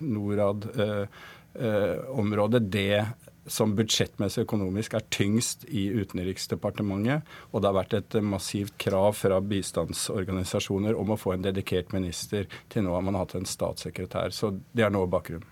[0.06, 0.66] Norad,
[1.54, 3.04] området, det
[3.46, 7.26] som budsjettmessig økonomisk er tyngst i Utenriksdepartementet.
[7.50, 12.46] Og det har vært et massivt krav fra bistandsorganisasjoner om å få en dedikert minister.
[12.72, 14.34] Til nå har man hatt en statssekretær.
[14.34, 15.44] Så det er noe bakgrunn.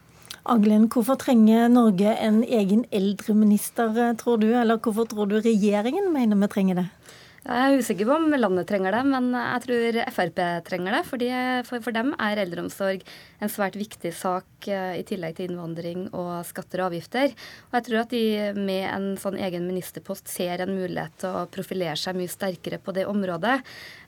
[0.51, 4.49] Aglen, hvorfor trenger Norge en egen eldreminister, tror du?
[4.57, 6.87] Eller hvorfor tror du regjeringen mener vi trenger det?
[7.51, 10.37] Jeg er usikker på om landet trenger det, men jeg tror Frp
[10.69, 11.01] trenger det.
[11.09, 11.31] Fordi
[11.67, 13.03] for, for dem er eldreomsorg
[13.43, 17.35] en svært viktig sak eh, i tillegg til innvandring og skatter og avgifter.
[17.73, 18.23] Og jeg tror at de
[18.55, 22.95] med en sånn egen ministerpost ser en mulighet til å profilere seg mye sterkere på
[22.95, 23.57] det området.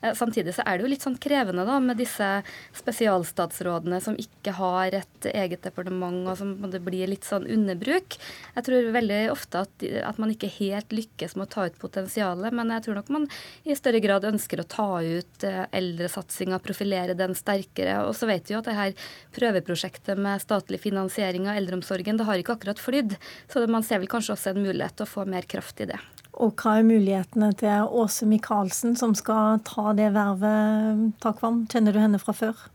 [0.03, 2.31] Eh, samtidig så er det jo litt sånn krevende da med disse
[2.79, 8.21] spesialstatsrådene som ikke har et eget departement, og som det blir litt sånn underbruk.
[8.55, 12.55] Jeg tror veldig ofte at, at man ikke helt lykkes med å ta ut potensialet,
[12.55, 13.31] men jeg tror nok man
[13.65, 18.01] i større grad ønsker å ta ut eh, eldresatsinga, profilere den sterkere.
[18.09, 18.97] Og så vet vi jo at det her
[19.37, 23.17] prøveprosjektet med statlig finansiering av eldreomsorgen, det har ikke akkurat flydd.
[23.53, 26.01] Så man ser vel kanskje også en mulighet til å få mer kraft i det.
[26.43, 31.67] Og hva er mulighetene til Åse Michaelsen, som skal ta det vervet, Takvam?
[31.71, 32.69] Kjenner du henne fra før?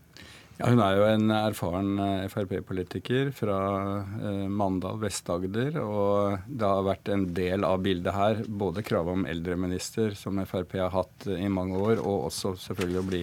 [0.58, 3.58] Ja, Hun er jo en erfaren eh, Frp-politiker fra
[4.02, 5.78] eh, Mandal, Vest-Agder.
[5.78, 10.74] Og det har vært en del av bildet her både kravet om eldreminister, som Frp
[10.80, 13.22] har hatt i mange år, og også selvfølgelig å bli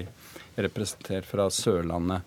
[0.63, 2.23] representert fra Sørlandet.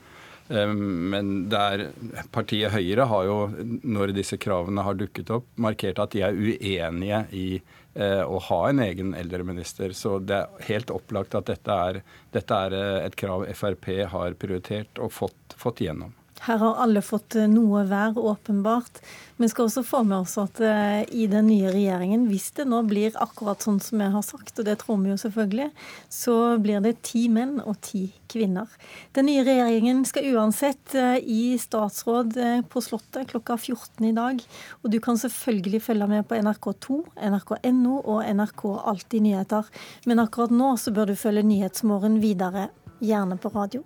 [0.53, 1.87] Eh, men der
[2.29, 3.41] partiet Høyre har jo,
[3.89, 7.78] når disse kravene har dukket opp, markert at de er uenige i Eh,
[8.25, 9.95] å ha en egen eldreminister.
[9.97, 12.03] Så det er helt opplagt at dette er,
[12.35, 16.15] dette er eh, et krav Frp har prioritert og fått, fått gjennom.
[16.47, 19.01] Her har alle fått eh, noe hver, åpenbart.
[19.39, 22.81] Vi skal også få med oss at uh, i den nye regjeringen, hvis det nå
[22.91, 25.69] blir akkurat sånn som jeg har sagt, og det tror vi jo selvfølgelig,
[26.11, 28.71] så blir det ti menn og ti kvinner.
[29.15, 32.39] Den nye regjeringen skal uansett uh, i statsråd
[32.71, 34.43] på Slottet klokka 14 i dag.
[34.83, 37.03] Og du kan selvfølgelig følge med på NRK2,
[37.35, 39.71] nrk.no og NRK Alltid nyheter.
[40.07, 43.85] Men akkurat nå så bør du følge Nyhetsmorgen videre, gjerne på radio.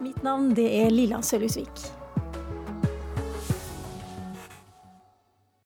[0.00, 1.97] Mitt navn det er Lilla Sølhusvik.